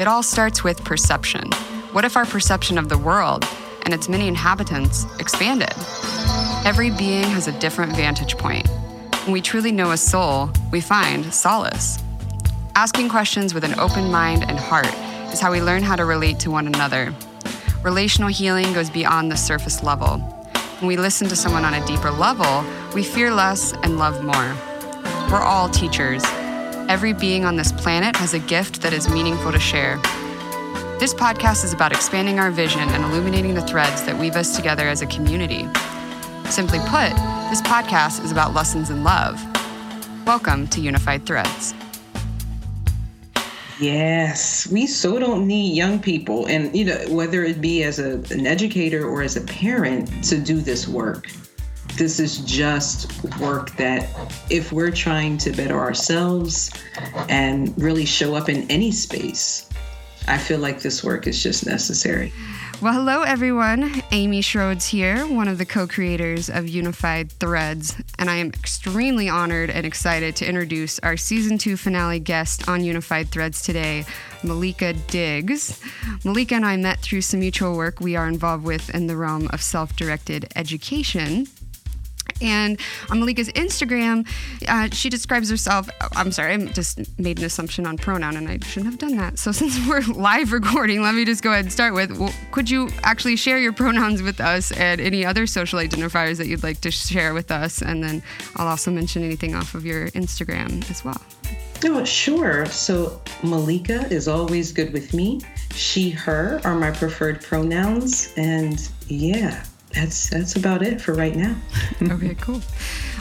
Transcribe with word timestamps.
It 0.00 0.08
all 0.08 0.22
starts 0.22 0.64
with 0.64 0.82
perception. 0.82 1.52
What 1.92 2.06
if 2.06 2.16
our 2.16 2.24
perception 2.24 2.78
of 2.78 2.88
the 2.88 2.96
world 2.96 3.46
and 3.82 3.92
its 3.92 4.08
many 4.08 4.28
inhabitants 4.28 5.04
expanded? 5.18 5.74
Every 6.64 6.88
being 6.88 7.24
has 7.24 7.48
a 7.48 7.58
different 7.60 7.94
vantage 7.94 8.38
point. 8.38 8.66
When 9.24 9.32
we 9.32 9.42
truly 9.42 9.72
know 9.72 9.90
a 9.90 9.98
soul, 9.98 10.48
we 10.72 10.80
find 10.80 11.34
solace. 11.34 11.98
Asking 12.74 13.10
questions 13.10 13.52
with 13.52 13.62
an 13.62 13.78
open 13.78 14.10
mind 14.10 14.42
and 14.48 14.58
heart 14.58 14.88
is 15.34 15.38
how 15.38 15.52
we 15.52 15.60
learn 15.60 15.82
how 15.82 15.96
to 15.96 16.06
relate 16.06 16.40
to 16.40 16.50
one 16.50 16.66
another. 16.66 17.14
Relational 17.82 18.30
healing 18.30 18.72
goes 18.72 18.88
beyond 18.88 19.30
the 19.30 19.36
surface 19.36 19.82
level. 19.82 20.16
When 20.78 20.88
we 20.88 20.96
listen 20.96 21.28
to 21.28 21.36
someone 21.36 21.66
on 21.66 21.74
a 21.74 21.86
deeper 21.86 22.10
level, 22.10 22.64
we 22.94 23.02
fear 23.02 23.34
less 23.34 23.74
and 23.82 23.98
love 23.98 24.24
more. 24.24 24.56
We're 25.30 25.44
all 25.44 25.68
teachers. 25.68 26.22
Every 26.90 27.12
being 27.12 27.44
on 27.44 27.54
this 27.54 27.70
planet 27.70 28.16
has 28.16 28.34
a 28.34 28.40
gift 28.40 28.82
that 28.82 28.92
is 28.92 29.08
meaningful 29.08 29.52
to 29.52 29.60
share. 29.60 29.98
This 30.98 31.14
podcast 31.14 31.64
is 31.64 31.72
about 31.72 31.92
expanding 31.92 32.40
our 32.40 32.50
vision 32.50 32.80
and 32.80 33.04
illuminating 33.04 33.54
the 33.54 33.62
threads 33.62 34.02
that 34.06 34.18
weave 34.18 34.34
us 34.34 34.56
together 34.56 34.88
as 34.88 35.00
a 35.00 35.06
community. 35.06 35.68
Simply 36.50 36.80
put, 36.80 37.14
this 37.48 37.62
podcast 37.62 38.24
is 38.24 38.32
about 38.32 38.54
lessons 38.54 38.90
in 38.90 39.04
love. 39.04 39.40
Welcome 40.26 40.66
to 40.66 40.80
Unified 40.80 41.24
Threads. 41.26 41.74
Yes, 43.78 44.66
we 44.66 44.88
so 44.88 45.20
don't 45.20 45.46
need 45.46 45.76
young 45.76 46.00
people, 46.00 46.46
and 46.46 46.76
you 46.76 46.86
know 46.86 46.98
whether 47.08 47.44
it 47.44 47.60
be 47.60 47.84
as 47.84 48.00
a, 48.00 48.14
an 48.34 48.48
educator 48.48 49.08
or 49.08 49.22
as 49.22 49.36
a 49.36 49.42
parent 49.42 50.24
to 50.24 50.40
do 50.40 50.60
this 50.60 50.88
work. 50.88 51.28
This 51.96 52.18
is 52.18 52.38
just 52.38 53.12
work 53.38 53.76
that, 53.76 54.08
if 54.48 54.72
we're 54.72 54.90
trying 54.90 55.36
to 55.38 55.52
better 55.52 55.78
ourselves 55.78 56.70
and 57.28 57.74
really 57.80 58.04
show 58.04 58.34
up 58.34 58.48
in 58.48 58.70
any 58.70 58.90
space, 58.90 59.68
I 60.26 60.38
feel 60.38 60.58
like 60.58 60.80
this 60.80 61.02
work 61.04 61.26
is 61.26 61.42
just 61.42 61.66
necessary. 61.66 62.32
Well, 62.80 62.94
hello 62.94 63.24
everyone. 63.24 64.02
Amy 64.10 64.40
Schroeds 64.40 64.88
here, 64.88 65.26
one 65.26 65.48
of 65.48 65.58
the 65.58 65.66
co 65.66 65.86
creators 65.86 66.48
of 66.48 66.66
Unified 66.66 67.30
Threads, 67.30 67.94
and 68.18 68.30
I 68.30 68.36
am 68.36 68.48
extremely 68.48 69.28
honored 69.28 69.68
and 69.68 69.84
excited 69.84 70.34
to 70.36 70.48
introduce 70.48 70.98
our 71.00 71.18
season 71.18 71.58
two 71.58 71.76
finale 71.76 72.20
guest 72.20 72.70
on 72.70 72.82
Unified 72.82 73.28
Threads 73.28 73.62
today, 73.62 74.06
Malika 74.42 74.94
Diggs. 74.94 75.78
Malika 76.24 76.54
and 76.54 76.64
I 76.64 76.78
met 76.78 77.00
through 77.00 77.20
some 77.20 77.40
mutual 77.40 77.76
work 77.76 78.00
we 78.00 78.16
are 78.16 78.26
involved 78.26 78.64
with 78.64 78.88
in 78.94 79.08
the 79.08 79.16
realm 79.16 79.48
of 79.52 79.60
self 79.60 79.94
directed 79.94 80.50
education. 80.56 81.48
And 82.40 82.80
on 83.10 83.20
Malika's 83.20 83.48
Instagram, 83.50 84.26
uh, 84.68 84.88
she 84.92 85.08
describes 85.08 85.50
herself. 85.50 85.88
I'm 86.16 86.32
sorry, 86.32 86.54
I 86.54 86.64
just 86.66 87.18
made 87.18 87.38
an 87.38 87.44
assumption 87.44 87.86
on 87.86 87.98
pronoun, 87.98 88.36
and 88.36 88.48
I 88.48 88.58
shouldn't 88.58 88.86
have 88.86 88.98
done 88.98 89.16
that. 89.16 89.38
So 89.38 89.52
since 89.60 89.78
we're 89.86 90.02
live 90.02 90.52
recording, 90.52 91.02
let 91.02 91.14
me 91.14 91.24
just 91.24 91.42
go 91.42 91.50
ahead 91.50 91.64
and 91.64 91.72
start 91.72 91.94
with. 91.94 92.16
Well, 92.18 92.32
could 92.52 92.70
you 92.70 92.90
actually 93.02 93.36
share 93.36 93.58
your 93.58 93.72
pronouns 93.72 94.22
with 94.22 94.40
us 94.40 94.72
and 94.72 95.00
any 95.00 95.24
other 95.24 95.46
social 95.46 95.78
identifiers 95.78 96.38
that 96.38 96.46
you'd 96.46 96.62
like 96.62 96.80
to 96.82 96.90
share 96.90 97.34
with 97.34 97.50
us? 97.50 97.82
And 97.82 98.02
then 98.02 98.22
I'll 98.56 98.68
also 98.68 98.90
mention 98.90 99.22
anything 99.22 99.54
off 99.54 99.74
of 99.74 99.84
your 99.84 100.08
Instagram 100.10 100.88
as 100.90 101.04
well. 101.04 101.20
Oh, 101.84 102.04
sure. 102.04 102.66
So 102.66 103.22
Malika 103.42 104.06
is 104.12 104.28
always 104.28 104.70
good 104.70 104.92
with 104.92 105.14
me. 105.14 105.40
She, 105.74 106.10
her 106.10 106.60
are 106.64 106.74
my 106.74 106.90
preferred 106.90 107.42
pronouns, 107.42 108.34
and 108.36 108.86
yeah, 109.06 109.64
that's 109.92 110.30
that's 110.30 110.56
about 110.56 110.82
it 110.82 111.00
for 111.00 111.14
right 111.14 111.34
now. 111.34 111.56
okay, 112.02 112.34
cool. 112.36 112.60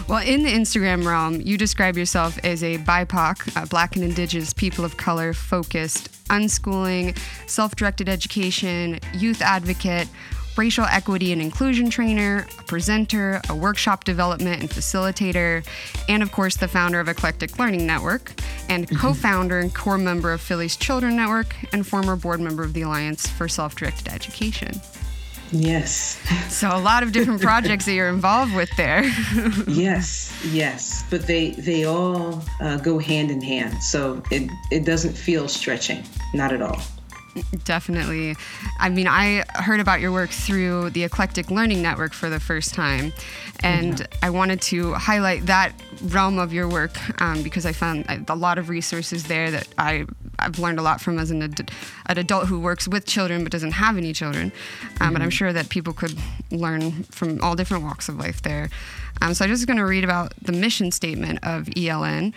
Well, 0.07 0.25
in 0.25 0.43
the 0.43 0.49
Instagram 0.49 1.05
realm, 1.05 1.41
you 1.41 1.57
describe 1.57 1.95
yourself 1.95 2.39
as 2.43 2.63
a 2.63 2.77
BIPOC, 2.79 3.57
uh, 3.57 3.65
Black 3.67 3.95
and 3.95 4.03
Indigenous 4.03 4.53
people 4.53 4.83
of 4.83 4.97
color 4.97 5.33
focused, 5.33 6.11
unschooling, 6.29 7.17
self 7.47 7.75
directed 7.75 8.09
education, 8.09 8.99
youth 9.13 9.41
advocate, 9.41 10.07
racial 10.57 10.85
equity 10.85 11.31
and 11.31 11.41
inclusion 11.41 11.89
trainer, 11.89 12.45
a 12.59 12.63
presenter, 12.63 13.41
a 13.49 13.55
workshop 13.55 14.03
development 14.03 14.61
and 14.61 14.69
facilitator, 14.69 15.65
and 16.09 16.21
of 16.21 16.31
course, 16.31 16.57
the 16.57 16.67
founder 16.67 16.99
of 16.99 17.07
Eclectic 17.07 17.57
Learning 17.57 17.87
Network, 17.87 18.33
and 18.67 18.85
mm-hmm. 18.85 18.95
co 18.97 19.13
founder 19.13 19.59
and 19.59 19.73
core 19.73 19.97
member 19.97 20.33
of 20.33 20.41
Philly's 20.41 20.75
Children 20.75 21.15
Network, 21.15 21.55
and 21.71 21.87
former 21.87 22.15
board 22.15 22.39
member 22.39 22.63
of 22.63 22.73
the 22.73 22.81
Alliance 22.81 23.27
for 23.27 23.47
Self 23.47 23.75
Directed 23.75 24.09
Education. 24.09 24.73
Yes. 25.51 26.19
So 26.49 26.67
a 26.67 26.79
lot 26.79 27.03
of 27.03 27.11
different 27.11 27.41
projects 27.41 27.85
that 27.85 27.93
you're 27.93 28.09
involved 28.09 28.55
with 28.55 28.69
there. 28.75 29.03
yes, 29.67 30.31
yes, 30.51 31.03
but 31.09 31.25
they 31.25 31.51
they 31.51 31.85
all 31.85 32.43
uh, 32.61 32.77
go 32.77 32.99
hand 32.99 33.31
in 33.31 33.41
hand. 33.41 33.81
So 33.81 34.21
it 34.31 34.51
it 34.71 34.85
doesn't 34.85 35.13
feel 35.13 35.47
stretching, 35.47 36.03
not 36.33 36.53
at 36.53 36.61
all. 36.61 36.81
Definitely. 37.63 38.35
I 38.79 38.89
mean, 38.89 39.07
I 39.07 39.43
heard 39.55 39.79
about 39.79 39.99
your 39.99 40.11
work 40.11 40.29
through 40.29 40.91
the 40.91 41.03
Eclectic 41.03 41.51
Learning 41.51 41.81
Network 41.81 42.13
for 42.13 42.29
the 42.29 42.39
first 42.39 42.73
time, 42.73 43.13
and 43.61 43.95
mm-hmm. 43.95 44.25
I 44.25 44.29
wanted 44.29 44.61
to 44.63 44.93
highlight 44.93 45.45
that 45.45 45.73
realm 46.03 46.39
of 46.39 46.53
your 46.53 46.67
work 46.67 46.97
um, 47.21 47.43
because 47.43 47.65
I 47.65 47.71
found 47.71 48.05
a 48.27 48.35
lot 48.35 48.57
of 48.57 48.69
resources 48.69 49.25
there 49.25 49.51
that 49.51 49.67
I 49.77 50.05
I've 50.39 50.57
learned 50.57 50.79
a 50.79 50.81
lot 50.81 51.01
from 51.01 51.19
as 51.19 51.31
an, 51.31 51.41
ad- 51.41 51.71
an 52.07 52.17
adult 52.17 52.47
who 52.47 52.59
works 52.59 52.87
with 52.87 53.05
children 53.05 53.43
but 53.43 53.51
doesn't 53.51 53.71
have 53.71 53.97
any 53.97 54.13
children. 54.13 54.45
Um, 54.45 54.51
mm-hmm. 54.51 55.13
But 55.13 55.21
I'm 55.21 55.29
sure 55.29 55.53
that 55.53 55.69
people 55.69 55.93
could 55.93 56.17
learn 56.51 57.03
from 57.05 57.41
all 57.41 57.55
different 57.55 57.83
walks 57.83 58.09
of 58.09 58.17
life 58.17 58.41
there. 58.41 58.69
Um, 59.21 59.33
so 59.33 59.45
I'm 59.45 59.51
just 59.51 59.67
going 59.67 59.77
to 59.77 59.85
read 59.85 60.03
about 60.03 60.33
the 60.41 60.53
mission 60.53 60.91
statement 60.91 61.39
of 61.43 61.65
ELN 61.65 62.33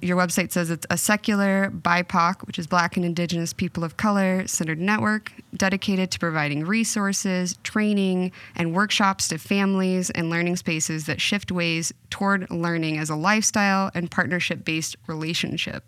your 0.00 0.16
website 0.16 0.52
says 0.52 0.70
it's 0.70 0.86
a 0.90 0.98
secular, 0.98 1.70
BIPOC, 1.70 2.46
which 2.46 2.58
is 2.58 2.66
Black 2.66 2.96
and 2.96 3.04
Indigenous 3.04 3.52
People 3.52 3.84
of 3.84 3.96
Color, 3.96 4.46
centered 4.46 4.80
network 4.80 5.32
dedicated 5.56 6.10
to 6.10 6.18
providing 6.18 6.64
resources, 6.64 7.56
training, 7.62 8.32
and 8.56 8.74
workshops 8.74 9.28
to 9.28 9.38
families 9.38 10.10
and 10.10 10.30
learning 10.30 10.56
spaces 10.56 11.06
that 11.06 11.20
shift 11.20 11.52
ways 11.52 11.92
toward 12.10 12.50
learning 12.50 12.98
as 12.98 13.10
a 13.10 13.16
lifestyle 13.16 13.90
and 13.94 14.10
partnership 14.10 14.64
based 14.64 14.96
relationship 15.06 15.84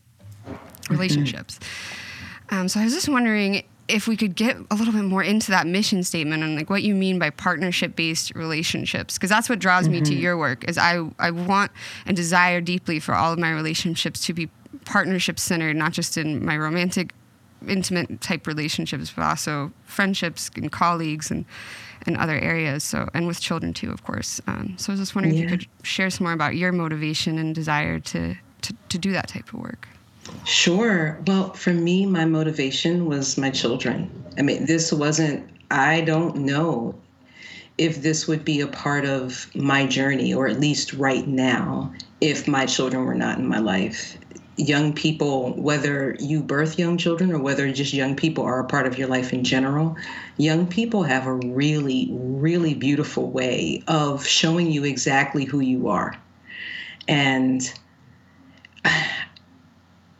relationships. 0.91 1.59
Um, 2.50 2.69
so 2.69 2.81
I 2.81 2.84
was 2.84 2.94
just 2.94 3.09
wondering 3.09 3.65
if 3.89 4.09
we 4.09 4.17
could 4.17 4.34
get 4.34 4.56
a 4.71 4.75
little 4.75 4.93
bit 4.93 5.05
more 5.05 5.22
into 5.22 5.50
that 5.50 5.67
mission 5.67 6.03
statement 6.03 6.43
and 6.43 6.56
like 6.56 6.71
what 6.71 6.83
you 6.83 6.95
mean 6.95 7.19
by 7.19 7.31
partnership 7.31 7.95
based 7.95 8.34
relationships 8.34 9.15
because 9.15 9.31
that's 9.31 9.49
what 9.49 9.59
draws 9.59 9.84
mm-hmm. 9.84 9.93
me 9.93 10.00
to 10.00 10.12
mm-hmm. 10.12 10.22
your 10.22 10.39
work 10.39 10.67
is 10.69 10.78
I, 10.78 11.06
I 11.19 11.31
want 11.31 11.71
and 12.06 12.17
desire 12.17 12.61
deeply 12.61 12.99
for 12.99 13.15
all 13.15 13.33
of 13.33 13.39
my 13.39 13.50
relationships 13.50 14.25
to 14.27 14.33
be 14.33 14.49
partnership 14.84 15.39
centered 15.39 15.77
not 15.77 15.93
just 15.93 16.17
in 16.17 16.45
my 16.45 16.56
romantic 16.56 17.12
intimate 17.69 18.21
type 18.21 18.47
relationships 18.47 19.12
but 19.15 19.22
also 19.22 19.72
friendships 19.84 20.51
and 20.56 20.71
colleagues 20.72 21.31
and 21.31 21.45
and 22.06 22.16
other 22.16 22.39
areas 22.39 22.84
so 22.84 23.09
and 23.15 23.27
with 23.27 23.41
children 23.41 23.72
too 23.72 23.91
of 23.91 24.03
course 24.05 24.41
um, 24.47 24.75
so 24.77 24.91
i 24.91 24.93
was 24.93 25.01
just 25.01 25.15
wondering 25.15 25.34
yeah. 25.34 25.45
if 25.45 25.51
you 25.51 25.59
could 25.59 25.66
share 25.83 26.11
some 26.11 26.25
more 26.25 26.34
about 26.34 26.56
your 26.56 26.72
motivation 26.72 27.39
and 27.39 27.55
desire 27.55 27.99
to, 27.99 28.34
to 28.61 28.75
to 28.89 28.99
do 28.99 29.12
that 29.12 29.28
type 29.28 29.49
of 29.49 29.61
work 29.61 29.89
Sure. 30.44 31.22
Well, 31.26 31.52
for 31.54 31.72
me, 31.72 32.06
my 32.06 32.24
motivation 32.24 33.06
was 33.06 33.36
my 33.38 33.50
children. 33.50 34.10
I 34.38 34.42
mean, 34.42 34.66
this 34.66 34.92
wasn't, 34.92 35.48
I 35.70 36.00
don't 36.02 36.36
know 36.36 36.94
if 37.78 38.02
this 38.02 38.28
would 38.28 38.44
be 38.44 38.60
a 38.60 38.68
part 38.68 39.04
of 39.04 39.50
my 39.54 39.86
journey, 39.86 40.32
or 40.32 40.46
at 40.46 40.60
least 40.60 40.92
right 40.94 41.26
now, 41.26 41.92
if 42.20 42.46
my 42.46 42.66
children 42.66 43.04
were 43.04 43.14
not 43.14 43.38
in 43.38 43.46
my 43.46 43.58
life. 43.58 44.16
Young 44.56 44.92
people, 44.92 45.54
whether 45.60 46.16
you 46.20 46.42
birth 46.42 46.78
young 46.78 46.96
children 46.96 47.32
or 47.32 47.38
whether 47.41 47.70
just 47.72 47.92
young 47.92 48.14
people 48.14 48.44
are 48.44 48.60
a 48.60 48.66
part 48.68 48.86
of 48.86 48.96
your 48.96 49.08
life 49.08 49.32
in 49.32 49.42
general, 49.42 49.96
young 50.36 50.66
people 50.66 51.02
have 51.02 51.26
a 51.26 51.32
really, 51.32 52.08
really 52.12 52.74
beautiful 52.74 53.30
way 53.30 53.82
of 53.88 54.24
showing 54.24 54.70
you 54.70 54.84
exactly 54.84 55.44
who 55.44 55.58
you 55.60 55.88
are. 55.88 56.14
And 57.08 57.62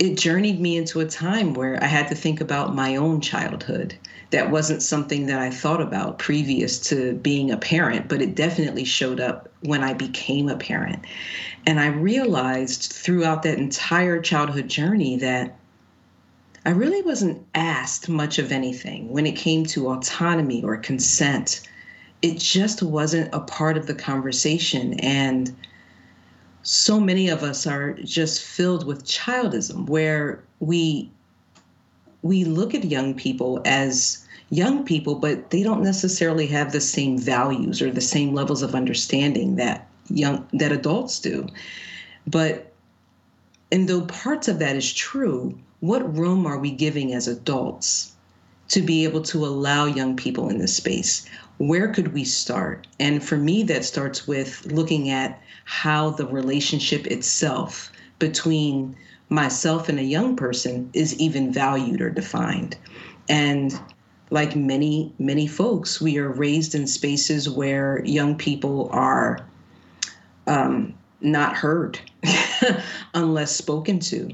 it 0.05 0.19
journeyed 0.19 0.61
me 0.61 0.77
into 0.77 1.01
a 1.01 1.07
time 1.07 1.55
where 1.55 1.83
I 1.83 1.87
had 1.87 2.09
to 2.09 2.15
think 2.15 2.41
about 2.41 2.75
my 2.75 2.97
own 2.97 3.21
childhood. 3.21 3.95
That 4.31 4.51
wasn't 4.51 4.83
something 4.83 5.27
that 5.27 5.41
I 5.41 5.51
thought 5.51 5.81
about 5.81 6.19
previous 6.19 6.79
to 6.89 7.15
being 7.15 7.51
a 7.51 7.57
parent, 7.57 8.09
but 8.09 8.21
it 8.21 8.35
definitely 8.35 8.85
showed 8.85 9.21
up 9.21 9.49
when 9.63 9.83
I 9.83 9.95
became 9.95 10.49
a 10.49 10.57
parent. 10.57 11.05
And 11.67 11.81
I 11.81 11.87
realized 11.87 12.93
throughout 12.93 13.43
that 13.45 13.59
entire 13.59 14.21
childhood 14.21 14.69
journey 14.69 15.17
that 15.17 15.57
I 16.67 16.71
really 16.71 17.03
wasn't 17.03 17.47
asked 17.55 18.09
much 18.09 18.39
of 18.39 18.53
anything 18.53 19.11
when 19.11 19.27
it 19.27 19.37
came 19.37 19.65
to 19.67 19.91
autonomy 19.91 20.63
or 20.63 20.77
consent. 20.77 21.69
It 22.23 22.39
just 22.39 22.83
wasn't 22.83 23.35
a 23.35 23.41
part 23.41 23.77
of 23.77 23.87
the 23.87 23.95
conversation. 23.95 24.95
And 25.01 25.55
so 26.65 26.99
many 26.99 27.29
of 27.29 27.43
us 27.43 27.67
are 27.67 27.93
just 28.03 28.43
filled 28.43 28.87
with 28.87 29.05
childism 29.05 29.89
where 29.89 30.43
we 30.61 31.11
we 32.23 32.45
look 32.45 32.75
at 32.75 32.85
young 32.85 33.15
people 33.15 33.63
as 33.65 34.27
young 34.51 34.85
people 34.85 35.15
but 35.15 35.51
they 35.51 35.63
don't 35.63 35.83
necessarily 35.83 36.47
have 36.47 36.73
the 36.73 36.81
same 36.81 37.19
values 37.19 37.81
or 37.81 37.91
the 37.91 38.01
same 38.01 38.35
levels 38.35 38.63
of 38.63 38.75
understanding 38.75 39.57
that 39.57 39.87
young 40.09 40.47
that 40.53 40.73
adults 40.73 41.21
do 41.21 41.47
but 42.27 42.73
And 43.75 43.89
though 43.89 44.03
parts 44.03 44.47
of 44.47 44.61
that 44.61 44.77
is 44.77 44.93
true, 44.93 45.59
what 45.81 46.17
room 46.17 46.47
are 46.47 46.59
we 46.59 46.71
giving 46.71 47.13
as 47.13 47.27
adults 47.27 48.13
to 48.69 48.81
be 48.81 49.05
able 49.05 49.23
to 49.23 49.45
allow 49.45 49.87
young 49.87 50.15
people 50.17 50.49
in 50.49 50.59
this 50.59 50.77
space? 50.77 51.27
Where 51.59 51.89
could 51.89 52.13
we 52.13 52.25
start? 52.25 52.87
And 52.99 53.23
for 53.23 53.37
me, 53.37 53.63
that 53.65 53.85
starts 53.85 54.27
with 54.27 54.67
looking 54.67 55.11
at 55.11 55.41
how 55.65 56.11
the 56.11 56.27
relationship 56.27 57.07
itself 57.07 57.91
between 58.19 58.97
myself 59.29 59.89
and 59.89 59.99
a 59.99 60.05
young 60.05 60.37
person 60.37 60.91
is 60.93 61.19
even 61.19 61.53
valued 61.53 62.01
or 62.01 62.11
defined. 62.11 62.77
And 63.29 63.79
like 64.31 64.57
many, 64.57 65.13
many 65.19 65.47
folks, 65.47 66.01
we 66.01 66.19
are 66.19 66.29
raised 66.29 66.75
in 66.75 66.87
spaces 66.87 67.49
where 67.49 68.05
young 68.05 68.37
people 68.37 68.89
are 68.93 69.47
um, 70.47 70.95
not 71.21 71.57
heard 71.57 71.99
unless 73.15 73.55
spoken 73.55 74.01
to. 74.01 74.31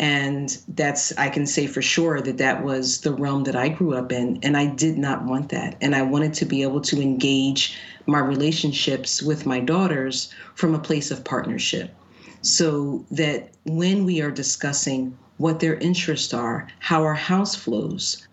And 0.00 0.58
that's, 0.66 1.16
I 1.16 1.28
can 1.28 1.46
say 1.46 1.66
for 1.68 1.80
sure 1.80 2.20
that 2.20 2.38
that 2.38 2.64
was 2.64 3.02
the 3.02 3.12
realm 3.12 3.44
that 3.44 3.54
I 3.54 3.68
grew 3.68 3.94
up 3.94 4.10
in. 4.10 4.40
And 4.42 4.56
I 4.56 4.66
did 4.66 4.98
not 4.98 5.24
want 5.24 5.50
that. 5.50 5.76
And 5.80 5.94
I 5.94 6.02
wanted 6.02 6.34
to 6.34 6.44
be 6.44 6.62
able 6.62 6.80
to 6.82 7.00
engage 7.00 7.76
my 8.06 8.18
relationships 8.18 9.22
with 9.22 9.46
my 9.46 9.60
daughters 9.60 10.32
from 10.54 10.74
a 10.74 10.80
place 10.80 11.10
of 11.10 11.24
partnership 11.24 11.94
so 12.42 13.04
that 13.10 13.50
when 13.64 14.04
we 14.04 14.20
are 14.20 14.30
discussing 14.30 15.16
what 15.38 15.60
their 15.60 15.76
interests 15.76 16.34
are, 16.34 16.68
how 16.78 17.02
our 17.02 17.14
house 17.14 17.54
flows, 17.54 18.26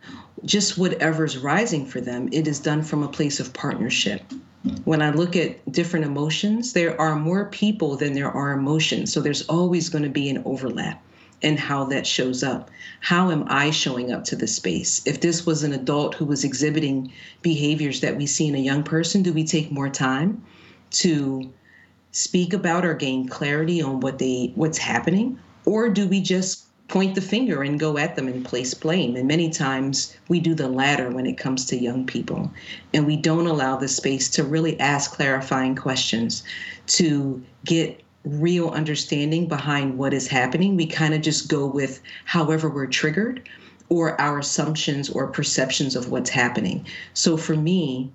just 0.43 0.77
whatever's 0.77 1.37
rising 1.37 1.85
for 1.85 2.01
them, 2.01 2.27
it 2.31 2.47
is 2.47 2.59
done 2.59 2.81
from 2.81 3.03
a 3.03 3.07
place 3.07 3.39
of 3.39 3.53
partnership. 3.53 4.21
When 4.83 5.01
I 5.01 5.11
look 5.11 5.35
at 5.35 5.71
different 5.71 6.05
emotions, 6.05 6.73
there 6.73 6.99
are 6.99 7.15
more 7.15 7.45
people 7.45 7.95
than 7.95 8.13
there 8.13 8.29
are 8.29 8.51
emotions. 8.51 9.13
So 9.13 9.21
there's 9.21 9.47
always 9.47 9.89
going 9.89 10.03
to 10.03 10.09
be 10.09 10.29
an 10.29 10.43
overlap 10.45 11.01
in 11.41 11.57
how 11.57 11.85
that 11.85 12.05
shows 12.05 12.43
up. 12.43 12.69
How 12.99 13.31
am 13.31 13.45
I 13.47 13.71
showing 13.71 14.11
up 14.11 14.23
to 14.25 14.35
the 14.35 14.47
space? 14.47 15.01
If 15.05 15.21
this 15.21 15.45
was 15.45 15.63
an 15.63 15.73
adult 15.73 16.15
who 16.15 16.25
was 16.25 16.43
exhibiting 16.43 17.11
behaviors 17.41 18.01
that 18.01 18.17
we 18.17 18.27
see 18.27 18.47
in 18.47 18.55
a 18.55 18.59
young 18.59 18.83
person, 18.83 19.23
do 19.23 19.33
we 19.33 19.43
take 19.43 19.71
more 19.71 19.89
time 19.89 20.43
to 20.91 21.51
speak 22.11 22.53
about 22.53 22.85
or 22.85 22.93
gain 22.93 23.27
clarity 23.27 23.81
on 23.81 23.99
what 24.01 24.19
they 24.19 24.51
what's 24.55 24.77
happening 24.77 25.39
or 25.65 25.89
do 25.89 26.07
we 26.07 26.21
just 26.21 26.65
point 26.89 27.15
the 27.15 27.21
finger 27.21 27.63
and 27.63 27.79
go 27.79 27.97
at 27.97 28.17
them 28.17 28.27
and 28.27 28.43
place 28.43 28.73
blame 28.73 29.15
and 29.15 29.25
many 29.25 29.49
times 29.49 30.15
we 30.27 30.41
do 30.41 30.53
the 30.53 30.67
latter 30.67 31.09
when 31.09 31.25
it 31.25 31.37
comes 31.37 31.63
to 31.65 31.77
young 31.77 32.05
people 32.05 32.51
and 32.93 33.07
we 33.07 33.15
don't 33.15 33.47
allow 33.47 33.77
the 33.77 33.87
space 33.87 34.29
to 34.29 34.43
really 34.43 34.77
ask 34.81 35.13
clarifying 35.13 35.73
questions 35.73 36.43
to 36.87 37.41
get 37.63 38.00
real 38.23 38.69
understanding 38.69 39.47
behind 39.47 39.97
what 39.97 40.13
is 40.13 40.27
happening. 40.27 40.75
We 40.75 40.85
kind 40.85 41.13
of 41.13 41.21
just 41.21 41.47
go 41.47 41.65
with 41.65 42.01
however 42.25 42.69
we're 42.69 42.87
triggered 42.87 43.47
or 43.89 44.19
our 44.21 44.39
assumptions 44.39 45.09
or 45.09 45.27
perceptions 45.27 45.95
of 45.95 46.09
what's 46.09 46.29
happening. 46.29 46.85
So 47.13 47.35
for 47.35 47.55
me 47.55 48.11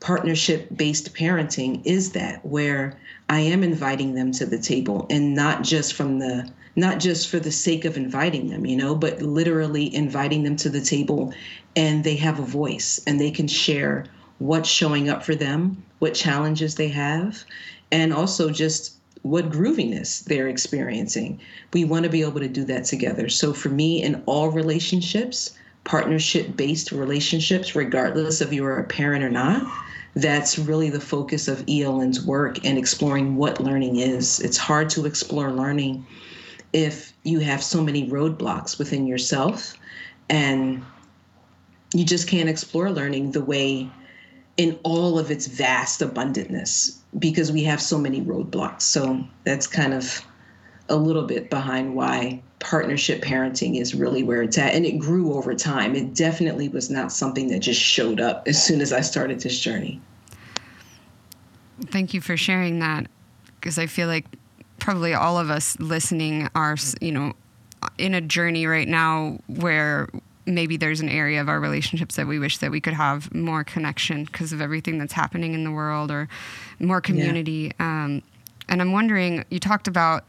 partnership 0.00 0.68
based 0.76 1.14
parenting 1.14 1.80
is 1.84 2.10
that 2.12 2.44
where 2.44 2.98
I 3.28 3.40
am 3.40 3.62
inviting 3.62 4.14
them 4.14 4.32
to 4.32 4.46
the 4.46 4.58
table 4.58 5.06
and 5.10 5.34
not 5.34 5.62
just 5.62 5.94
from 5.94 6.18
the 6.18 6.50
not 6.74 6.98
just 6.98 7.28
for 7.28 7.38
the 7.38 7.52
sake 7.52 7.84
of 7.84 7.98
inviting 7.98 8.48
them, 8.48 8.64
you 8.64 8.76
know, 8.76 8.94
but 8.94 9.20
literally 9.20 9.94
inviting 9.94 10.42
them 10.42 10.56
to 10.56 10.70
the 10.70 10.80
table 10.80 11.34
and 11.76 12.02
they 12.02 12.16
have 12.16 12.38
a 12.38 12.44
voice 12.44 13.00
and 13.06 13.20
they 13.20 13.30
can 13.30 13.46
share 13.46 14.06
what's 14.38 14.68
showing 14.68 15.08
up 15.08 15.22
for 15.22 15.34
them, 15.34 15.82
what 15.98 16.14
challenges 16.14 16.74
they 16.74 16.88
have, 16.88 17.44
and 17.92 18.12
also 18.12 18.50
just 18.50 18.96
what 19.22 19.50
grooviness 19.50 20.24
they're 20.24 20.48
experiencing. 20.48 21.40
We 21.72 21.84
want 21.84 22.04
to 22.04 22.10
be 22.10 22.22
able 22.22 22.40
to 22.40 22.48
do 22.48 22.64
that 22.64 22.84
together. 22.84 23.28
So 23.28 23.52
for 23.52 23.68
me, 23.68 24.02
in 24.02 24.22
all 24.26 24.50
relationships, 24.50 25.52
partnership 25.84 26.56
based 26.56 26.92
relationships, 26.92 27.74
regardless 27.74 28.40
of 28.40 28.52
you're 28.52 28.78
a 28.78 28.84
parent 28.84 29.24
or 29.24 29.30
not, 29.30 29.62
that's 30.14 30.58
really 30.58 30.90
the 30.90 31.00
focus 31.00 31.48
of 31.48 31.64
ELN's 31.68 32.24
work 32.24 32.64
and 32.64 32.76
exploring 32.76 33.36
what 33.36 33.60
learning 33.60 33.96
is. 33.96 34.40
It's 34.40 34.58
hard 34.58 34.90
to 34.90 35.06
explore 35.06 35.50
learning 35.50 36.06
if 36.72 37.12
you 37.22 37.38
have 37.40 37.62
so 37.62 37.82
many 37.82 38.08
roadblocks 38.08 38.78
within 38.78 39.06
yourself 39.06 39.74
and 40.28 40.84
you 41.94 42.04
just 42.04 42.28
can't 42.28 42.48
explore 42.48 42.90
learning 42.90 43.32
the 43.32 43.44
way 43.44 43.90
in 44.56 44.78
all 44.82 45.18
of 45.18 45.30
its 45.30 45.46
vast 45.46 46.02
abundantness 46.02 47.00
because 47.18 47.50
we 47.50 47.64
have 47.64 47.80
so 47.80 47.98
many 47.98 48.20
roadblocks. 48.20 48.82
So 48.82 49.24
that's 49.44 49.66
kind 49.66 49.94
of 49.94 50.24
a 50.88 50.96
little 50.96 51.22
bit 51.22 51.48
behind 51.48 51.94
why 51.94 52.42
partnership 52.58 53.22
parenting 53.22 53.80
is 53.80 53.94
really 53.94 54.22
where 54.22 54.42
it's 54.42 54.58
at. 54.58 54.74
And 54.74 54.84
it 54.84 54.98
grew 54.98 55.34
over 55.34 55.54
time. 55.54 55.94
It 55.94 56.14
definitely 56.14 56.68
was 56.68 56.90
not 56.90 57.12
something 57.12 57.48
that 57.48 57.60
just 57.60 57.80
showed 57.80 58.20
up 58.20 58.46
as 58.46 58.62
soon 58.62 58.80
as 58.80 58.92
I 58.92 59.00
started 59.00 59.40
this 59.40 59.58
journey. 59.58 60.00
Thank 61.86 62.14
you 62.14 62.20
for 62.20 62.36
sharing 62.36 62.78
that 62.80 63.06
because 63.56 63.78
I 63.78 63.86
feel 63.86 64.06
like 64.06 64.26
probably 64.78 65.14
all 65.14 65.38
of 65.38 65.50
us 65.50 65.78
listening 65.80 66.48
are, 66.54 66.76
you 67.00 67.12
know, 67.12 67.32
in 67.98 68.14
a 68.14 68.20
journey 68.20 68.66
right 68.66 68.86
now 68.86 69.38
where 69.46 70.08
maybe 70.46 70.76
there's 70.76 71.00
an 71.00 71.08
area 71.08 71.40
of 71.40 71.48
our 71.48 71.60
relationships 71.60 72.16
that 72.16 72.26
we 72.26 72.38
wish 72.38 72.58
that 72.58 72.70
we 72.70 72.80
could 72.80 72.94
have 72.94 73.32
more 73.34 73.64
connection 73.64 74.24
because 74.24 74.52
of 74.52 74.60
everything 74.60 74.98
that's 74.98 75.12
happening 75.12 75.54
in 75.54 75.64
the 75.64 75.70
world 75.70 76.10
or 76.10 76.28
more 76.80 77.00
community. 77.00 77.72
Yeah. 77.78 78.04
Um, 78.04 78.22
and 78.68 78.80
I'm 78.80 78.92
wondering, 78.92 79.44
you 79.50 79.58
talked 79.58 79.88
about 79.88 80.24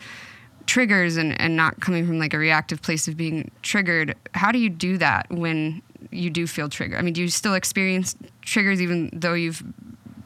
triggers 0.66 1.18
and, 1.18 1.40
and 1.40 1.56
not 1.56 1.80
coming 1.82 2.06
from 2.08 2.20
like 2.20 2.34
a 2.34 2.38
reactive 2.38 2.82
place 2.82 3.08
of 3.08 3.18
being 3.18 3.52
triggered. 3.62 4.16
How 4.34 4.52
do 4.52 4.60
you 4.60 4.70
do 4.70 4.98
that 4.98 5.30
when 5.30 5.82
you 6.12 6.30
do 6.30 6.48
feel 6.48 6.70
triggered? 6.70 7.00
I 7.00 7.02
mean 7.02 7.14
do 7.14 7.22
you 7.22 7.30
still 7.30 7.54
experience 7.54 8.16
triggers 8.42 8.82
even 8.82 9.10
though 9.14 9.34
you've 9.34 9.64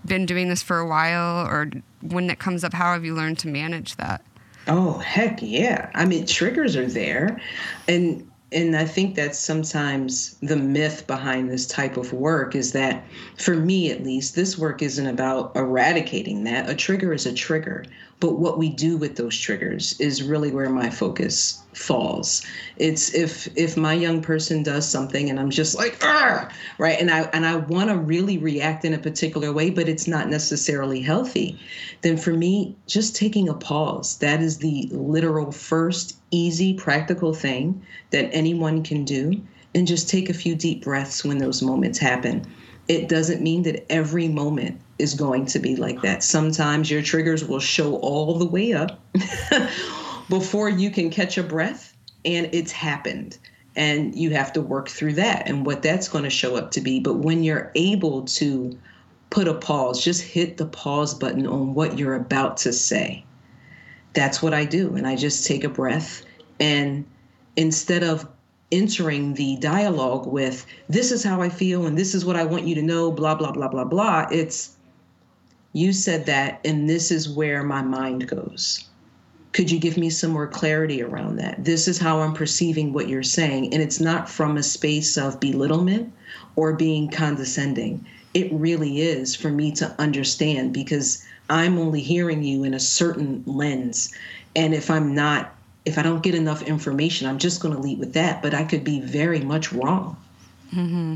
been 0.05 0.25
doing 0.25 0.49
this 0.49 0.61
for 0.61 0.79
a 0.79 0.87
while? 0.87 1.47
Or 1.47 1.69
when 2.01 2.29
it 2.29 2.39
comes 2.39 2.63
up 2.63 2.73
how 2.73 2.93
have 2.93 3.03
you 3.03 3.15
learned 3.15 3.39
to 3.39 3.47
manage 3.47 3.95
that? 3.95 4.23
Oh 4.67 4.99
heck 4.99 5.41
yeah. 5.41 5.89
I 5.95 6.05
mean 6.05 6.25
triggers 6.25 6.75
are 6.75 6.87
there. 6.87 7.41
And 7.87 8.29
and 8.51 8.75
I 8.77 8.85
think 8.85 9.15
that's 9.15 9.37
sometimes 9.37 10.35
the 10.41 10.55
myth 10.55 11.05
behind 11.05 11.49
this 11.49 11.65
type 11.67 11.97
of 11.97 12.13
work 12.13 12.55
is 12.55 12.71
that, 12.71 13.03
for 13.37 13.55
me 13.55 13.91
at 13.91 14.03
least, 14.03 14.35
this 14.35 14.57
work 14.57 14.81
isn't 14.81 15.05
about 15.05 15.55
eradicating 15.55 16.45
that. 16.45 16.69
A 16.69 16.75
trigger 16.75 17.11
is 17.13 17.25
a 17.25 17.33
trigger. 17.33 17.83
But 18.19 18.39
what 18.39 18.57
we 18.57 18.69
do 18.69 18.97
with 18.97 19.15
those 19.15 19.37
triggers 19.37 19.99
is 19.99 20.23
really 20.23 20.51
where 20.51 20.69
my 20.71 20.89
focus 20.89 21.61
falls. 21.75 22.43
It's 22.77 23.13
if 23.13 23.47
if 23.55 23.77
my 23.77 23.93
young 23.93 24.21
person 24.21 24.63
does 24.63 24.89
something 24.89 25.29
and 25.29 25.39
I'm 25.39 25.51
just 25.51 25.77
like, 25.77 25.99
ah, 26.01 26.49
right, 26.79 26.99
and 26.99 27.11
I 27.11 27.21
and 27.33 27.45
I 27.45 27.57
want 27.57 27.91
to 27.91 27.97
really 27.97 28.39
react 28.39 28.85
in 28.85 28.93
a 28.95 28.97
particular 28.97 29.53
way, 29.53 29.69
but 29.69 29.87
it's 29.87 30.07
not 30.07 30.29
necessarily 30.29 30.99
healthy, 31.01 31.59
then 32.01 32.17
for 32.17 32.33
me, 32.33 32.75
just 32.87 33.15
taking 33.15 33.49
a 33.49 33.53
pause, 33.53 34.17
that 34.17 34.41
is 34.41 34.57
the 34.57 34.89
literal 34.91 35.51
first 35.51 36.17
easy, 36.31 36.73
practical 36.73 37.35
thing 37.35 37.85
that 38.09 38.29
anyone 38.33 38.83
can 38.83 39.05
do. 39.05 39.41
And 39.75 39.85
just 39.85 40.09
take 40.09 40.27
a 40.27 40.33
few 40.33 40.55
deep 40.55 40.83
breaths 40.83 41.23
when 41.23 41.37
those 41.37 41.61
moments 41.61 41.99
happen. 41.99 42.47
It 42.87 43.09
doesn't 43.09 43.41
mean 43.41 43.63
that 43.63 43.91
every 43.91 44.27
moment 44.27 44.79
is 44.97 45.13
going 45.13 45.45
to 45.47 45.59
be 45.59 45.75
like 45.75 46.01
that. 46.01 46.23
Sometimes 46.23 46.89
your 46.89 47.01
triggers 47.01 47.45
will 47.45 47.59
show 47.59 47.97
all 47.97 48.37
the 48.37 48.45
way 48.45 48.73
up 48.73 48.99
before 50.29 50.69
you 50.69 50.89
can 50.89 51.09
catch 51.09 51.37
a 51.37 51.43
breath, 51.43 51.95
and 52.25 52.49
it's 52.53 52.71
happened. 52.71 53.37
And 53.75 54.15
you 54.15 54.31
have 54.31 54.51
to 54.53 54.61
work 54.61 54.89
through 54.89 55.13
that 55.13 55.47
and 55.47 55.63
what 55.63 55.83
that's 55.83 56.09
going 56.09 56.23
to 56.23 56.31
show 56.31 56.55
up 56.55 56.71
to 56.71 56.81
be. 56.81 56.99
But 56.99 57.17
when 57.17 57.43
you're 57.43 57.71
able 57.75 58.23
to 58.23 58.75
put 59.29 59.47
a 59.47 59.53
pause, 59.53 60.03
just 60.03 60.23
hit 60.23 60.57
the 60.57 60.65
pause 60.65 61.13
button 61.13 61.45
on 61.45 61.75
what 61.75 61.99
you're 61.99 62.15
about 62.15 62.57
to 62.57 62.73
say. 62.73 63.23
That's 64.13 64.41
what 64.41 64.53
I 64.53 64.65
do. 64.65 64.95
And 64.95 65.05
I 65.05 65.15
just 65.15 65.45
take 65.45 65.63
a 65.63 65.69
breath. 65.69 66.23
And 66.59 67.05
instead 67.55 68.03
of 68.03 68.27
entering 68.71 69.33
the 69.33 69.55
dialogue 69.57 70.27
with, 70.27 70.65
this 70.89 71.11
is 71.11 71.23
how 71.23 71.41
I 71.41 71.49
feel 71.49 71.85
and 71.85 71.97
this 71.97 72.13
is 72.13 72.25
what 72.25 72.35
I 72.35 72.43
want 72.43 72.67
you 72.67 72.75
to 72.75 72.81
know, 72.81 73.11
blah, 73.11 73.35
blah, 73.35 73.51
blah, 73.51 73.69
blah, 73.69 73.85
blah, 73.85 74.27
it's, 74.31 74.75
you 75.73 75.93
said 75.93 76.25
that, 76.25 76.59
and 76.65 76.89
this 76.89 77.11
is 77.11 77.29
where 77.29 77.63
my 77.63 77.81
mind 77.81 78.27
goes. 78.27 78.83
Could 79.53 79.71
you 79.71 79.79
give 79.79 79.97
me 79.97 80.09
some 80.09 80.31
more 80.31 80.47
clarity 80.47 81.01
around 81.01 81.37
that? 81.37 81.63
This 81.63 81.87
is 81.87 81.97
how 81.97 82.19
I'm 82.19 82.33
perceiving 82.33 82.93
what 82.93 83.07
you're 83.07 83.23
saying. 83.23 83.73
And 83.73 83.81
it's 83.81 83.99
not 83.99 84.29
from 84.29 84.57
a 84.57 84.63
space 84.63 85.17
of 85.17 85.39
belittlement 85.39 86.13
or 86.55 86.73
being 86.73 87.09
condescending. 87.09 88.05
It 88.33 88.51
really 88.51 89.01
is 89.01 89.35
for 89.35 89.49
me 89.49 89.71
to 89.73 89.95
understand 89.97 90.73
because 90.73 91.25
I'm 91.49 91.79
only 91.79 92.01
hearing 92.01 92.43
you 92.43 92.63
in 92.63 92.73
a 92.73 92.79
certain 92.79 93.43
lens. 93.45 94.13
And 94.55 94.75
if 94.75 94.91
I'm 94.91 95.15
not, 95.15 95.55
if 95.87 95.97
I 95.97 96.03
don't 96.03 96.21
get 96.21 96.35
enough 96.35 96.61
information, 96.61 97.27
I'm 97.27 97.39
just 97.39 97.61
going 97.61 97.73
to 97.73 97.79
lead 97.79 97.99
with 97.99 98.13
that. 98.13 98.41
But 98.41 98.53
I 98.53 98.63
could 98.63 98.83
be 98.83 98.99
very 98.99 99.39
much 99.39 99.73
wrong. 99.73 100.17
Mm-hmm. 100.73 101.15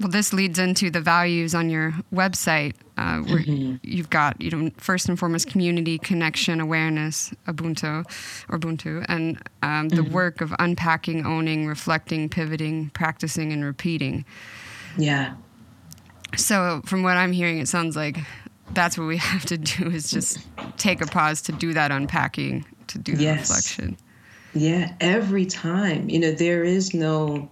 Well, 0.00 0.08
this 0.08 0.32
leads 0.32 0.58
into 0.58 0.90
the 0.90 1.00
values 1.00 1.54
on 1.54 1.68
your 1.68 1.92
website. 2.12 2.74
uh, 3.00 3.20
where 3.20 3.38
mm-hmm. 3.38 3.76
you've 3.82 4.10
got 4.10 4.38
you 4.40 4.50
know 4.50 4.70
first 4.76 5.08
and 5.08 5.18
foremost 5.18 5.48
community 5.48 5.98
connection 5.98 6.60
awareness 6.60 7.32
ubuntu 7.48 8.04
or 8.50 8.58
ubuntu 8.58 9.04
and 9.08 9.40
um, 9.62 9.88
the 9.88 9.96
mm-hmm. 10.02 10.12
work 10.12 10.42
of 10.42 10.54
unpacking 10.58 11.24
owning 11.24 11.66
reflecting 11.66 12.28
pivoting 12.28 12.90
practicing 12.90 13.52
and 13.52 13.64
repeating 13.64 14.24
yeah 14.98 15.34
so 16.36 16.82
from 16.84 17.02
what 17.02 17.16
i'm 17.16 17.32
hearing 17.32 17.58
it 17.58 17.68
sounds 17.68 17.96
like 17.96 18.18
that's 18.72 18.98
what 18.98 19.06
we 19.06 19.16
have 19.30 19.46
to 19.46 19.56
do 19.56 19.86
is 19.86 20.10
just 20.10 20.46
take 20.76 21.00
a 21.00 21.06
pause 21.06 21.40
to 21.40 21.52
do 21.52 21.72
that 21.72 21.90
unpacking 21.90 22.66
to 22.90 22.98
do 22.98 23.16
the 23.16 23.24
yes. 23.24 23.40
reflection. 23.40 23.96
Yeah 24.54 24.92
every 25.00 25.46
time. 25.46 26.08
You 26.08 26.18
know 26.20 26.32
there 26.32 26.64
is 26.64 26.94
no 26.94 27.48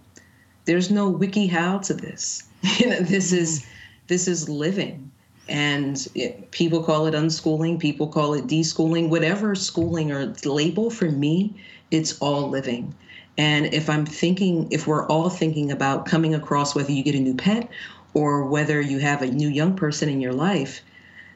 there's 0.64 0.90
no 0.90 1.08
wiki 1.08 1.46
how 1.46 1.78
to 1.78 1.94
this. 1.94 2.44
You 2.78 2.88
know 2.88 3.00
this 3.00 3.32
is 3.32 3.60
mm-hmm. 3.60 3.70
this 4.08 4.28
is 4.28 4.48
living. 4.48 5.10
And 5.48 6.06
it, 6.14 6.50
people 6.50 6.82
call 6.82 7.06
it 7.06 7.14
unschooling 7.14 7.78
people 7.78 8.08
call 8.08 8.34
it 8.34 8.46
deschooling 8.46 9.08
whatever 9.08 9.54
schooling 9.54 10.12
or 10.12 10.34
label 10.44 10.90
for 10.90 11.10
me 11.10 11.54
it's 11.90 12.18
all 12.18 12.48
living. 12.50 12.94
And 13.38 13.66
if 13.66 13.88
i'm 13.88 14.04
thinking 14.04 14.66
if 14.70 14.86
we're 14.86 15.06
all 15.06 15.30
thinking 15.30 15.70
about 15.70 16.06
coming 16.06 16.34
across 16.34 16.74
whether 16.74 16.92
you 16.92 17.02
get 17.02 17.14
a 17.14 17.20
new 17.20 17.34
pet 17.34 17.70
or 18.14 18.44
whether 18.44 18.80
you 18.80 18.98
have 18.98 19.22
a 19.22 19.26
new 19.26 19.48
young 19.48 19.76
person 19.76 20.08
in 20.08 20.20
your 20.20 20.32
life 20.32 20.82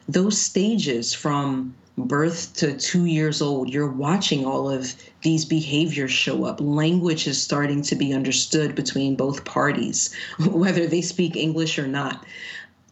those 0.08 0.40
stages 0.40 1.14
from 1.14 1.74
birth 1.98 2.54
to 2.54 2.76
two 2.78 3.04
years 3.04 3.42
old 3.42 3.68
you're 3.68 3.90
watching 3.90 4.46
all 4.46 4.70
of 4.70 4.94
these 5.22 5.44
behaviors 5.44 6.10
show 6.10 6.44
up. 6.44 6.60
Language 6.60 7.26
is 7.26 7.40
starting 7.40 7.82
to 7.82 7.94
be 7.94 8.14
understood 8.14 8.74
between 8.74 9.14
both 9.14 9.44
parties 9.44 10.14
whether 10.38 10.86
they 10.86 11.02
speak 11.02 11.36
english 11.36 11.78
or 11.78 11.86
not. 11.86 12.24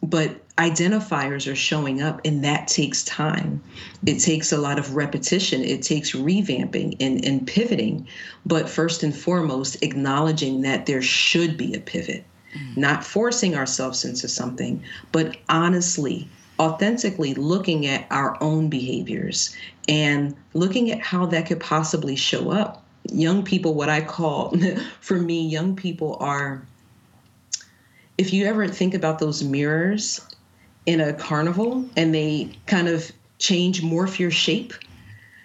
But 0.03 0.47
identifiers 0.57 1.51
are 1.51 1.57
showing 1.57 2.01
up 2.01 2.21
and 2.25 2.45
that 2.45 2.69
takes 2.69 3.03
time. 3.05 3.63
It 4.07 4.19
takes 4.19 4.53
a 4.53 4.59
lot 4.59 4.79
of 4.79 4.95
repetition. 4.95 5.63
It 5.63 5.83
takes 5.83 6.13
revamping 6.13 6.97
and, 7.01 7.23
and 7.23 7.47
pivoting. 7.47 8.07
But 8.47 8.69
first 8.69 9.03
and 9.03 9.15
foremost 9.15 9.83
acknowledging 9.83 10.63
that 10.63 10.87
there 10.87 11.03
should 11.03 11.57
be 11.57 11.75
a 11.75 11.81
pivot. 11.81 12.25
Mm. 12.51 12.79
not 12.79 13.05
forcing 13.05 13.55
ourselves 13.55 14.05
into 14.05 14.27
something 14.27 14.83
but 15.13 15.37
honestly 15.49 16.29
authentically 16.61 17.35
looking 17.35 17.87
at 17.87 18.07
our 18.11 18.41
own 18.41 18.69
behaviors 18.69 19.57
and 19.89 20.37
looking 20.55 20.93
at 20.93 21.01
how 21.01 21.27
that 21.27 21.47
could 21.47 21.59
possibly 21.59 22.15
show 22.15 22.51
up 22.51 22.85
young 23.11 23.43
people 23.43 23.75
what 23.75 23.89
i 23.89 24.01
call 24.01 24.55
for 25.01 25.17
me 25.17 25.45
young 25.49 25.75
people 25.75 26.17
are 26.21 26.63
if 28.19 28.35
you 28.35 28.45
ever 28.45 28.69
think 28.69 28.93
about 28.93 29.19
those 29.19 29.43
mirrors 29.43 30.21
in 30.85 31.01
a 31.01 31.15
carnival 31.15 31.89
and 31.97 32.15
they 32.15 32.51
kind 32.67 32.87
of 32.87 33.11
change, 33.39 33.83
morph 33.83 34.19
your 34.19 34.31
shape, 34.31 34.75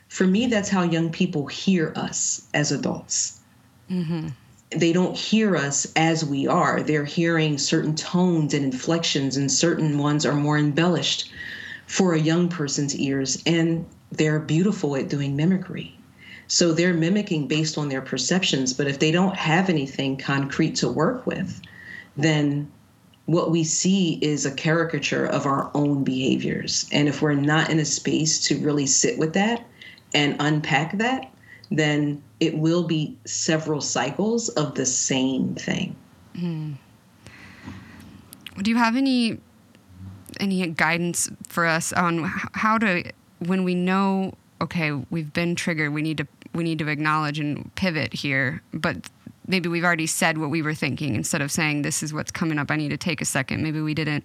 for 0.09 0.27
me, 0.27 0.47
that's 0.47 0.69
how 0.69 0.83
young 0.83 1.09
people 1.09 1.47
hear 1.47 1.93
us 1.95 2.45
as 2.53 2.71
adults. 2.71 3.39
Mm-hmm. 3.89 4.27
They 4.75 4.93
don't 4.93 5.15
hear 5.15 5.55
us 5.55 5.87
as 5.95 6.25
we 6.25 6.47
are. 6.47 6.81
They're 6.81 7.05
hearing 7.05 7.57
certain 7.57 7.95
tones 7.95 8.53
and 8.53 8.63
inflections, 8.63 9.37
and 9.37 9.51
certain 9.51 9.97
ones 9.97 10.25
are 10.25 10.35
more 10.35 10.57
embellished 10.57 11.31
for 11.87 12.13
a 12.13 12.19
young 12.19 12.49
person's 12.49 12.95
ears. 12.95 13.41
And 13.45 13.85
they're 14.11 14.39
beautiful 14.39 14.95
at 14.95 15.09
doing 15.09 15.35
mimicry. 15.35 15.97
So 16.47 16.73
they're 16.73 16.93
mimicking 16.93 17.47
based 17.47 17.77
on 17.77 17.89
their 17.89 18.01
perceptions. 18.01 18.73
But 18.73 18.87
if 18.87 18.99
they 18.99 19.11
don't 19.11 19.35
have 19.35 19.69
anything 19.69 20.17
concrete 20.17 20.75
to 20.75 20.89
work 20.89 21.25
with, 21.25 21.61
then 22.17 22.71
what 23.25 23.49
we 23.49 23.63
see 23.63 24.19
is 24.21 24.45
a 24.45 24.51
caricature 24.51 25.25
of 25.25 25.45
our 25.45 25.71
own 25.73 26.03
behaviors. 26.03 26.87
And 26.91 27.07
if 27.07 27.21
we're 27.21 27.33
not 27.33 27.69
in 27.69 27.79
a 27.79 27.85
space 27.85 28.39
to 28.47 28.59
really 28.59 28.85
sit 28.85 29.17
with 29.17 29.33
that 29.33 29.65
and 30.13 30.35
unpack 30.39 30.97
that, 30.99 31.31
then 31.71 32.21
it 32.39 32.57
will 32.57 32.83
be 32.83 33.17
several 33.25 33.81
cycles 33.81 34.49
of 34.49 34.75
the 34.75 34.85
same 34.85 35.55
thing. 35.55 35.95
Mm. 36.35 36.75
Do 38.61 38.71
you 38.71 38.77
have 38.77 38.95
any 38.95 39.39
any 40.39 40.67
guidance 40.67 41.29
for 41.47 41.65
us 41.65 41.93
on 41.93 42.23
how 42.53 42.77
to 42.77 43.03
when 43.39 43.63
we 43.63 43.75
know 43.75 44.33
okay, 44.61 44.91
we've 45.09 45.33
been 45.33 45.53
triggered, 45.55 45.93
we 45.93 46.01
need 46.01 46.17
to 46.17 46.27
we 46.53 46.63
need 46.63 46.79
to 46.79 46.87
acknowledge 46.87 47.39
and 47.39 47.73
pivot 47.75 48.13
here, 48.13 48.61
but 48.73 49.09
maybe 49.47 49.69
we've 49.69 49.83
already 49.83 50.07
said 50.07 50.37
what 50.37 50.49
we 50.49 50.61
were 50.61 50.73
thinking 50.73 51.15
instead 51.15 51.41
of 51.41 51.51
saying 51.51 51.81
this 51.81 52.01
is 52.01 52.13
what's 52.13 52.31
coming 52.31 52.57
up 52.57 52.71
i 52.71 52.75
need 52.75 52.89
to 52.89 52.97
take 52.97 53.21
a 53.21 53.25
second 53.25 53.61
maybe 53.61 53.81
we 53.81 53.93
didn't 53.93 54.23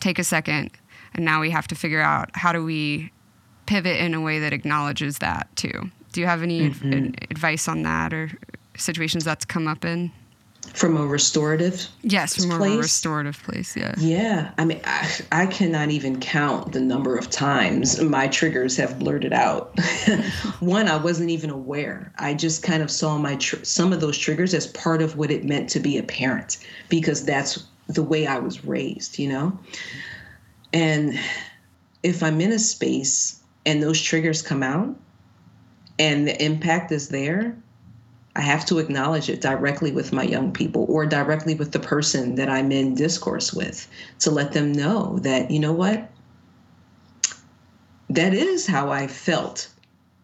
take 0.00 0.18
a 0.18 0.24
second 0.24 0.70
and 1.14 1.24
now 1.24 1.40
we 1.40 1.50
have 1.50 1.66
to 1.66 1.74
figure 1.74 2.00
out 2.00 2.30
how 2.34 2.52
do 2.52 2.64
we 2.64 3.10
pivot 3.66 3.98
in 3.98 4.14
a 4.14 4.20
way 4.20 4.38
that 4.38 4.52
acknowledges 4.52 5.18
that 5.18 5.48
too 5.56 5.90
do 6.12 6.20
you 6.20 6.26
have 6.26 6.42
any 6.42 6.70
mm-hmm. 6.70 7.14
advice 7.30 7.68
on 7.68 7.82
that 7.82 8.12
or 8.12 8.30
situations 8.76 9.24
that's 9.24 9.44
come 9.44 9.66
up 9.66 9.84
in? 9.84 10.12
From 10.74 10.96
a 10.96 11.04
restorative 11.04 11.88
yes 12.02 12.36
from 12.36 12.56
place. 12.56 12.74
a 12.74 12.78
restorative 12.78 13.42
place 13.42 13.76
yeah. 13.76 13.94
Yeah 13.98 14.52
i 14.58 14.64
mean 14.64 14.80
I, 14.84 15.10
I 15.32 15.46
cannot 15.46 15.90
even 15.90 16.20
count 16.20 16.72
the 16.72 16.80
number 16.80 17.18
of 17.18 17.28
times 17.28 18.00
my 18.00 18.28
triggers 18.28 18.76
have 18.76 18.96
blurted 19.00 19.32
out. 19.32 19.76
One 20.60 20.86
i 20.86 20.96
wasn't 20.96 21.30
even 21.30 21.50
aware. 21.50 22.12
I 22.18 22.34
just 22.34 22.62
kind 22.62 22.80
of 22.80 22.92
saw 22.92 23.18
my 23.18 23.34
tr- 23.36 23.64
some 23.64 23.92
of 23.92 24.00
those 24.00 24.16
triggers 24.16 24.54
as 24.54 24.68
part 24.68 25.02
of 25.02 25.16
what 25.16 25.32
it 25.32 25.44
meant 25.44 25.68
to 25.70 25.80
be 25.80 25.98
a 25.98 26.02
parent 26.04 26.58
because 26.88 27.24
that's 27.24 27.64
the 27.88 28.02
way 28.02 28.28
i 28.28 28.38
was 28.38 28.64
raised 28.64 29.18
you 29.18 29.28
know? 29.28 29.58
And 30.72 31.18
if 32.04 32.22
i'm 32.22 32.40
in 32.40 32.52
a 32.52 32.58
space 32.60 33.42
and 33.66 33.82
those 33.82 34.00
triggers 34.00 34.42
come 34.42 34.62
out 34.62 34.94
and 36.02 36.26
the 36.26 36.44
impact 36.44 36.90
is 36.90 37.08
there 37.08 37.56
I 38.34 38.40
have 38.40 38.64
to 38.66 38.78
acknowledge 38.78 39.28
it 39.28 39.42
directly 39.42 39.92
with 39.92 40.12
my 40.12 40.22
young 40.22 40.52
people 40.52 40.86
or 40.88 41.04
directly 41.04 41.54
with 41.54 41.72
the 41.72 41.78
person 41.78 42.36
that 42.36 42.48
I'm 42.48 42.72
in 42.72 42.94
discourse 42.94 43.52
with 43.52 43.86
to 44.20 44.30
let 44.30 44.52
them 44.52 44.72
know 44.72 45.18
that, 45.18 45.50
you 45.50 45.58
know 45.58 45.72
what? 45.72 46.10
That 48.08 48.32
is 48.32 48.66
how 48.66 48.90
I 48.90 49.06
felt. 49.06 49.68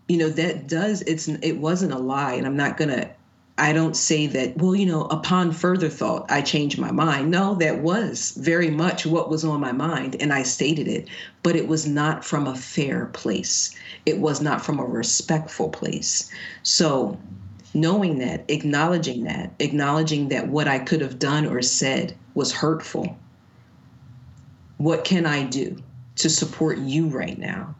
You 0.09 0.19
know, 0.19 0.31
that 0.31 0.67
does, 0.67 1.03
it's, 1.03 1.29
it 1.29 1.59
wasn't 1.59 1.93
a 1.93 1.99
lie. 1.99 2.33
And 2.33 2.47
I'm 2.47 2.57
not 2.57 2.79
going 2.79 2.91
to, 2.91 3.11
I 3.59 3.73
don't 3.73 3.97
say 3.97 4.29
that, 4.29 4.57
well, 4.57 4.75
you 4.77 4.87
know, 4.87 5.07
upon 5.07 5.51
further 5.51 5.89
thought, 5.89 6.31
I 6.31 6.43
changed 6.43 6.79
my 6.79 6.93
mind. 6.93 7.31
No, 7.31 7.57
that 7.57 7.81
was 7.81 8.31
very 8.39 8.71
much 8.71 9.05
what 9.05 9.29
was 9.29 9.45
on 9.45 9.61
my 9.61 9.73
mind. 9.73 10.17
And 10.21 10.33
I 10.33 10.45
stated 10.45 10.87
it, 10.87 11.09
but 11.43 11.57
it 11.57 11.67
was 11.67 11.87
not 11.87 12.25
from 12.25 12.47
a 12.47 12.55
fair 12.55 13.07
place. 13.07 13.75
It 14.07 14.19
was 14.19 14.41
not 14.41 14.65
from 14.65 14.79
a 14.79 14.85
respectful 14.85 15.71
place. 15.71 16.31
So, 16.63 17.19
knowing 17.75 18.19
that, 18.19 18.45
acknowledging 18.49 19.25
that, 19.25 19.53
acknowledging 19.59 20.29
that 20.29 20.49
what 20.49 20.69
I 20.69 20.79
could 20.79 21.01
have 21.01 21.19
done 21.19 21.45
or 21.45 21.61
said 21.61 22.17
was 22.35 22.53
hurtful. 22.53 23.19
What 24.77 25.05
can 25.05 25.27
I 25.27 25.43
do 25.43 25.83
to 26.17 26.31
support 26.31 26.79
you 26.79 27.09
right 27.09 27.37
now? 27.37 27.75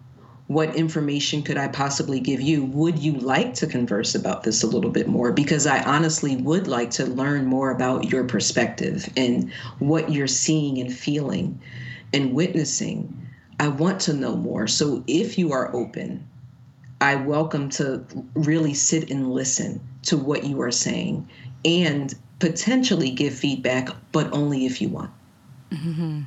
What 0.49 0.75
information 0.77 1.43
could 1.43 1.59
I 1.59 1.69
possibly 1.69 2.21
give 2.21 2.41
you? 2.41 2.65
Would 2.65 2.99
you 2.99 3.13
like 3.13 3.53
to 3.55 3.67
converse 3.67 4.15
about 4.15 4.43
this 4.43 4.63
a 4.63 4.67
little 4.67 4.91
bit 4.91 5.07
more? 5.07 5.31
Because 5.31 5.67
I 5.67 5.83
honestly 5.83 6.37
would 6.37 6.67
like 6.67 6.91
to 6.93 7.05
learn 7.05 7.45
more 7.45 7.71
about 7.71 8.11
your 8.11 8.25
perspective 8.25 9.09
and 9.15 9.53
what 9.79 10.11
you're 10.11 10.27
seeing 10.27 10.79
and 10.79 10.93
feeling 10.93 11.61
and 12.15 12.33
witnessing. 12.33 13.29
I 13.61 13.69
want 13.69 14.01
to 14.03 14.15
know 14.15 14.37
more. 14.37 14.67
So 14.67 15.05
if 15.07 15.37
you 15.37 15.53
are 15.53 15.75
open, 15.75 16.27
I 17.03 17.17
welcome 17.17 17.69
to 17.71 18.03
really 18.33 18.73
sit 18.73 19.11
and 19.11 19.31
listen 19.31 19.81
to 20.05 20.17
what 20.17 20.45
you 20.45 20.63
are 20.63 20.73
saying 20.73 21.29
and 21.65 22.15
potentially 22.39 23.11
give 23.11 23.35
feedback, 23.35 23.91
but 24.13 24.33
only 24.33 24.65
if 24.65 24.81
you 24.81 24.89
want. 24.89 25.11
Mm-hmm. 25.71 26.23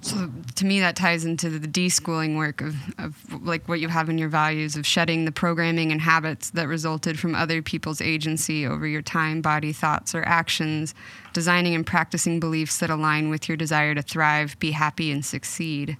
So 0.00 0.30
to 0.54 0.64
me, 0.64 0.78
that 0.80 0.94
ties 0.94 1.24
into 1.24 1.50
the 1.50 1.66
deschooling 1.66 2.36
work 2.36 2.60
of, 2.60 2.76
of 2.98 3.42
like 3.42 3.68
what 3.68 3.80
you 3.80 3.88
have 3.88 4.08
in 4.08 4.16
your 4.16 4.28
values 4.28 4.76
of 4.76 4.86
shedding 4.86 5.24
the 5.24 5.32
programming 5.32 5.90
and 5.90 6.00
habits 6.00 6.50
that 6.50 6.68
resulted 6.68 7.18
from 7.18 7.34
other 7.34 7.62
people's 7.62 8.00
agency 8.00 8.64
over 8.64 8.86
your 8.86 9.02
time, 9.02 9.42
body, 9.42 9.72
thoughts, 9.72 10.14
or 10.14 10.22
actions, 10.22 10.94
designing 11.32 11.74
and 11.74 11.84
practicing 11.84 12.38
beliefs 12.38 12.78
that 12.78 12.90
align 12.90 13.28
with 13.28 13.48
your 13.48 13.56
desire 13.56 13.94
to 13.94 14.02
thrive, 14.02 14.58
be 14.60 14.70
happy, 14.70 15.10
and 15.10 15.24
succeed. 15.24 15.96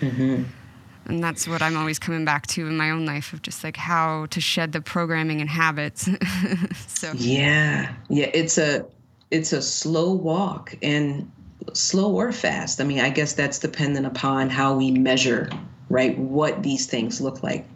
Mm-hmm 0.00 0.44
and 1.06 1.22
that's 1.22 1.48
what 1.48 1.60
I'm 1.60 1.76
always 1.76 1.98
coming 1.98 2.24
back 2.24 2.46
to 2.48 2.66
in 2.66 2.76
my 2.76 2.90
own 2.90 3.04
life 3.04 3.32
of 3.32 3.42
just 3.42 3.64
like 3.64 3.76
how 3.76 4.26
to 4.26 4.40
shed 4.40 4.72
the 4.72 4.80
programming 4.80 5.40
and 5.40 5.50
habits. 5.50 6.08
so 6.86 7.12
yeah, 7.16 7.94
yeah, 8.08 8.30
it's 8.32 8.58
a 8.58 8.86
it's 9.30 9.52
a 9.52 9.62
slow 9.62 10.12
walk 10.12 10.74
and 10.82 11.30
slow 11.72 12.14
or 12.14 12.32
fast. 12.32 12.80
I 12.80 12.84
mean, 12.84 13.00
I 13.00 13.10
guess 13.10 13.32
that's 13.32 13.58
dependent 13.58 14.06
upon 14.06 14.50
how 14.50 14.74
we 14.74 14.90
measure, 14.90 15.48
right? 15.88 16.18
What 16.18 16.62
these 16.62 16.86
things 16.86 17.20
look 17.20 17.42
like. 17.42 17.66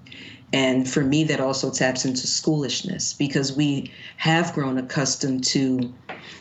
And 0.52 0.88
for 0.88 1.02
me, 1.02 1.24
that 1.24 1.40
also 1.40 1.70
taps 1.70 2.04
into 2.04 2.28
schoolishness 2.28 3.12
because 3.12 3.56
we 3.56 3.90
have 4.18 4.52
grown 4.52 4.78
accustomed 4.78 5.42
to, 5.46 5.92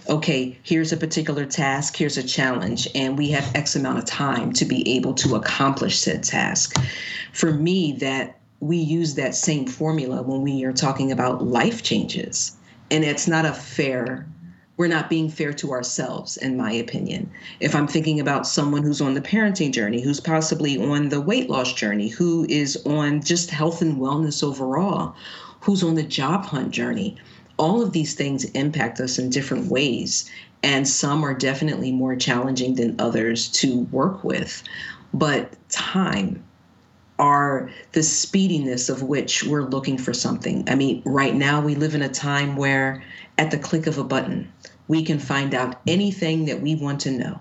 okay, 0.07 0.57
here's 0.61 0.93
a 0.93 0.97
particular 0.97 1.45
task, 1.45 1.95
here's 1.95 2.17
a 2.17 2.23
challenge, 2.23 2.87
and 2.93 3.17
we 3.17 3.29
have 3.29 3.55
X 3.55 3.75
amount 3.75 3.97
of 3.97 4.05
time 4.05 4.53
to 4.53 4.65
be 4.65 4.87
able 4.95 5.15
to 5.15 5.35
accomplish 5.35 5.97
said 5.97 6.23
task. 6.23 6.77
For 7.31 7.53
me, 7.53 7.93
that 7.93 8.39
we 8.59 8.77
use 8.77 9.15
that 9.15 9.33
same 9.33 9.65
formula 9.65 10.21
when 10.21 10.41
we 10.41 10.63
are 10.63 10.73
talking 10.73 11.11
about 11.11 11.43
life 11.43 11.81
changes. 11.81 12.55
And 12.91 13.03
it's 13.03 13.27
not 13.27 13.45
a 13.45 13.53
fair 13.53 14.27
we're 14.75 14.87
not 14.87 15.09
being 15.09 15.29
fair 15.29 15.53
to 15.53 15.71
ourselves, 15.71 16.37
in 16.37 16.57
my 16.57 16.71
opinion. 16.71 17.29
If 17.59 17.75
I'm 17.75 17.87
thinking 17.87 18.19
about 18.19 18.47
someone 18.47 18.83
who's 18.83 19.01
on 19.01 19.13
the 19.13 19.21
parenting 19.21 19.71
journey, 19.71 20.01
who's 20.01 20.19
possibly 20.19 20.83
on 20.83 21.09
the 21.09 21.21
weight 21.21 21.49
loss 21.49 21.73
journey, 21.73 22.07
who 22.07 22.45
is 22.49 22.83
on 22.85 23.21
just 23.21 23.51
health 23.51 23.81
and 23.81 23.97
wellness 23.97 24.43
overall, 24.43 25.15
who's 25.61 25.83
on 25.83 25.95
the 25.95 26.03
job 26.03 26.45
hunt 26.45 26.71
journey, 26.71 27.15
all 27.57 27.83
of 27.83 27.91
these 27.91 28.15
things 28.15 28.45
impact 28.45 28.99
us 28.99 29.19
in 29.19 29.29
different 29.29 29.67
ways. 29.67 30.29
And 30.63 30.87
some 30.87 31.23
are 31.23 31.33
definitely 31.33 31.91
more 31.91 32.15
challenging 32.15 32.75
than 32.75 32.99
others 32.99 33.49
to 33.49 33.81
work 33.91 34.23
with. 34.23 34.63
But 35.13 35.53
time, 35.69 36.43
are 37.19 37.69
the 37.91 38.01
speediness 38.01 38.89
of 38.89 39.03
which 39.03 39.43
we're 39.43 39.63
looking 39.63 39.97
for 39.97 40.13
something. 40.13 40.67
I 40.67 40.75
mean, 40.75 41.01
right 41.05 41.35
now 41.35 41.61
we 41.61 41.75
live 41.75 41.95
in 41.95 42.01
a 42.01 42.09
time 42.09 42.55
where 42.55 43.03
at 43.37 43.51
the 43.51 43.57
click 43.57 43.87
of 43.87 43.97
a 43.97 44.03
button, 44.03 44.51
we 44.87 45.03
can 45.03 45.19
find 45.19 45.53
out 45.53 45.79
anything 45.87 46.45
that 46.45 46.61
we 46.61 46.75
want 46.75 47.01
to 47.01 47.11
know. 47.11 47.39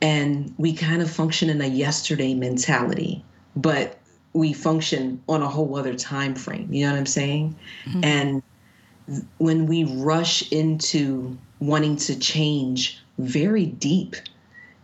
And 0.00 0.54
we 0.58 0.72
kind 0.72 1.02
of 1.02 1.10
function 1.10 1.48
in 1.48 1.60
a 1.60 1.66
yesterday 1.66 2.34
mentality, 2.34 3.24
but 3.56 3.98
we 4.32 4.52
function 4.52 5.22
on 5.28 5.42
a 5.42 5.48
whole 5.48 5.76
other 5.76 5.94
time 5.94 6.34
frame. 6.34 6.72
You 6.72 6.86
know 6.86 6.92
what 6.92 6.98
I'm 6.98 7.06
saying? 7.06 7.56
Mm-hmm. 7.84 8.04
And 8.04 8.42
when 9.38 9.66
we 9.66 9.84
rush 9.84 10.50
into 10.50 11.36
wanting 11.60 11.96
to 11.96 12.18
change 12.18 13.02
very 13.18 13.66
deep 13.66 14.16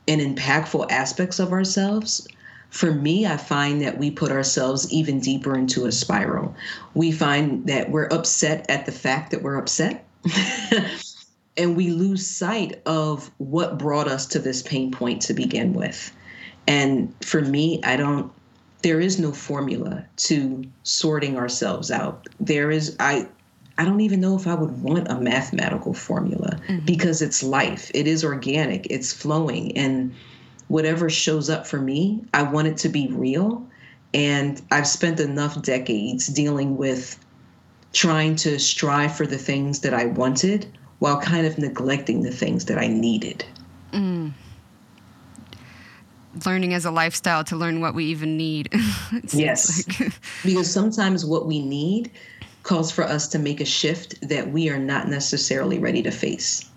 and 0.06 0.20
impactful 0.20 0.90
aspects 0.90 1.38
of 1.38 1.52
ourselves, 1.52 2.26
for 2.70 2.92
me, 2.92 3.26
I 3.26 3.36
find 3.36 3.80
that 3.82 3.98
we 3.98 4.10
put 4.10 4.30
ourselves 4.30 4.92
even 4.92 5.20
deeper 5.20 5.56
into 5.56 5.86
a 5.86 5.92
spiral. 5.92 6.54
We 6.94 7.12
find 7.12 7.66
that 7.66 7.90
we're 7.90 8.08
upset 8.08 8.68
at 8.68 8.86
the 8.86 8.92
fact 8.92 9.30
that 9.30 9.42
we're 9.42 9.56
upset. 9.56 10.04
and 11.56 11.76
we 11.76 11.90
lose 11.90 12.26
sight 12.26 12.80
of 12.86 13.30
what 13.38 13.78
brought 13.78 14.08
us 14.08 14.26
to 14.26 14.38
this 14.38 14.62
pain 14.62 14.90
point 14.90 15.22
to 15.22 15.34
begin 15.34 15.74
with. 15.74 16.12
And 16.66 17.12
for 17.24 17.40
me, 17.40 17.80
I 17.82 17.96
don't, 17.96 18.30
there 18.82 19.00
is 19.00 19.18
no 19.18 19.32
formula 19.32 20.04
to 20.16 20.64
sorting 20.82 21.36
ourselves 21.36 21.90
out. 21.90 22.28
There 22.38 22.70
is, 22.70 22.96
I, 23.00 23.26
I 23.78 23.84
don't 23.84 24.00
even 24.00 24.20
know 24.20 24.36
if 24.36 24.46
I 24.46 24.54
would 24.54 24.82
want 24.82 25.08
a 25.08 25.20
mathematical 25.20 25.94
formula 25.94 26.60
mm-hmm. 26.68 26.84
because 26.84 27.22
it's 27.22 27.42
life. 27.42 27.90
It 27.94 28.06
is 28.06 28.24
organic. 28.24 28.86
It's 28.90 29.12
flowing. 29.12 29.76
And 29.76 30.14
whatever 30.68 31.08
shows 31.08 31.48
up 31.48 31.66
for 31.66 31.80
me, 31.80 32.24
I 32.34 32.42
want 32.42 32.68
it 32.68 32.76
to 32.78 32.88
be 32.88 33.08
real. 33.08 33.66
And 34.14 34.60
I've 34.70 34.86
spent 34.86 35.20
enough 35.20 35.60
decades 35.62 36.26
dealing 36.28 36.76
with 36.76 37.18
trying 37.92 38.36
to 38.36 38.58
strive 38.58 39.16
for 39.16 39.26
the 39.26 39.38
things 39.38 39.80
that 39.80 39.94
I 39.94 40.06
wanted 40.06 40.66
while 40.98 41.20
kind 41.20 41.46
of 41.46 41.58
neglecting 41.58 42.22
the 42.22 42.30
things 42.30 42.64
that 42.66 42.78
I 42.78 42.88
needed. 42.88 43.44
Mm. 43.92 44.32
Learning 46.44 46.74
as 46.74 46.84
a 46.84 46.90
lifestyle 46.90 47.44
to 47.44 47.56
learn 47.56 47.80
what 47.80 47.94
we 47.94 48.04
even 48.06 48.36
need. 48.36 48.68
yes. 49.32 49.86
Like. 50.00 50.12
because 50.44 50.70
sometimes 50.70 51.24
what 51.24 51.46
we 51.46 51.64
need 51.64 52.10
calls 52.62 52.90
for 52.90 53.04
us 53.04 53.28
to 53.28 53.38
make 53.38 53.60
a 53.60 53.64
shift 53.64 54.20
that 54.28 54.50
we 54.50 54.68
are 54.68 54.78
not 54.78 55.08
necessarily 55.08 55.78
ready 55.78 56.02
to 56.02 56.10
face. 56.10 56.68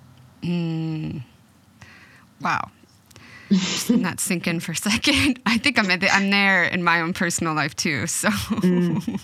Mm. 0.41 1.23
Wow. 2.39 2.71
Not 3.89 4.21
sink 4.21 4.47
in 4.47 4.61
for 4.61 4.71
a 4.71 4.75
second. 4.75 5.41
I 5.45 5.57
think 5.57 5.77
I'm 5.77 5.87
the, 5.87 6.09
I'm 6.09 6.29
there 6.29 6.63
in 6.63 6.83
my 6.83 7.01
own 7.01 7.13
personal 7.13 7.53
life 7.53 7.75
too. 7.75 8.07
So 8.07 8.29
mm. 8.29 9.21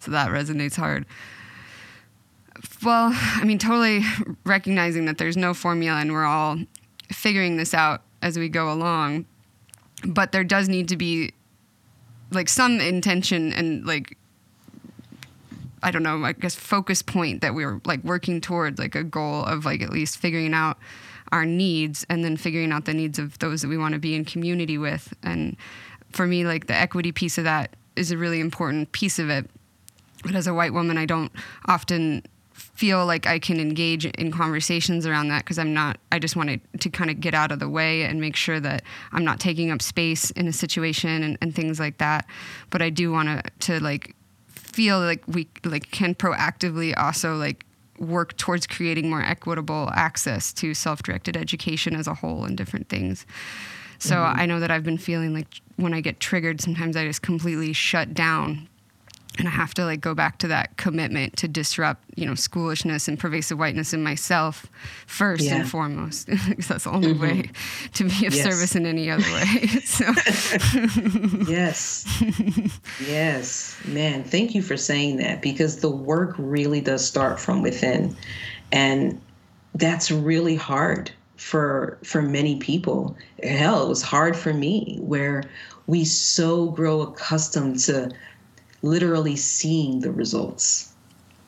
So 0.00 0.10
that 0.10 0.28
resonates 0.30 0.76
hard. 0.76 1.06
Well, 2.82 3.10
I 3.14 3.44
mean, 3.44 3.58
totally 3.58 4.02
recognizing 4.44 5.06
that 5.06 5.18
there's 5.18 5.36
no 5.36 5.54
formula 5.54 6.00
and 6.00 6.12
we're 6.12 6.24
all 6.24 6.58
figuring 7.12 7.56
this 7.56 7.74
out 7.74 8.02
as 8.22 8.38
we 8.38 8.48
go 8.48 8.72
along. 8.72 9.26
But 10.04 10.32
there 10.32 10.44
does 10.44 10.68
need 10.68 10.88
to 10.88 10.96
be 10.96 11.32
like 12.30 12.48
some 12.48 12.80
intention 12.80 13.52
and 13.52 13.86
like 13.86 14.16
I 15.82 15.90
don't 15.90 16.02
know, 16.02 16.24
I 16.24 16.32
guess 16.32 16.54
focus 16.54 17.02
point 17.02 17.42
that 17.42 17.54
we're 17.54 17.80
like 17.84 18.02
working 18.02 18.40
toward 18.40 18.78
like 18.78 18.94
a 18.94 19.04
goal 19.04 19.44
of 19.44 19.64
like 19.64 19.82
at 19.82 19.90
least 19.90 20.18
figuring 20.18 20.54
out 20.54 20.78
our 21.32 21.44
needs 21.44 22.04
and 22.08 22.24
then 22.24 22.36
figuring 22.36 22.72
out 22.72 22.86
the 22.86 22.94
needs 22.94 23.18
of 23.18 23.38
those 23.38 23.62
that 23.62 23.68
we 23.68 23.78
want 23.78 23.92
to 23.92 24.00
be 24.00 24.14
in 24.14 24.24
community 24.24 24.78
with. 24.78 25.14
And 25.22 25.56
for 26.10 26.26
me, 26.26 26.44
like 26.44 26.66
the 26.66 26.74
equity 26.74 27.12
piece 27.12 27.38
of 27.38 27.44
that 27.44 27.76
is 27.94 28.10
a 28.10 28.18
really 28.18 28.40
important 28.40 28.92
piece 28.92 29.18
of 29.18 29.30
it. 29.30 29.48
But 30.26 30.34
as 30.34 30.46
a 30.46 30.54
white 30.54 30.72
woman, 30.72 30.98
I 30.98 31.06
don't 31.06 31.32
often 31.66 32.22
feel 32.52 33.06
like 33.06 33.26
I 33.26 33.38
can 33.38 33.60
engage 33.60 34.06
in 34.06 34.32
conversations 34.32 35.06
around 35.06 35.28
that 35.28 35.44
because 35.44 35.58
I'm 35.58 35.72
not, 35.72 35.98
I 36.10 36.18
just 36.18 36.36
wanted 36.36 36.60
to 36.80 36.90
kind 36.90 37.10
of 37.10 37.20
get 37.20 37.34
out 37.34 37.52
of 37.52 37.58
the 37.58 37.68
way 37.68 38.02
and 38.02 38.20
make 38.20 38.36
sure 38.36 38.60
that 38.60 38.82
I'm 39.12 39.24
not 39.24 39.40
taking 39.40 39.70
up 39.70 39.82
space 39.82 40.30
in 40.32 40.46
a 40.48 40.52
situation 40.52 41.22
and, 41.22 41.38
and 41.40 41.54
things 41.54 41.78
like 41.78 41.98
that. 41.98 42.26
But 42.70 42.82
I 42.82 42.90
do 42.90 43.12
want 43.12 43.28
to, 43.28 43.42
to 43.72 43.82
like 43.82 44.14
feel 44.48 44.98
like 45.00 45.22
we 45.26 45.48
like 45.64 45.90
can 45.90 46.14
proactively 46.14 46.96
also 46.96 47.36
like 47.36 47.64
work 47.98 48.36
towards 48.36 48.66
creating 48.66 49.08
more 49.08 49.22
equitable 49.22 49.90
access 49.94 50.52
to 50.54 50.74
self-directed 50.74 51.36
education 51.36 51.94
as 51.94 52.06
a 52.06 52.14
whole 52.14 52.44
and 52.44 52.56
different 52.56 52.88
things. 52.88 53.26
So 53.98 54.16
mm-hmm. 54.16 54.40
I 54.40 54.46
know 54.46 54.60
that 54.60 54.70
I've 54.70 54.84
been 54.84 54.98
feeling 54.98 55.32
like 55.32 55.60
when 55.76 55.94
I 55.94 56.00
get 56.00 56.20
triggered, 56.20 56.60
sometimes 56.60 56.96
I 56.96 57.06
just 57.06 57.22
completely 57.22 57.72
shut 57.72 58.12
down 58.12 58.68
and 59.38 59.48
I 59.48 59.50
have 59.50 59.74
to 59.74 59.84
like 59.84 60.00
go 60.00 60.14
back 60.14 60.38
to 60.38 60.48
that 60.48 60.76
commitment 60.76 61.36
to 61.38 61.48
disrupt, 61.48 62.02
you 62.16 62.26
know, 62.26 62.34
schoolishness 62.34 63.08
and 63.08 63.18
pervasive 63.18 63.58
whiteness 63.58 63.92
in 63.92 64.02
myself 64.02 64.66
first 65.06 65.44
yeah. 65.44 65.56
and 65.56 65.68
foremost, 65.68 66.26
because 66.48 66.68
that's 66.68 66.84
the 66.84 66.90
only 66.90 67.12
mm-hmm. 67.12 67.22
way 67.22 67.50
to 67.94 68.04
be 68.04 68.26
of 68.26 68.34
yes. 68.34 68.42
service 68.42 68.74
in 68.74 68.86
any 68.86 69.10
other 69.10 69.24
way. 69.32 69.66
so. 69.84 70.04
yes, 71.50 72.06
yes, 73.06 73.78
man. 73.84 74.24
Thank 74.24 74.54
you 74.54 74.62
for 74.62 74.76
saying 74.76 75.16
that 75.18 75.42
because 75.42 75.80
the 75.80 75.90
work 75.90 76.34
really 76.38 76.80
does 76.80 77.06
start 77.06 77.38
from 77.38 77.62
within, 77.62 78.16
and 78.72 79.20
that's 79.74 80.10
really 80.10 80.56
hard 80.56 81.10
for 81.36 81.98
for 82.02 82.22
many 82.22 82.56
people. 82.56 83.16
Hell, 83.42 83.84
it 83.84 83.88
was 83.88 84.02
hard 84.02 84.36
for 84.36 84.54
me 84.54 84.98
where 85.00 85.44
we 85.86 86.04
so 86.04 86.70
grow 86.70 87.02
accustomed 87.02 87.78
to 87.80 88.10
literally 88.82 89.36
seeing 89.36 90.00
the 90.00 90.10
results. 90.10 90.92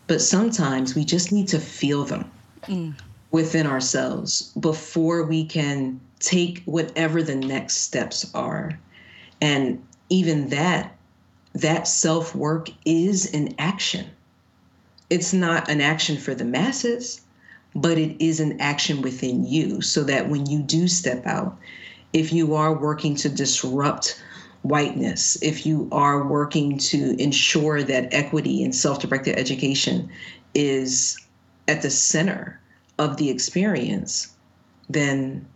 But 0.06 0.22
sometimes 0.22 0.94
we 0.94 1.04
just 1.04 1.32
need 1.32 1.48
to 1.48 1.60
feel 1.60 2.04
them 2.04 2.30
mm. 2.62 2.94
within 3.30 3.66
ourselves 3.66 4.52
before 4.58 5.24
we 5.24 5.44
can 5.44 6.00
take 6.20 6.62
whatever 6.64 7.22
the 7.22 7.36
next 7.36 7.78
steps 7.78 8.30
are. 8.34 8.78
And 9.40 9.82
even 10.08 10.48
that, 10.48 10.96
that 11.54 11.86
self 11.86 12.34
work 12.34 12.70
is 12.84 13.32
an 13.34 13.54
action. 13.58 14.06
It's 15.10 15.32
not 15.32 15.70
an 15.70 15.80
action 15.80 16.16
for 16.16 16.34
the 16.34 16.44
masses, 16.44 17.20
but 17.74 17.98
it 17.98 18.16
is 18.22 18.40
an 18.40 18.60
action 18.60 19.02
within 19.02 19.46
you 19.46 19.80
so 19.80 20.04
that 20.04 20.28
when 20.28 20.46
you 20.46 20.60
do 20.60 20.88
step 20.88 21.26
out, 21.26 21.58
if 22.12 22.32
you 22.32 22.54
are 22.54 22.72
working 22.72 23.14
to 23.16 23.28
disrupt 23.28 24.22
whiteness, 24.62 25.40
if 25.42 25.64
you 25.64 25.88
are 25.92 26.26
working 26.26 26.78
to 26.78 27.20
ensure 27.20 27.82
that 27.82 28.12
equity 28.12 28.62
and 28.62 28.74
self 28.74 29.00
directed 29.00 29.38
education 29.38 30.10
is 30.54 31.18
at 31.66 31.82
the 31.82 31.90
center 31.90 32.60
of 32.98 33.16
the 33.16 33.30
experience, 33.30 34.34
then 34.88 35.46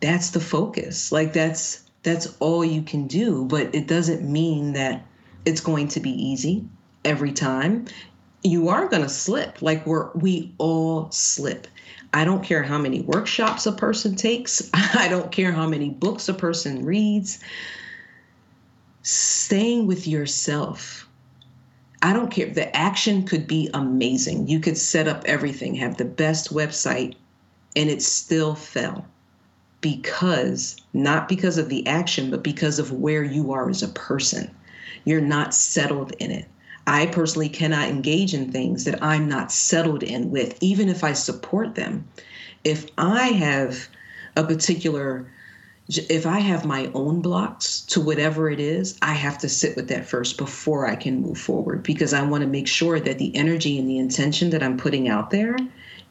that's 0.00 0.30
the 0.30 0.40
focus. 0.40 1.12
Like 1.12 1.32
that's 1.32 1.88
that's 2.02 2.36
all 2.40 2.64
you 2.64 2.82
can 2.82 3.06
do, 3.06 3.44
but 3.44 3.74
it 3.74 3.86
doesn't 3.86 4.22
mean 4.22 4.72
that 4.72 5.06
it's 5.44 5.60
going 5.60 5.88
to 5.88 6.00
be 6.00 6.10
easy 6.10 6.64
every 7.04 7.32
time. 7.32 7.86
You 8.42 8.68
are 8.68 8.88
going 8.88 9.02
to 9.02 9.08
slip. 9.08 9.62
Like 9.62 9.86
we're 9.86 10.10
we 10.12 10.52
all 10.58 11.10
slip. 11.12 11.68
I 12.14 12.24
don't 12.24 12.44
care 12.44 12.62
how 12.62 12.76
many 12.76 13.00
workshops 13.00 13.64
a 13.64 13.72
person 13.72 14.16
takes. 14.16 14.68
I 14.74 15.08
don't 15.08 15.32
care 15.32 15.52
how 15.52 15.66
many 15.66 15.90
books 15.90 16.28
a 16.28 16.34
person 16.34 16.84
reads 16.84 17.38
staying 19.02 19.86
with 19.86 20.06
yourself. 20.06 21.08
I 22.02 22.12
don't 22.12 22.30
care. 22.30 22.46
The 22.46 22.74
action 22.76 23.24
could 23.24 23.46
be 23.46 23.70
amazing. 23.74 24.48
You 24.48 24.60
could 24.60 24.76
set 24.76 25.06
up 25.06 25.24
everything, 25.26 25.74
have 25.76 25.96
the 25.96 26.04
best 26.04 26.52
website, 26.52 27.14
and 27.76 27.88
it 27.88 28.02
still 28.02 28.54
fell 28.54 29.06
because 29.80 30.76
not 30.92 31.28
because 31.28 31.58
of 31.58 31.68
the 31.68 31.86
action, 31.86 32.30
but 32.30 32.42
because 32.42 32.78
of 32.78 32.92
where 32.92 33.24
you 33.24 33.52
are 33.52 33.68
as 33.68 33.82
a 33.82 33.88
person. 33.88 34.50
you're 35.04 35.20
not 35.20 35.54
settled 35.54 36.12
in 36.20 36.30
it. 36.30 36.46
I 36.86 37.06
personally 37.06 37.48
cannot 37.48 37.88
engage 37.88 38.34
in 38.34 38.52
things 38.52 38.84
that 38.84 39.02
I'm 39.02 39.28
not 39.28 39.50
settled 39.52 40.02
in 40.02 40.30
with, 40.30 40.56
even 40.60 40.88
if 40.88 41.02
I 41.02 41.12
support 41.12 41.74
them. 41.74 42.06
If 42.64 42.86
I 42.98 43.28
have 43.28 43.88
a 44.36 44.44
particular 44.44 45.26
if 45.98 46.26
I 46.26 46.38
have 46.38 46.64
my 46.64 46.90
own 46.94 47.20
blocks 47.20 47.80
to 47.82 48.00
whatever 48.00 48.50
it 48.50 48.60
is, 48.60 48.98
I 49.02 49.12
have 49.14 49.38
to 49.38 49.48
sit 49.48 49.76
with 49.76 49.88
that 49.88 50.06
first 50.06 50.38
before 50.38 50.86
I 50.86 50.96
can 50.96 51.20
move 51.20 51.38
forward 51.38 51.82
because 51.82 52.12
I 52.12 52.22
want 52.22 52.42
to 52.42 52.48
make 52.48 52.68
sure 52.68 53.00
that 53.00 53.18
the 53.18 53.34
energy 53.36 53.78
and 53.78 53.88
the 53.88 53.98
intention 53.98 54.50
that 54.50 54.62
I'm 54.62 54.76
putting 54.76 55.08
out 55.08 55.30
there 55.30 55.56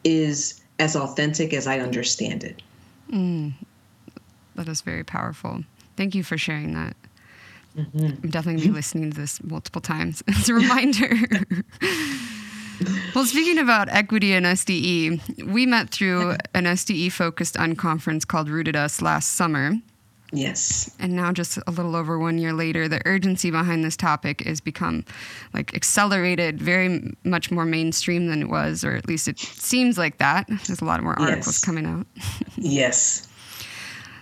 is 0.03 0.61
as 0.79 0.95
authentic 0.95 1.53
as 1.53 1.67
I 1.67 1.79
understand 1.79 2.43
it. 2.43 2.61
Mm, 3.11 3.53
that 4.55 4.67
is 4.67 4.81
very 4.81 5.03
powerful. 5.03 5.63
Thank 5.95 6.15
you 6.15 6.23
for 6.23 6.37
sharing 6.37 6.73
that. 6.73 6.95
Mm-hmm. 7.77 8.05
I'm 8.23 8.29
definitely 8.29 8.53
going 8.53 8.61
to 8.63 8.67
be 8.69 8.75
listening 8.75 9.11
to 9.11 9.17
this 9.17 9.43
multiple 9.43 9.81
times 9.81 10.23
as 10.27 10.49
a 10.49 10.53
reminder. 10.53 11.13
well, 13.15 13.25
speaking 13.25 13.57
about 13.57 13.89
equity 13.89 14.33
and 14.33 14.45
SDE, 14.45 15.45
we 15.45 15.65
met 15.65 15.89
through 15.89 16.31
an 16.53 16.65
SDE 16.65 17.11
focused 17.11 17.55
unconference 17.55 18.25
called 18.25 18.49
Rooted 18.49 18.75
Us 18.75 19.01
last 19.01 19.33
summer. 19.33 19.73
Yes. 20.33 20.95
And 20.99 21.13
now, 21.13 21.33
just 21.33 21.57
a 21.67 21.71
little 21.71 21.95
over 21.95 22.17
one 22.17 22.37
year 22.37 22.53
later, 22.53 22.87
the 22.87 23.01
urgency 23.05 23.51
behind 23.51 23.83
this 23.83 23.97
topic 23.97 24.41
has 24.41 24.61
become 24.61 25.03
like 25.53 25.75
accelerated, 25.75 26.61
very 26.61 27.13
much 27.25 27.51
more 27.51 27.65
mainstream 27.65 28.27
than 28.27 28.41
it 28.41 28.49
was, 28.49 28.83
or 28.83 28.95
at 28.95 29.07
least 29.07 29.27
it 29.27 29.39
seems 29.39 29.97
like 29.97 30.19
that. 30.19 30.47
There's 30.47 30.81
a 30.81 30.85
lot 30.85 31.03
more 31.03 31.19
articles 31.19 31.57
yes. 31.57 31.59
coming 31.59 31.85
out. 31.85 32.07
yes. 32.55 33.27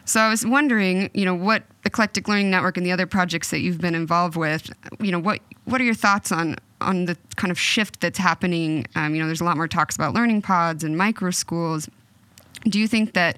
So 0.05 0.19
I 0.19 0.29
was 0.29 0.43
wondering, 0.43 1.11
you 1.13 1.25
know, 1.25 1.35
what 1.35 1.63
Eclectic 1.85 2.27
Learning 2.27 2.49
Network 2.49 2.77
and 2.77 2.85
the 2.85 2.91
other 2.91 3.05
projects 3.05 3.51
that 3.51 3.59
you've 3.59 3.79
been 3.79 3.93
involved 3.93 4.35
with, 4.35 4.71
you 4.99 5.11
know, 5.11 5.19
what 5.19 5.41
what 5.65 5.79
are 5.79 5.83
your 5.83 5.93
thoughts 5.93 6.31
on 6.31 6.55
on 6.81 7.05
the 7.05 7.17
kind 7.35 7.51
of 7.51 7.59
shift 7.59 7.99
that's 7.99 8.19
happening? 8.19 8.85
Um, 8.95 9.15
you 9.15 9.21
know, 9.21 9.27
there's 9.27 9.41
a 9.41 9.45
lot 9.45 9.57
more 9.57 9.67
talks 9.67 9.95
about 9.95 10.13
learning 10.13 10.41
pods 10.41 10.83
and 10.83 10.97
micro 10.97 11.31
schools. 11.31 11.89
Do 12.63 12.79
you 12.79 12.87
think 12.87 13.13
that 13.13 13.37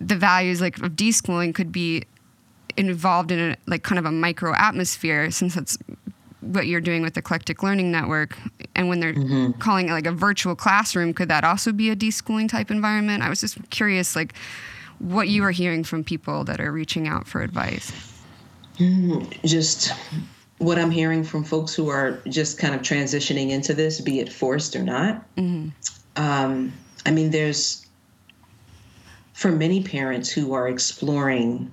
the 0.00 0.16
values 0.16 0.60
like 0.60 0.78
of 0.78 0.92
deschooling 0.92 1.54
could 1.54 1.72
be 1.72 2.04
involved 2.76 3.30
in 3.30 3.38
a 3.38 3.56
like 3.66 3.82
kind 3.82 3.98
of 3.98 4.04
a 4.04 4.12
micro 4.12 4.54
atmosphere 4.54 5.30
since 5.30 5.54
that's 5.54 5.78
what 6.40 6.66
you're 6.66 6.80
doing 6.80 7.02
with 7.02 7.16
eclectic 7.16 7.62
learning 7.62 7.90
network 7.90 8.36
and 8.74 8.88
when 8.88 9.00
they're 9.00 9.14
mm-hmm. 9.14 9.58
calling 9.58 9.88
it 9.88 9.92
like 9.92 10.06
a 10.06 10.12
virtual 10.12 10.54
classroom 10.54 11.12
could 11.12 11.28
that 11.28 11.44
also 11.44 11.72
be 11.72 11.90
a 11.90 11.96
deschooling 11.96 12.48
type 12.48 12.70
environment 12.70 13.22
i 13.22 13.28
was 13.28 13.40
just 13.40 13.58
curious 13.70 14.14
like 14.14 14.34
what 14.98 15.28
you 15.28 15.42
are 15.42 15.50
hearing 15.50 15.82
from 15.82 16.04
people 16.04 16.44
that 16.44 16.60
are 16.60 16.70
reaching 16.70 17.08
out 17.08 17.26
for 17.26 17.42
advice 17.42 17.92
mm, 18.78 19.42
just 19.44 19.92
what 20.58 20.78
i'm 20.78 20.90
hearing 20.90 21.22
from 21.22 21.44
folks 21.44 21.74
who 21.74 21.88
are 21.88 22.20
just 22.28 22.58
kind 22.58 22.74
of 22.74 22.82
transitioning 22.82 23.50
into 23.50 23.74
this 23.74 24.00
be 24.00 24.20
it 24.20 24.32
forced 24.32 24.74
or 24.74 24.82
not 24.82 25.22
mm-hmm. 25.36 25.68
um, 26.16 26.72
i 27.04 27.10
mean 27.10 27.30
there's 27.30 27.86
for 29.36 29.52
many 29.52 29.82
parents 29.82 30.30
who 30.30 30.54
are 30.54 30.66
exploring 30.66 31.70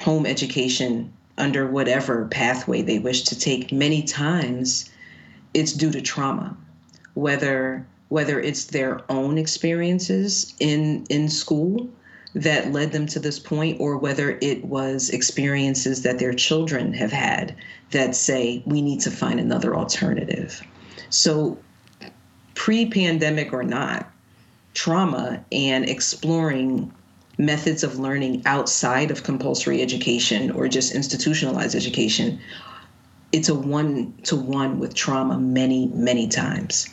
home 0.00 0.24
education 0.24 1.12
under 1.36 1.66
whatever 1.66 2.26
pathway 2.30 2.82
they 2.82 2.98
wish 2.98 3.24
to 3.24 3.38
take, 3.38 3.72
many 3.72 4.02
times 4.02 4.90
it's 5.52 5.72
due 5.72 5.90
to 5.90 6.00
trauma, 6.00 6.56
whether 7.14 7.86
whether 8.08 8.38
it's 8.38 8.66
their 8.66 9.00
own 9.10 9.38
experiences 9.38 10.54
in 10.60 11.04
in 11.10 11.28
school 11.28 11.88
that 12.34 12.72
led 12.72 12.92
them 12.92 13.06
to 13.06 13.20
this 13.20 13.38
point 13.38 13.80
or 13.80 13.96
whether 13.96 14.38
it 14.42 14.64
was 14.64 15.10
experiences 15.10 16.02
that 16.02 16.18
their 16.18 16.32
children 16.32 16.92
have 16.92 17.12
had 17.12 17.54
that 17.92 18.16
say 18.16 18.62
we 18.66 18.82
need 18.82 19.00
to 19.00 19.10
find 19.10 19.38
another 19.38 19.76
alternative. 19.76 20.60
So 21.10 21.56
pre-pandemic 22.54 23.52
or 23.52 23.62
not, 23.62 24.10
trauma 24.74 25.44
and 25.52 25.88
exploring 25.88 26.92
methods 27.38 27.82
of 27.82 27.98
learning 27.98 28.42
outside 28.46 29.10
of 29.10 29.22
compulsory 29.22 29.80
education 29.82 30.50
or 30.52 30.68
just 30.68 30.94
institutionalized 30.94 31.74
education 31.74 32.40
it's 33.32 33.48
a 33.48 33.54
one 33.54 34.14
to 34.22 34.36
one 34.36 34.78
with 34.78 34.94
trauma 34.94 35.36
many 35.36 35.88
many 35.88 36.28
times 36.28 36.88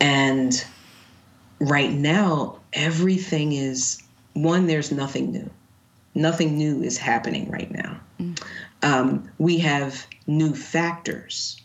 and 0.00 0.64
right 1.58 1.92
now 1.92 2.58
everything 2.74 3.52
is 3.52 4.01
one 4.34 4.66
there's 4.66 4.92
nothing 4.92 5.30
new 5.30 5.48
nothing 6.14 6.56
new 6.56 6.82
is 6.82 6.98
happening 6.98 7.50
right 7.50 7.70
now 7.70 8.00
mm. 8.20 8.42
um, 8.82 9.30
we 9.38 9.58
have 9.58 10.06
new 10.26 10.54
factors 10.54 11.60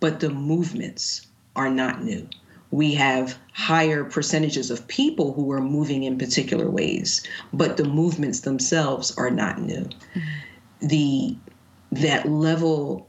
but 0.00 0.20
the 0.20 0.30
movements 0.30 1.26
are 1.56 1.70
not 1.70 2.02
new 2.02 2.26
we 2.70 2.94
have 2.94 3.36
higher 3.52 4.04
percentages 4.04 4.70
of 4.70 4.86
people 4.86 5.32
who 5.32 5.50
are 5.50 5.60
moving 5.60 6.04
in 6.04 6.18
particular 6.18 6.70
ways, 6.70 7.26
but 7.52 7.76
the 7.76 7.84
movements 7.84 8.40
themselves 8.40 9.16
are 9.18 9.30
not 9.30 9.60
new. 9.60 9.82
Mm-hmm. 9.82 10.86
The 10.86 11.36
that 11.92 12.28
level, 12.28 13.08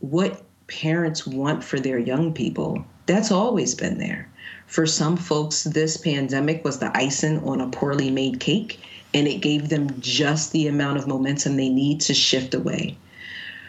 what 0.00 0.42
parents 0.66 1.26
want 1.26 1.62
for 1.62 1.78
their 1.78 1.98
young 1.98 2.32
people, 2.32 2.84
that's 3.04 3.30
always 3.30 3.74
been 3.74 3.98
there. 3.98 4.31
For 4.72 4.86
some 4.86 5.18
folks, 5.18 5.64
this 5.64 5.98
pandemic 5.98 6.64
was 6.64 6.78
the 6.78 6.96
icing 6.96 7.40
on 7.44 7.60
a 7.60 7.68
poorly 7.68 8.10
made 8.10 8.40
cake, 8.40 8.80
and 9.12 9.28
it 9.28 9.42
gave 9.42 9.68
them 9.68 10.00
just 10.00 10.52
the 10.52 10.66
amount 10.66 10.96
of 10.96 11.06
momentum 11.06 11.58
they 11.58 11.68
need 11.68 12.00
to 12.00 12.14
shift 12.14 12.54
away. 12.54 12.96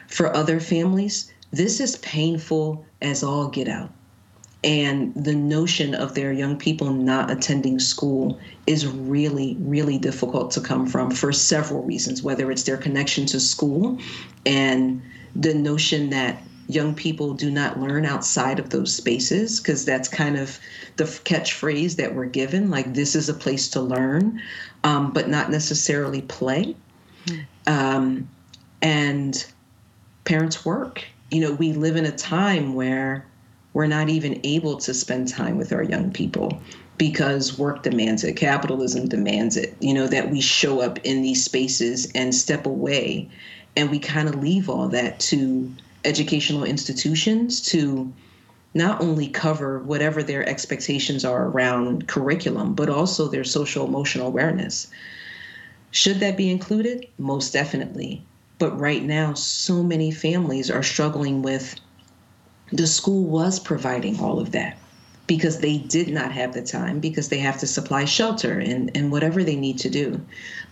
For 0.07 0.33
other 0.33 0.61
families, 0.61 1.29
this 1.51 1.81
is 1.81 1.97
painful 1.97 2.85
as 3.01 3.21
all 3.21 3.49
get 3.49 3.67
out 3.67 3.91
and 4.63 5.13
the 5.13 5.35
notion 5.35 5.93
of 5.93 6.15
their 6.15 6.31
young 6.31 6.57
people 6.57 6.93
not 6.93 7.29
attending 7.29 7.79
school 7.79 8.39
is 8.65 8.87
really 8.87 9.57
really 9.59 9.97
difficult 9.97 10.51
to 10.51 10.61
come 10.61 10.87
from 10.87 11.11
for 11.11 11.33
several 11.33 11.83
reasons 11.83 12.23
whether 12.23 12.49
it's 12.49 12.63
their 12.63 12.77
connection 12.77 13.25
to 13.25 13.41
school 13.41 13.99
and 14.45 15.01
the 15.35 15.53
notion 15.53 16.11
that 16.11 16.41
young 16.67 16.93
people 16.95 17.33
do 17.33 17.51
not 17.51 17.79
learn 17.79 18.05
outside 18.05 18.59
of 18.59 18.69
those 18.69 18.95
spaces 18.95 19.59
because 19.59 19.85
that's 19.85 20.07
kind 20.07 20.37
of 20.37 20.59
the 20.95 21.03
catchphrase 21.03 21.95
that 21.97 22.15
we're 22.15 22.25
given 22.25 22.69
like 22.69 22.93
this 22.93 23.15
is 23.15 23.29
a 23.29 23.33
place 23.33 23.67
to 23.67 23.81
learn 23.81 24.41
um, 24.83 25.11
but 25.11 25.29
not 25.29 25.49
necessarily 25.49 26.21
play 26.21 26.75
um, 27.67 28.27
and 28.81 29.45
parents 30.25 30.65
work 30.65 31.03
you 31.31 31.41
know 31.41 31.51
we 31.53 31.73
live 31.73 31.95
in 31.95 32.05
a 32.05 32.15
time 32.15 32.73
where 32.75 33.25
we're 33.73 33.87
not 33.87 34.09
even 34.09 34.39
able 34.43 34.77
to 34.77 34.93
spend 34.93 35.27
time 35.27 35.57
with 35.57 35.73
our 35.73 35.83
young 35.83 36.11
people 36.11 36.61
because 36.97 37.57
work 37.57 37.83
demands 37.83 38.23
it, 38.23 38.33
capitalism 38.33 39.07
demands 39.07 39.57
it, 39.57 39.75
you 39.79 39.93
know, 39.93 40.07
that 40.07 40.29
we 40.29 40.39
show 40.39 40.79
up 40.79 40.99
in 40.99 41.21
these 41.21 41.43
spaces 41.43 42.11
and 42.13 42.33
step 42.33 42.65
away. 42.65 43.29
And 43.75 43.89
we 43.89 43.99
kind 43.99 44.29
of 44.29 44.35
leave 44.35 44.69
all 44.69 44.87
that 44.89 45.19
to 45.21 45.71
educational 46.05 46.63
institutions 46.63 47.61
to 47.61 48.11
not 48.73 49.01
only 49.01 49.27
cover 49.27 49.79
whatever 49.79 50.23
their 50.23 50.47
expectations 50.47 51.23
are 51.23 51.47
around 51.47 52.07
curriculum, 52.07 52.73
but 52.73 52.89
also 52.89 53.27
their 53.27 53.43
social 53.43 53.85
emotional 53.85 54.27
awareness. 54.27 54.87
Should 55.91 56.19
that 56.21 56.37
be 56.37 56.49
included? 56.49 57.07
Most 57.19 57.53
definitely. 57.53 58.25
But 58.57 58.79
right 58.79 59.03
now, 59.03 59.33
so 59.33 59.83
many 59.83 60.09
families 60.11 60.71
are 60.71 60.83
struggling 60.83 61.41
with 61.41 61.75
the 62.71 62.87
school 62.87 63.25
was 63.25 63.59
providing 63.59 64.19
all 64.19 64.39
of 64.39 64.51
that 64.51 64.77
because 65.27 65.59
they 65.59 65.77
did 65.77 66.09
not 66.09 66.31
have 66.31 66.53
the 66.53 66.61
time 66.61 66.99
because 66.99 67.29
they 67.29 67.37
have 67.37 67.59
to 67.59 67.67
supply 67.67 68.05
shelter 68.05 68.59
and, 68.59 68.91
and 68.95 69.11
whatever 69.11 69.43
they 69.43 69.55
need 69.55 69.77
to 69.79 69.89
do. 69.89 70.19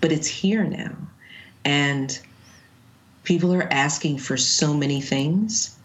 But 0.01 0.11
it's 0.11 0.27
here 0.27 0.63
now. 0.63 0.95
And 1.63 2.19
people 3.23 3.53
are 3.53 3.71
asking 3.71 4.17
for 4.17 4.37
so 4.37 4.73
many 4.73 5.01
things, 5.01 5.77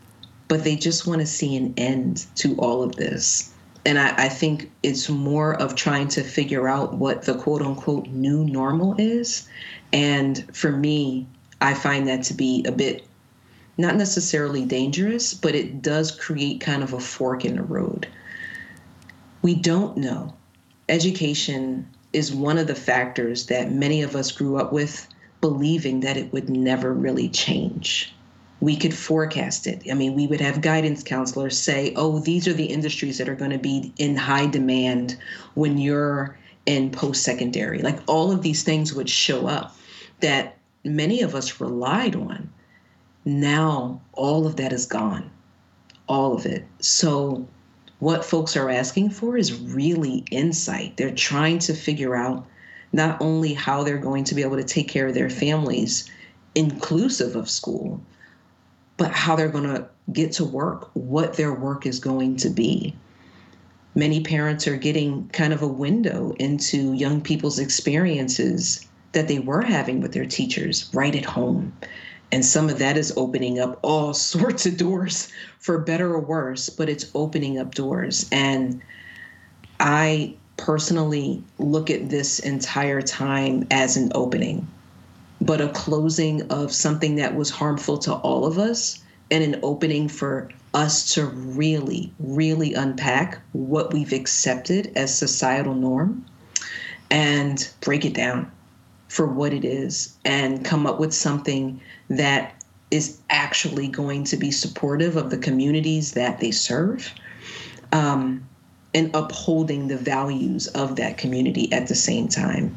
but 0.49 0.65
they 0.65 0.77
just 0.77 1.07
want 1.07 1.21
to 1.21 1.27
see 1.27 1.57
an 1.57 1.75
end 1.77 2.27
to 2.37 2.57
all 2.57 2.83
of 2.83 2.97
this. 2.97 3.53
And 3.85 3.99
I, 3.99 4.25
I 4.25 4.29
think 4.29 4.71
it's 4.83 5.09
more 5.09 5.55
of 5.61 5.75
trying 5.75 6.09
to 6.09 6.23
figure 6.23 6.69
out 6.69 6.95
what 6.95 7.23
the 7.23 7.35
quote 7.35 7.63
unquote 7.63 8.09
new 8.09 8.45
normal 8.45 8.95
is. 8.99 9.49
And 9.93 10.45
for 10.55 10.73
me, 10.73 11.27
I 11.61 11.75
find 11.75 12.09
that 12.09 12.23
to 12.25 12.35
be 12.35 12.65
a 12.67 12.73
bit 12.73 13.07
not 13.79 13.97
necessarily 13.97 14.65
dangerous, 14.65 15.35
but 15.35 15.55
it 15.55 15.83
does 15.83 16.11
create 16.11 16.61
kind 16.61 16.83
of 16.83 16.93
a 16.93 17.01
fork 17.01 17.45
in 17.45 17.57
the 17.57 17.63
road. 17.63 18.09
We 19.43 19.55
don't 19.55 19.99
know. 19.99 20.35
Education 20.89 21.87
is 22.13 22.33
one 22.33 22.57
of 22.57 22.67
the 22.67 22.75
factors 22.75 23.47
that 23.47 23.73
many 23.73 24.03
of 24.03 24.17
us 24.17 24.33
grew 24.33 24.57
up 24.57 24.73
with 24.73 25.07
believing 25.47 26.01
that 26.01 26.17
it 26.17 26.33
would 26.33 26.51
never 26.51 26.93
really 26.93 27.29
change. 27.29 28.13
We 28.59 28.77
could 28.77 28.93
forecast 28.93 29.69
it. 29.69 29.81
I 29.89 29.95
mean, 29.95 30.17
we 30.17 30.27
would 30.27 30.41
have 30.41 30.61
guidance 30.61 31.05
counselors 31.05 31.57
say, 31.57 31.93
oh, 31.95 32.19
these 32.19 32.49
are 32.49 32.53
the 32.53 32.65
industries 32.65 33.19
that 33.19 33.29
are 33.29 33.37
going 33.37 33.53
to 33.53 33.59
be 33.59 33.93
in 33.97 34.17
high 34.17 34.47
demand 34.47 35.17
when 35.55 35.79
you're 35.79 36.37
in 36.65 36.91
post 36.91 37.23
secondary. 37.23 37.79
Like 37.79 38.01
all 38.09 38.33
of 38.33 38.43
these 38.43 38.65
things 38.65 38.93
would 38.93 39.09
show 39.09 39.47
up 39.47 39.77
that 40.19 40.57
many 40.83 41.23
of 41.23 41.37
us 41.37 41.61
relied 41.61 42.17
on 42.17 42.53
Now, 43.25 44.01
all 44.15 44.49
of 44.49 44.57
that 44.57 44.73
is 44.73 44.87
gone. 44.87 45.31
All 46.09 46.35
of 46.35 46.45
it. 46.45 46.65
So, 46.81 47.47
what 48.01 48.25
folks 48.25 48.57
are 48.57 48.69
asking 48.69 49.11
for 49.11 49.37
is 49.37 49.61
really 49.61 50.25
insight. 50.33 50.97
They're 50.97 51.15
trying 51.15 51.61
to 51.61 51.73
figure 51.73 52.17
out 52.17 52.47
not 52.93 53.17
only 53.21 53.53
how 53.53 53.83
they're 53.83 53.99
going 53.99 54.25
to 54.25 54.35
be 54.35 54.43
able 54.43 54.57
to 54.57 54.65
take 54.65 54.89
care 54.89 55.07
of 55.07 55.15
their 55.15 55.31
families, 55.31 56.11
inclusive 56.55 57.37
of 57.37 57.51
school, 57.51 58.01
but 58.97 59.13
how 59.13 59.37
they're 59.37 59.49
going 59.49 59.65
to 59.65 59.87
get 60.13 60.33
to 60.33 60.45
work, 60.45 60.91
what 60.95 61.35
their 61.35 61.53
work 61.53 61.87
is 61.87 61.99
going 61.99 62.37
to 62.37 62.49
be. 62.49 62.95
Many 63.95 64.23
parents 64.23 64.67
are 64.67 64.77
getting 64.77 65.29
kind 65.29 65.53
of 65.53 65.63
a 65.63 65.69
window 65.69 66.35
into 66.39 66.93
young 66.93 67.21
people's 67.21 67.59
experiences 67.59 68.87
that 69.13 69.29
they 69.29 69.39
were 69.39 69.63
having 69.63 70.01
with 70.01 70.13
their 70.13 70.27
teachers 70.27 70.91
right 70.93 71.15
at 71.15 71.25
home. 71.25 71.73
And 72.33 72.45
some 72.45 72.69
of 72.69 72.79
that 72.79 72.97
is 72.97 73.13
opening 73.17 73.59
up 73.59 73.79
all 73.83 74.13
sorts 74.33 74.67
of 74.67 74.77
doors 74.77 75.33
for 75.59 75.79
better 75.79 76.13
or 76.13 76.21
worse, 76.21 76.69
but 76.69 76.89
it's 76.89 77.11
opening 77.15 77.59
up 77.59 77.75
doors. 77.75 78.29
And 78.31 78.83
I 79.81 80.37
personally 80.57 81.43
look 81.59 81.91
at 81.91 82.09
this 82.09 82.39
entire 82.39 83.03
time 83.03 83.67
as 83.71 83.97
an 83.97 84.11
opening, 84.15 84.67
but 85.41 85.61
a 85.61 85.69
closing 85.69 86.43
of 86.51 86.73
something 86.73 87.17
that 87.17 87.35
was 87.35 87.51
harmful 87.51 87.99
to 87.99 88.15
all 88.15 88.47
of 88.47 88.59
us 88.59 89.03
and 89.31 89.43
an 89.43 89.61
opening 89.63 90.09
for 90.09 90.49
us 90.75 91.15
to 91.15 91.27
really, 91.27 92.13
really 92.19 92.75
unpack 92.75 93.41
what 93.53 93.93
we've 93.93 94.13
accepted 94.13 94.93
as 94.95 95.17
societal 95.17 95.75
norm 95.75 96.25
and 97.11 97.71
break 97.81 98.05
it 98.05 98.15
down 98.15 98.51
for 99.09 99.27
what 99.27 99.55
it 99.55 99.65
is 99.65 100.17
and 100.25 100.65
come 100.65 100.87
up 100.87 100.99
with 101.01 101.15
something 101.15 101.81
that 102.11 102.53
is 102.91 103.19
actually 103.31 103.89
going 103.89 104.25
to 104.25 104.37
be 104.37 104.51
supportive 104.51 105.17
of 105.17 105.31
the 105.31 105.39
communities 105.39 106.13
that 106.13 106.41
they 106.41 106.51
serve. 106.51 107.13
Um, 107.93 108.47
and 108.97 109.15
upholding 109.15 109.89
the 109.89 109.97
values 109.97 110.69
of 110.69 110.97
that 110.97 111.19
community 111.19 111.71
at 111.71 111.87
the 111.87 111.95
same 111.95 112.29
time. 112.29 112.77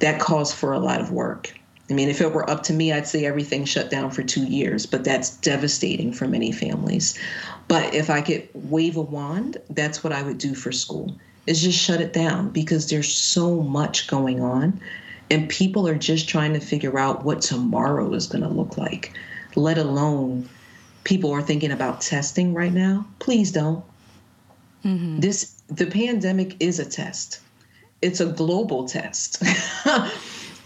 That 0.00 0.20
calls 0.20 0.52
for 0.52 0.74
a 0.74 0.78
lot 0.78 1.00
of 1.00 1.10
work. 1.10 1.58
I 1.88 1.94
mean, 1.94 2.10
if 2.10 2.20
it 2.20 2.34
were 2.34 2.48
up 2.50 2.62
to 2.64 2.74
me, 2.74 2.92
I'd 2.92 3.06
say 3.06 3.24
everything 3.24 3.64
shut 3.64 3.88
down 3.88 4.10
for 4.10 4.22
two 4.22 4.44
years, 4.44 4.84
but 4.84 5.02
that's 5.02 5.30
devastating 5.38 6.12
for 6.12 6.28
many 6.28 6.52
families. 6.52 7.18
But 7.68 7.94
if 7.94 8.10
I 8.10 8.20
could 8.20 8.46
wave 8.52 8.98
a 8.98 9.00
wand, 9.00 9.56
that's 9.70 10.04
what 10.04 10.12
I 10.12 10.22
would 10.22 10.36
do 10.36 10.54
for 10.54 10.72
school 10.72 11.16
is 11.46 11.62
just 11.62 11.78
shut 11.78 12.00
it 12.00 12.12
down 12.12 12.50
because 12.50 12.90
there's 12.90 13.12
so 13.12 13.62
much 13.62 14.08
going 14.08 14.40
on 14.40 14.78
and 15.30 15.48
people 15.48 15.88
are 15.88 15.94
just 15.96 16.28
trying 16.28 16.52
to 16.52 16.60
figure 16.60 16.98
out 16.98 17.24
what 17.24 17.40
tomorrow 17.40 18.12
is 18.12 18.26
going 18.26 18.42
to 18.42 18.48
look 18.48 18.76
like, 18.76 19.12
let 19.54 19.78
alone 19.78 20.48
people 21.04 21.30
are 21.30 21.42
thinking 21.42 21.70
about 21.70 22.00
testing 22.00 22.52
right 22.52 22.72
now. 22.72 23.06
Please 23.20 23.52
don't. 23.52 23.84
Mm-hmm. 24.86 25.18
This 25.20 25.60
the 25.68 25.86
pandemic 25.86 26.56
is 26.60 26.78
a 26.78 26.84
test. 26.84 27.40
It's 28.02 28.20
a 28.20 28.26
global 28.26 28.86
test. 28.86 29.42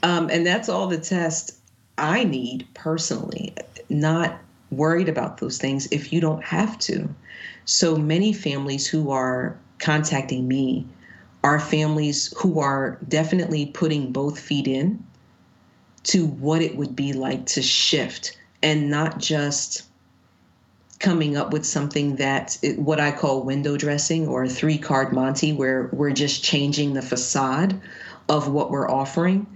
um, 0.02 0.28
and 0.28 0.46
that's 0.46 0.68
all 0.68 0.88
the 0.88 0.98
test 0.98 1.56
I 1.96 2.24
need 2.24 2.66
personally, 2.74 3.54
not 3.88 4.38
worried 4.70 5.09
about 5.09 5.38
those 5.38 5.59
things 5.59 5.88
if 5.90 6.12
you 6.12 6.20
don't 6.20 6.44
have 6.44 6.78
to. 6.80 7.09
So 7.64 7.96
many 7.96 8.33
families 8.33 8.87
who 8.87 9.11
are 9.11 9.59
contacting 9.78 10.46
me 10.46 10.87
are 11.42 11.59
families 11.59 12.33
who 12.37 12.61
are 12.61 12.98
definitely 13.09 13.66
putting 13.66 14.12
both 14.12 14.38
feet 14.38 14.66
in 14.66 15.02
to 16.02 16.26
what 16.26 16.61
it 16.61 16.76
would 16.76 16.94
be 16.94 17.12
like 17.12 17.46
to 17.46 17.62
shift 17.62 18.37
and 18.62 18.90
not 18.90 19.18
just 19.18 19.85
coming 21.01 21.37
up 21.37 21.53
with 21.53 21.65
something 21.65 22.17
that 22.17 22.59
what 22.77 23.01
I 23.01 23.11
call 23.11 23.43
window 23.43 23.77
dressing 23.77 24.29
or 24.29 24.47
three 24.47 24.79
card 24.79 25.13
Monty, 25.13 25.53
where 25.53 25.89
we're 25.93 26.13
just 26.13 26.45
changing 26.45 26.95
the 26.95 27.03
facade 27.03 27.81
of 28.29 28.49
what 28.49 28.71
we're 28.71 28.89
offering. 28.89 29.47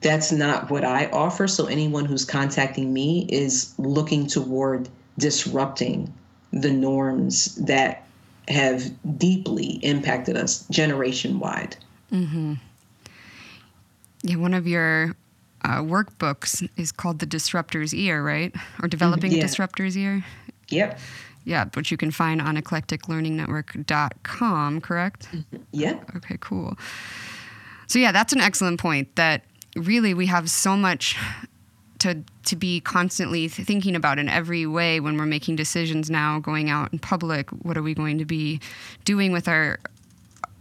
That's 0.00 0.32
not 0.32 0.70
what 0.70 0.84
I 0.84 1.06
offer. 1.10 1.46
So 1.46 1.66
anyone 1.66 2.06
who's 2.06 2.24
contacting 2.24 2.92
me 2.92 3.26
is 3.28 3.74
looking 3.78 4.26
toward 4.26 4.88
disrupting 5.18 6.12
the 6.52 6.70
norms 6.70 7.54
that 7.56 8.06
have 8.48 8.90
deeply 9.18 9.78
impacted 9.82 10.36
us 10.36 10.66
generation 10.68 11.38
wide. 11.38 11.76
Mm-hmm. 12.10 12.54
Yeah, 14.22 14.36
one 14.36 14.54
of 14.54 14.66
your 14.66 15.14
uh, 15.62 15.80
workbooks 15.80 16.68
is 16.76 16.92
called 16.92 17.18
The 17.18 17.26
Disruptor's 17.26 17.94
Ear, 17.94 18.22
right? 18.22 18.54
Or 18.82 18.88
Developing 18.88 19.32
yeah. 19.32 19.42
Disruptor's 19.42 19.96
Ear? 19.96 20.24
Yep. 20.70 20.98
Yeah, 21.44 21.66
which 21.74 21.90
you 21.90 21.96
can 21.96 22.10
find 22.10 22.40
on 22.40 22.56
eclecticlearningnetwork.com, 22.56 24.80
correct? 24.80 25.28
Mm-hmm. 25.32 25.56
Yep. 25.72 26.16
Okay, 26.16 26.38
cool. 26.40 26.78
So, 27.86 27.98
yeah, 27.98 28.12
that's 28.12 28.32
an 28.32 28.40
excellent 28.40 28.78
point 28.78 29.16
that 29.16 29.42
really 29.76 30.14
we 30.14 30.26
have 30.26 30.50
so 30.50 30.76
much 30.76 31.16
to 32.00 32.22
to 32.44 32.56
be 32.56 32.80
constantly 32.80 33.46
thinking 33.46 33.94
about 33.94 34.18
in 34.18 34.28
every 34.28 34.66
way 34.66 35.00
when 35.00 35.16
we're 35.16 35.26
making 35.26 35.56
decisions 35.56 36.10
now 36.10 36.40
going 36.40 36.68
out 36.68 36.92
in 36.92 36.98
public 36.98 37.48
what 37.50 37.76
are 37.76 37.82
we 37.82 37.94
going 37.94 38.18
to 38.18 38.24
be 38.24 38.60
doing 39.04 39.32
with 39.32 39.46
our 39.46 39.78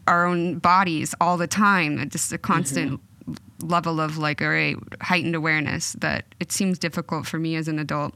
our 0.06 0.26
own 0.26 0.60
bodies 0.60 1.16
all 1.20 1.38
the 1.38 1.48
time 1.48 2.08
just 2.10 2.32
a 2.32 2.38
constant 2.38 3.02
mm-hmm. 3.26 3.68
level 3.68 4.00
of 4.00 4.18
like 4.18 4.42
all 4.42 4.50
right 4.50 4.78
heightened 5.02 5.36
awareness 5.36 5.94
that 5.94 6.26
it 6.40 6.52
seems 6.52 6.78
difficult 6.78 7.26
for 7.26 7.40
me 7.40 7.56
as 7.56 7.68
an 7.68 7.80
adult 7.80 8.14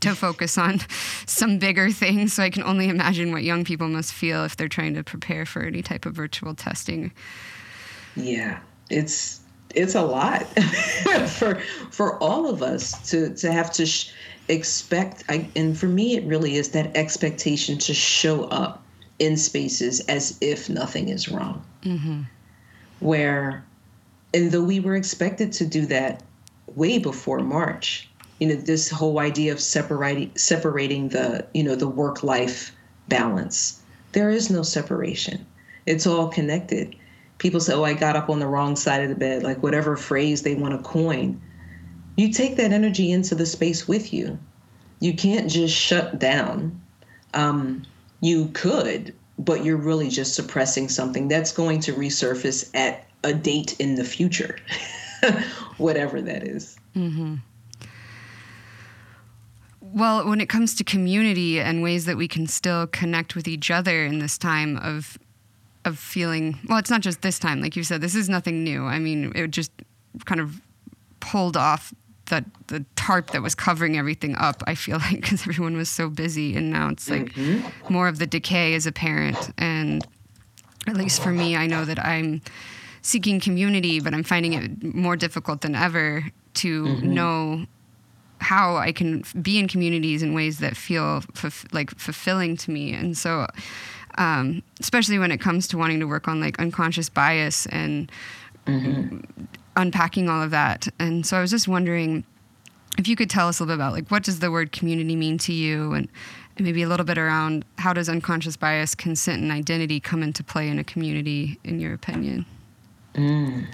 to 0.00 0.14
focus 0.14 0.58
on 0.58 0.80
some 1.26 1.58
bigger 1.58 1.90
things. 1.90 2.34
So 2.34 2.42
i 2.42 2.50
can 2.50 2.62
only 2.62 2.88
imagine 2.88 3.32
what 3.32 3.42
young 3.42 3.64
people 3.64 3.88
must 3.88 4.12
feel 4.12 4.44
if 4.44 4.56
they're 4.56 4.68
trying 4.68 4.94
to 4.94 5.04
prepare 5.04 5.46
for 5.46 5.62
any 5.62 5.82
type 5.82 6.06
of 6.06 6.14
virtual 6.14 6.54
testing. 6.54 7.12
Yeah 8.16 8.60
it's 8.90 9.40
it's 9.74 9.94
a 9.94 10.02
lot 10.02 10.42
for 11.28 11.56
for 11.90 12.18
all 12.22 12.48
of 12.48 12.62
us 12.62 13.10
to 13.10 13.34
to 13.34 13.52
have 13.52 13.70
to 13.72 13.86
sh- 13.86 14.12
expect 14.48 15.24
I, 15.28 15.48
and 15.54 15.78
for 15.78 15.86
me 15.86 16.16
it 16.16 16.24
really 16.24 16.56
is 16.56 16.70
that 16.70 16.96
expectation 16.96 17.78
to 17.78 17.94
show 17.94 18.44
up 18.44 18.82
in 19.18 19.36
spaces 19.36 20.00
as 20.00 20.38
if 20.40 20.70
nothing 20.70 21.08
is 21.08 21.28
wrong. 21.28 21.64
Mm-hmm. 21.82 22.22
where 23.00 23.64
and 24.34 24.50
though 24.50 24.64
we 24.64 24.80
were 24.80 24.96
expected 24.96 25.52
to 25.52 25.66
do 25.66 25.86
that 25.86 26.24
way 26.74 26.98
before 26.98 27.38
march 27.38 28.08
you 28.40 28.48
know 28.48 28.54
this 28.54 28.90
whole 28.90 29.18
idea 29.18 29.52
of 29.52 29.60
separating 29.60 30.30
separating 30.36 31.08
the 31.08 31.46
you 31.54 31.62
know 31.62 31.74
the 31.74 31.88
work 31.88 32.22
life 32.22 32.72
balance 33.08 33.80
there 34.12 34.30
is 34.30 34.50
no 34.50 34.62
separation 34.62 35.44
it's 35.86 36.06
all 36.06 36.28
connected 36.28 36.94
people 37.38 37.60
say, 37.60 37.72
oh, 37.72 37.84
I 37.84 37.94
got 37.94 38.16
up 38.16 38.28
on 38.28 38.40
the 38.40 38.46
wrong 38.46 38.76
side 38.76 39.02
of 39.02 39.08
the 39.08 39.14
bed, 39.14 39.42
like 39.42 39.62
whatever 39.62 39.96
phrase 39.96 40.42
they 40.42 40.54
want 40.54 40.74
to 40.74 40.88
coin. 40.88 41.40
You 42.16 42.32
take 42.32 42.56
that 42.56 42.72
energy 42.72 43.10
into 43.10 43.34
the 43.34 43.46
space 43.46 43.88
with 43.88 44.12
you. 44.12 44.38
You 45.00 45.14
can't 45.14 45.48
just 45.48 45.74
shut 45.74 46.18
down. 46.18 46.80
Um, 47.34 47.84
you 48.20 48.50
could, 48.52 49.14
but 49.38 49.64
you're 49.64 49.76
really 49.76 50.08
just 50.08 50.34
suppressing 50.34 50.88
something 50.88 51.28
that's 51.28 51.52
going 51.52 51.80
to 51.80 51.92
resurface 51.92 52.68
at 52.74 53.06
a 53.22 53.32
date 53.32 53.78
in 53.78 53.94
the 53.94 54.04
future, 54.04 54.58
whatever 55.76 56.20
that 56.20 56.42
is. 56.42 56.76
Mm-hmm. 56.96 57.36
Well, 59.94 60.28
when 60.28 60.40
it 60.40 60.48
comes 60.48 60.74
to 60.76 60.84
community 60.84 61.60
and 61.60 61.82
ways 61.82 62.04
that 62.04 62.16
we 62.16 62.28
can 62.28 62.46
still 62.46 62.86
connect 62.86 63.34
with 63.34 63.48
each 63.48 63.70
other 63.70 64.04
in 64.04 64.18
this 64.18 64.38
time 64.38 64.76
of 64.76 65.18
of 65.84 65.98
feeling 65.98 66.58
well 66.68 66.78
it's 66.78 66.90
not 66.90 67.00
just 67.00 67.22
this 67.22 67.38
time 67.38 67.60
like 67.60 67.74
you 67.74 67.82
said 67.82 68.00
this 68.00 68.14
is 68.14 68.28
nothing 68.28 68.62
new 68.62 68.84
i 68.84 68.98
mean 68.98 69.32
it 69.34 69.50
just 69.50 69.72
kind 70.24 70.40
of 70.40 70.60
pulled 71.20 71.56
off 71.56 71.94
that 72.26 72.44
the 72.66 72.84
tarp 72.94 73.30
that 73.30 73.42
was 73.42 73.54
covering 73.54 73.96
everything 73.96 74.36
up 74.36 74.62
i 74.66 74.74
feel 74.74 74.98
like 75.10 75.20
because 75.20 75.42
everyone 75.42 75.76
was 75.76 75.88
so 75.88 76.08
busy 76.08 76.56
and 76.56 76.70
now 76.70 76.88
it's 76.88 77.08
like 77.08 77.32
mm-hmm. 77.32 77.92
more 77.92 78.08
of 78.08 78.18
the 78.18 78.26
decay 78.26 78.74
as 78.74 78.86
a 78.86 78.92
parent 78.92 79.50
and 79.58 80.06
at 80.86 80.96
least 80.96 81.22
for 81.22 81.30
me 81.30 81.56
i 81.56 81.66
know 81.66 81.84
that 81.84 82.04
i'm 82.04 82.40
seeking 83.02 83.40
community 83.40 84.00
but 84.00 84.12
i'm 84.14 84.24
finding 84.24 84.52
it 84.52 84.94
more 84.94 85.16
difficult 85.16 85.62
than 85.62 85.74
ever 85.74 86.24
to 86.54 86.84
mm-hmm. 86.84 87.14
know 87.14 87.66
how 88.40 88.76
I 88.76 88.92
can 88.92 89.24
be 89.42 89.58
in 89.58 89.68
communities 89.68 90.22
in 90.22 90.34
ways 90.34 90.58
that 90.58 90.76
feel 90.76 91.22
like 91.72 91.90
fulfilling 91.96 92.56
to 92.58 92.70
me. 92.70 92.92
And 92.92 93.16
so 93.16 93.46
um, 94.18 94.62
especially 94.80 95.18
when 95.18 95.32
it 95.32 95.38
comes 95.38 95.68
to 95.68 95.78
wanting 95.78 96.00
to 96.00 96.06
work 96.06 96.28
on 96.28 96.40
like 96.40 96.58
unconscious 96.58 97.08
bias 97.08 97.66
and 97.66 98.10
mm-hmm. 98.66 99.20
unpacking 99.76 100.28
all 100.28 100.42
of 100.42 100.50
that. 100.50 100.88
And 100.98 101.24
so 101.24 101.38
I 101.38 101.40
was 101.40 101.50
just 101.50 101.68
wondering 101.68 102.24
if 102.98 103.06
you 103.06 103.14
could 103.14 103.30
tell 103.30 103.48
us 103.48 103.60
a 103.60 103.62
little 103.62 103.76
bit 103.76 103.80
about 103.80 103.92
like 103.92 104.08
what 104.08 104.24
does 104.24 104.40
the 104.40 104.50
word 104.50 104.72
community 104.72 105.14
mean 105.14 105.38
to 105.38 105.52
you 105.52 105.92
and, 105.92 106.08
and 106.56 106.66
maybe 106.66 106.82
a 106.82 106.88
little 106.88 107.06
bit 107.06 107.16
around 107.16 107.64
how 107.78 107.92
does 107.92 108.08
unconscious 108.08 108.56
bias, 108.56 108.94
consent, 108.94 109.40
and 109.40 109.52
identity 109.52 110.00
come 110.00 110.22
into 110.22 110.42
play 110.42 110.68
in 110.68 110.80
a 110.80 110.84
community, 110.84 111.58
in 111.62 111.78
your 111.78 111.94
opinion? 111.94 112.44
Mm. 113.14 113.66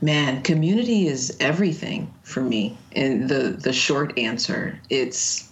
Man, 0.00 0.42
community 0.42 1.06
is 1.06 1.36
everything 1.38 2.12
for 2.22 2.40
me. 2.40 2.76
And 2.92 3.28
the 3.28 3.56
the 3.58 3.72
short 3.72 4.18
answer, 4.18 4.78
it's 4.90 5.48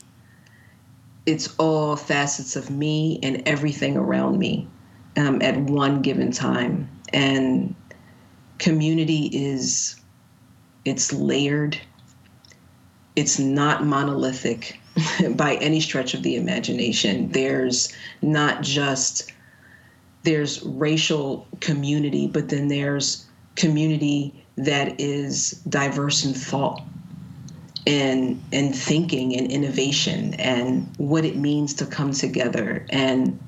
it's 1.27 1.55
all 1.59 1.97
facets 1.97 2.57
of 2.57 2.71
me 2.71 3.21
and 3.23 3.43
everything 3.47 3.97
around 3.97 4.39
me 4.39 4.67
um, 5.17 5.41
at 5.43 5.57
one 5.57 6.03
given 6.03 6.33
time. 6.33 6.89
And 7.13 7.75
community 8.59 9.31
is 9.33 9.97
it's 10.85 11.13
layered. 11.13 11.81
It's 13.17 13.39
not 13.39 13.85
monolithic 13.85 14.81
by 15.37 15.57
any 15.57 15.81
stretch 15.81 16.15
of 16.15 16.23
the 16.23 16.37
imagination. 16.37 17.31
There's 17.31 17.93
not 18.23 18.63
just 18.63 19.33
there's 20.23 20.63
racial 20.63 21.47
community, 21.61 22.27
but 22.27 22.49
then 22.49 22.69
there's 22.69 23.27
community 23.61 24.45
that 24.57 25.01
is 25.01 25.53
diverse 25.69 26.25
in 26.25 26.35
thought 26.35 26.83
and 27.87 28.43
and 28.53 28.75
thinking 28.75 29.37
and 29.37 29.51
innovation 29.51 30.35
and 30.35 30.89
what 30.99 31.25
it 31.25 31.37
means 31.37 31.75
to 31.75 31.87
come 31.87 32.13
together 32.13 32.87
and 32.91 33.39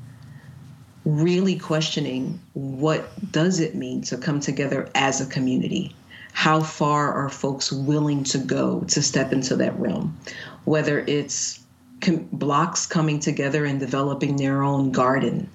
really 1.05 1.59
questioning 1.59 2.40
what 2.55 3.33
does 3.33 3.59
it 3.61 3.75
mean 3.75 4.03
to 4.03 4.16
come 4.16 4.40
together 4.40 4.88
as 4.94 5.20
a 5.20 5.27
community? 5.27 5.94
How 6.33 6.61
far 6.61 7.12
are 7.12 7.29
folks 7.29 7.72
willing 7.72 8.25
to 8.25 8.38
go 8.38 8.81
to 8.88 9.03
step 9.03 9.33
into 9.33 9.57
that 9.57 9.79
realm? 9.79 10.18
Whether 10.64 11.01
it's 11.01 11.61
com- 12.01 12.29
blocks 12.33 12.87
coming 12.87 13.20
together 13.20 13.64
and 13.64 13.81
developing 13.81 14.37
their 14.37 14.62
own 14.62 14.92
garden 14.92 15.51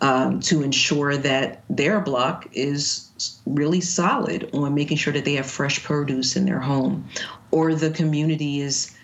um, 0.00 0.40
to 0.40 0.62
ensure 0.62 1.16
that 1.16 1.62
their 1.68 2.00
block 2.00 2.48
is 2.52 3.03
really 3.46 3.80
solid 3.80 4.50
on 4.52 4.74
making 4.74 4.96
sure 4.96 5.12
that 5.12 5.24
they 5.24 5.34
have 5.34 5.46
fresh 5.46 5.82
produce 5.82 6.36
in 6.36 6.46
their 6.46 6.60
home, 6.60 7.08
or 7.50 7.74
the 7.74 7.90
community 7.90 8.60
is 8.60 8.94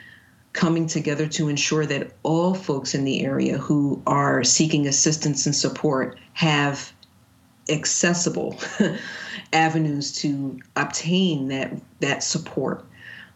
coming 0.52 0.86
together 0.86 1.26
to 1.28 1.48
ensure 1.48 1.86
that 1.86 2.10
all 2.22 2.54
folks 2.54 2.94
in 2.94 3.04
the 3.04 3.24
area 3.24 3.56
who 3.56 4.02
are 4.06 4.42
seeking 4.42 4.86
assistance 4.86 5.46
and 5.46 5.54
support 5.54 6.18
have 6.32 6.92
accessible 7.68 8.58
avenues 9.52 10.12
to 10.12 10.58
obtain 10.76 11.48
that 11.48 11.72
that 12.00 12.22
support. 12.22 12.84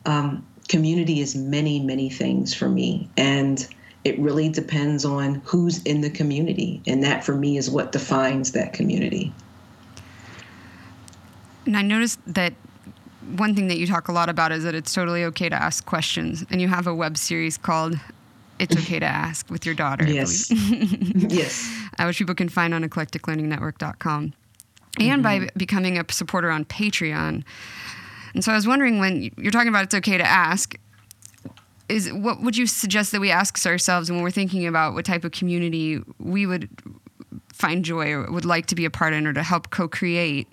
Um, 0.06 0.44
community 0.68 1.20
is 1.20 1.36
many 1.36 1.80
many 1.80 2.10
things 2.10 2.52
for 2.52 2.68
me, 2.68 3.08
and 3.16 3.66
it 4.02 4.18
really 4.18 4.48
depends 4.48 5.04
on 5.04 5.40
who's 5.44 5.82
in 5.84 6.00
the 6.00 6.10
community. 6.10 6.82
And 6.86 7.02
that 7.04 7.24
for 7.24 7.34
me 7.34 7.56
is 7.56 7.70
what 7.70 7.92
defines 7.92 8.52
that 8.52 8.72
community. 8.72 9.32
And 11.66 11.76
I 11.76 11.82
noticed 11.82 12.18
that 12.26 12.54
one 13.36 13.54
thing 13.54 13.68
that 13.68 13.78
you 13.78 13.86
talk 13.86 14.08
a 14.08 14.12
lot 14.12 14.28
about 14.28 14.52
is 14.52 14.64
that 14.64 14.74
it's 14.74 14.92
totally 14.92 15.24
okay 15.24 15.48
to 15.48 15.56
ask 15.56 15.84
questions. 15.86 16.44
And 16.50 16.60
you 16.60 16.68
have 16.68 16.86
a 16.86 16.94
web 16.94 17.16
series 17.16 17.56
called 17.56 17.98
It's 18.58 18.76
Okay 18.76 18.98
to 18.98 19.06
Ask 19.06 19.50
with 19.50 19.64
your 19.64 19.74
daughter. 19.74 20.06
Yes. 20.06 20.50
yes. 20.50 21.70
Uh, 21.96 22.06
which 22.06 22.18
people 22.18 22.34
can 22.34 22.48
find 22.48 22.74
on 22.74 22.82
eclecticlearningnetwork.com 22.82 24.32
and 24.98 25.22
mm-hmm. 25.22 25.22
by 25.22 25.48
becoming 25.56 25.96
a 25.96 26.04
supporter 26.10 26.50
on 26.50 26.64
Patreon. 26.64 27.44
And 28.34 28.44
so 28.44 28.50
I 28.50 28.56
was 28.56 28.66
wondering 28.66 28.98
when 28.98 29.30
you're 29.36 29.52
talking 29.52 29.68
about 29.68 29.84
it's 29.84 29.94
okay 29.94 30.18
to 30.18 30.24
ask, 30.24 30.74
is 31.88 32.12
what 32.12 32.40
would 32.40 32.56
you 32.56 32.66
suggest 32.66 33.12
that 33.12 33.20
we 33.20 33.30
ask 33.30 33.64
ourselves 33.64 34.10
when 34.10 34.22
we're 34.22 34.32
thinking 34.32 34.66
about 34.66 34.94
what 34.94 35.04
type 35.04 35.22
of 35.22 35.30
community 35.30 36.00
we 36.18 36.46
would 36.46 36.68
find 37.52 37.84
joy 37.84 38.10
or 38.10 38.30
would 38.30 38.44
like 38.44 38.66
to 38.66 38.74
be 38.74 38.84
a 38.84 38.90
part 38.90 39.12
in 39.12 39.26
or 39.26 39.32
to 39.32 39.42
help 39.42 39.70
co-create 39.70 40.48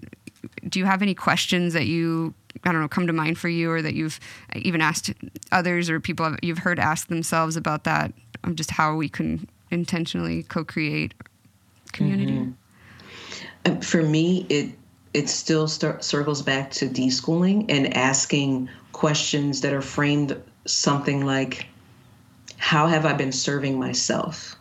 do 0.67 0.79
you 0.79 0.85
have 0.85 1.01
any 1.01 1.13
questions 1.13 1.73
that 1.73 1.85
you 1.85 2.33
i 2.63 2.71
don't 2.71 2.81
know 2.81 2.87
come 2.87 3.07
to 3.07 3.13
mind 3.13 3.37
for 3.37 3.49
you 3.49 3.71
or 3.71 3.81
that 3.81 3.93
you've 3.93 4.19
even 4.55 4.81
asked 4.81 5.13
others 5.51 5.89
or 5.89 5.99
people 5.99 6.35
you've 6.41 6.59
heard 6.59 6.79
ask 6.79 7.07
themselves 7.07 7.55
about 7.55 7.83
that 7.83 8.13
of 8.43 8.55
just 8.55 8.71
how 8.71 8.95
we 8.95 9.07
can 9.07 9.47
intentionally 9.69 10.43
co-create 10.43 11.13
community 11.91 12.53
mm-hmm. 13.63 13.79
for 13.81 14.01
me 14.01 14.45
it 14.49 14.71
it 15.13 15.29
still 15.29 15.67
start, 15.67 16.03
circles 16.03 16.41
back 16.41 16.71
to 16.71 16.87
deschooling 16.87 17.65
and 17.69 17.95
asking 17.95 18.69
questions 18.93 19.61
that 19.61 19.73
are 19.73 19.81
framed 19.81 20.41
something 20.65 21.25
like, 21.25 21.67
How 22.57 22.87
have 22.87 23.05
I 23.05 23.13
been 23.13 23.31
serving 23.31 23.79
myself? 23.79 24.55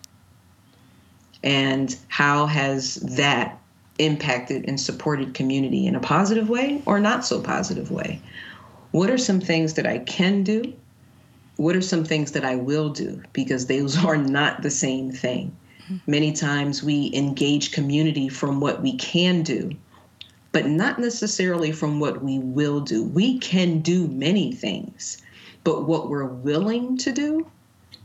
And 1.43 1.97
how 2.09 2.47
has 2.47 2.97
that 2.97 3.60
impacted 4.01 4.67
and 4.69 4.81
supported 4.81 5.35
community 5.35 5.87
in 5.87 5.95
a 5.95 6.01
positive 6.01 6.49
way 6.49 6.83
or 6.87 6.99
not 6.99 7.25
so 7.25 7.41
positive 7.41 7.91
way? 7.91 8.21
What 8.91 9.11
are 9.11 9.19
some 9.19 9.41
things 9.41 9.75
that 9.75 9.87
I 9.87 9.99
can 9.99 10.43
do? 10.43 10.73
What 11.57 11.77
are 11.77 11.83
some 11.83 12.05
things 12.05 12.33
that 12.33 12.45
I 12.45 12.57
will 12.57 12.89
do? 12.91 13.23
Because 13.33 13.67
those 13.67 14.03
are 14.05 14.17
not 14.17 14.63
the 14.63 14.71
same 14.71 15.13
thing. 15.13 15.57
Many 16.07 16.33
times 16.33 16.85
we 16.85 17.11
engage 17.15 17.73
community 17.73 18.29
from 18.29 18.61
what 18.61 18.81
we 18.81 18.97
can 18.97 19.43
do, 19.43 19.73
but 20.53 20.67
not 20.67 21.01
necessarily 21.01 21.73
from 21.73 21.99
what 21.99 22.23
we 22.23 22.39
will 22.39 22.81
do. 22.81 23.03
We 23.03 23.39
can 23.39 23.81
do 23.81 24.07
many 24.07 24.53
things. 24.53 25.21
But 25.65 25.89
what 25.89 26.09
we're 26.09 26.25
willing 26.25 26.97
to 26.99 27.13
do 27.13 27.47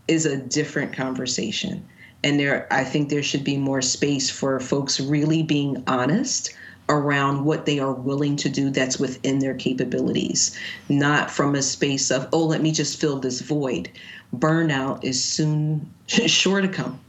is 0.07 0.25
a 0.25 0.37
different 0.37 0.93
conversation. 0.93 1.87
And 2.25 2.39
there, 2.39 2.67
I 2.71 2.83
think 2.83 3.09
there 3.09 3.21
should 3.21 3.43
be 3.43 3.55
more 3.55 3.83
space 3.83 4.31
for 4.31 4.59
folks 4.59 4.99
really 4.99 5.43
being 5.43 5.83
honest 5.85 6.51
around 6.89 7.45
what 7.45 7.67
they 7.67 7.77
are 7.77 7.93
willing 7.93 8.35
to 8.37 8.49
do 8.49 8.71
that's 8.71 8.97
within 8.97 9.37
their 9.37 9.53
capabilities, 9.53 10.57
not 10.89 11.29
from 11.29 11.53
a 11.53 11.61
space 11.61 12.09
of, 12.09 12.27
oh, 12.33 12.43
let 12.43 12.63
me 12.63 12.71
just 12.71 12.99
fill 12.99 13.19
this 13.19 13.41
void. 13.41 13.91
Burnout 14.35 15.03
is 15.03 15.23
soon 15.23 15.87
sure 16.07 16.61
to 16.61 16.67
come, 16.67 16.99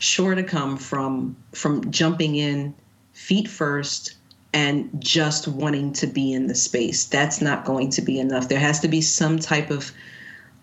sure 0.00 0.34
to 0.34 0.42
come 0.42 0.76
from 0.76 1.36
from 1.52 1.88
jumping 1.92 2.34
in 2.34 2.74
feet 3.12 3.46
first 3.46 4.16
and 4.52 4.90
just 4.98 5.46
wanting 5.46 5.92
to 5.92 6.08
be 6.08 6.32
in 6.32 6.48
the 6.48 6.56
space. 6.56 7.04
That's 7.04 7.40
not 7.40 7.64
going 7.64 7.90
to 7.90 8.02
be 8.02 8.18
enough. 8.18 8.48
There 8.48 8.58
has 8.58 8.80
to 8.80 8.88
be 8.88 9.02
some 9.02 9.38
type 9.38 9.70
of 9.70 9.92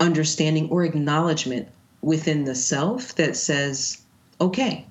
understanding 0.01 0.69
or 0.69 0.83
acknowledgement 0.83 1.69
within 2.05 2.43
the 2.43 2.53
self 2.53 3.15
that 3.15 3.35
says, 3.35 4.03
okay, 4.39 4.85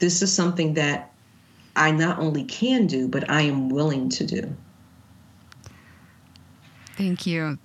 this 0.00 0.20
is 0.20 0.30
something 0.30 0.74
that 0.74 1.10
I 1.74 1.90
not 1.90 2.18
only 2.18 2.44
can 2.44 2.86
do, 2.86 3.08
but 3.08 3.30
I 3.30 3.40
am 3.40 3.70
willing 3.70 4.10
to 4.10 4.26
do. 4.26 4.54
Thank 6.96 7.26
you. 7.26 7.58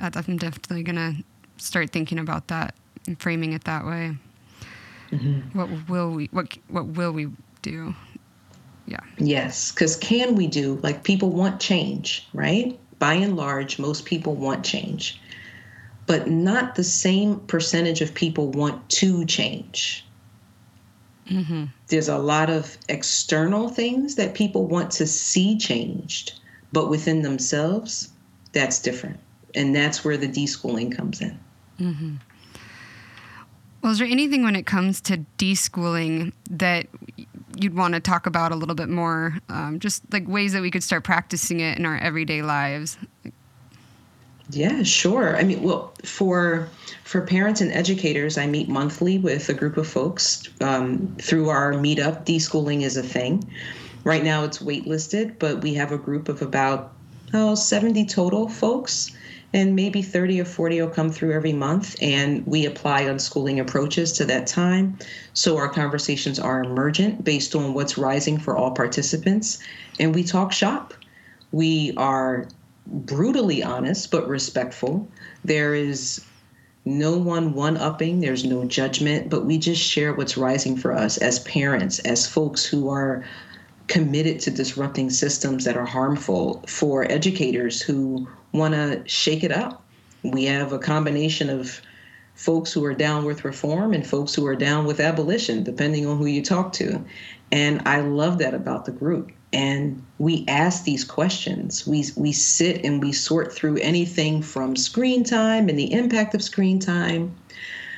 I'm 0.00 0.36
definitely 0.38 0.82
going 0.82 0.96
to 0.96 1.24
start 1.58 1.90
thinking 1.90 2.18
about 2.18 2.48
that 2.48 2.74
and 3.06 3.20
framing 3.20 3.52
it 3.52 3.64
that 3.64 3.84
way. 3.84 4.16
Mm-hmm. 5.10 5.58
What 5.58 5.68
will 5.88 6.10
we 6.10 6.28
what 6.32 6.56
what 6.68 6.86
will 6.86 7.12
we 7.12 7.28
do? 7.60 7.94
Yeah. 8.86 9.00
Yes, 9.18 9.72
because 9.72 9.96
can 9.96 10.36
we 10.36 10.46
do, 10.46 10.80
like, 10.82 11.04
people 11.04 11.28
want 11.28 11.60
change, 11.60 12.26
right? 12.32 12.78
By 12.98 13.14
and 13.14 13.36
large, 13.36 13.78
most 13.78 14.06
people 14.06 14.34
want 14.34 14.64
change, 14.64 15.20
but 16.08 16.26
not 16.26 16.74
the 16.74 16.82
same 16.82 17.38
percentage 17.40 18.00
of 18.00 18.14
people 18.14 18.50
want 18.50 18.88
to 18.88 19.26
change. 19.26 20.04
Mm-hmm. 21.28 21.66
There's 21.88 22.08
a 22.08 22.16
lot 22.16 22.48
of 22.48 22.78
external 22.88 23.68
things 23.68 24.14
that 24.14 24.34
people 24.34 24.66
want 24.66 24.90
to 24.92 25.06
see 25.06 25.58
changed, 25.58 26.40
but 26.72 26.88
within 26.88 27.20
themselves, 27.20 28.10
that's 28.52 28.80
different. 28.80 29.20
And 29.54 29.76
that's 29.76 30.02
where 30.02 30.16
the 30.16 30.26
deschooling 30.26 30.96
comes 30.96 31.20
in. 31.20 31.38
Mm-hmm. 31.78 32.14
Well, 33.82 33.92
is 33.92 33.98
there 33.98 34.08
anything 34.08 34.42
when 34.42 34.56
it 34.56 34.64
comes 34.64 35.02
to 35.02 35.24
deschooling 35.36 36.32
that 36.50 36.86
you'd 37.54 37.74
want 37.74 37.94
to 37.94 38.00
talk 38.00 38.26
about 38.26 38.50
a 38.50 38.56
little 38.56 38.74
bit 38.74 38.88
more, 38.88 39.36
um, 39.50 39.78
just 39.78 40.10
like 40.10 40.26
ways 40.26 40.54
that 40.54 40.62
we 40.62 40.70
could 40.70 40.82
start 40.82 41.04
practicing 41.04 41.60
it 41.60 41.76
in 41.78 41.84
our 41.84 41.98
everyday 41.98 42.40
lives. 42.40 42.96
Yeah, 44.50 44.82
sure. 44.82 45.36
I 45.36 45.42
mean, 45.42 45.62
well, 45.62 45.92
for 46.04 46.68
for 47.04 47.20
parents 47.20 47.60
and 47.60 47.70
educators, 47.72 48.38
I 48.38 48.46
meet 48.46 48.68
monthly 48.68 49.18
with 49.18 49.48
a 49.48 49.54
group 49.54 49.76
of 49.76 49.86
folks 49.86 50.48
um, 50.60 51.14
through 51.20 51.50
our 51.50 51.72
meetup. 51.74 52.24
Deschooling 52.24 52.82
is 52.82 52.96
a 52.96 53.02
thing. 53.02 53.50
Right 54.04 54.24
now, 54.24 54.44
it's 54.44 54.58
waitlisted, 54.58 55.38
but 55.38 55.62
we 55.62 55.74
have 55.74 55.92
a 55.92 55.98
group 55.98 56.28
of 56.28 56.40
about 56.40 56.92
oh 57.34 57.54
70 57.54 58.06
total 58.06 58.48
folks 58.48 59.10
and 59.52 59.74
maybe 59.74 60.02
30 60.02 60.40
or 60.40 60.44
40 60.44 60.80
will 60.82 60.88
come 60.88 61.10
through 61.10 61.32
every 61.32 61.52
month 61.52 61.96
and 62.02 62.46
we 62.46 62.66
apply 62.66 63.04
unschooling 63.04 63.60
approaches 63.60 64.12
to 64.12 64.24
that 64.24 64.46
time 64.46 64.98
so 65.34 65.56
our 65.56 65.68
conversations 65.68 66.38
are 66.38 66.62
emergent 66.62 67.24
based 67.24 67.54
on 67.54 67.74
what's 67.74 67.96
rising 67.98 68.38
for 68.38 68.56
all 68.56 68.70
participants 68.70 69.58
and 69.98 70.14
we 70.14 70.22
talk 70.22 70.52
shop 70.52 70.94
we 71.52 71.92
are 71.96 72.46
brutally 72.90 73.62
honest 73.62 74.10
but 74.10 74.26
respectful 74.28 75.06
there 75.44 75.74
is 75.74 76.24
no 76.84 77.16
one 77.16 77.52
one 77.52 77.76
upping 77.76 78.20
there's 78.20 78.44
no 78.44 78.64
judgment 78.64 79.28
but 79.28 79.44
we 79.44 79.58
just 79.58 79.82
share 79.82 80.14
what's 80.14 80.36
rising 80.36 80.76
for 80.76 80.92
us 80.92 81.18
as 81.18 81.38
parents 81.40 81.98
as 82.00 82.26
folks 82.26 82.64
who 82.64 82.88
are 82.88 83.24
committed 83.88 84.38
to 84.38 84.50
disrupting 84.50 85.10
systems 85.10 85.64
that 85.64 85.76
are 85.76 85.86
harmful 85.86 86.62
for 86.68 87.10
educators 87.10 87.80
who 87.82 88.28
want 88.52 88.74
to 88.74 89.02
shake 89.06 89.42
it 89.42 89.50
up. 89.50 89.82
We 90.22 90.44
have 90.44 90.72
a 90.72 90.78
combination 90.78 91.50
of 91.50 91.80
folks 92.34 92.72
who 92.72 92.84
are 92.84 92.94
down 92.94 93.24
with 93.24 93.44
reform 93.44 93.94
and 93.94 94.06
folks 94.06 94.34
who 94.34 94.46
are 94.46 94.54
down 94.54 94.86
with 94.86 95.00
abolition, 95.00 95.64
depending 95.64 96.06
on 96.06 96.18
who 96.18 96.26
you 96.26 96.42
talk 96.42 96.72
to. 96.74 97.04
And 97.50 97.82
I 97.86 98.00
love 98.00 98.38
that 98.38 98.54
about 98.54 98.84
the 98.84 98.92
group. 98.92 99.32
And 99.52 100.04
we 100.18 100.44
ask 100.46 100.84
these 100.84 101.04
questions. 101.04 101.86
We, 101.86 102.04
we 102.16 102.32
sit 102.32 102.84
and 102.84 103.02
we 103.02 103.12
sort 103.12 103.52
through 103.52 103.78
anything 103.78 104.42
from 104.42 104.76
screen 104.76 105.24
time 105.24 105.68
and 105.68 105.78
the 105.78 105.92
impact 105.92 106.34
of 106.34 106.42
screen 106.42 106.78
time, 106.78 107.34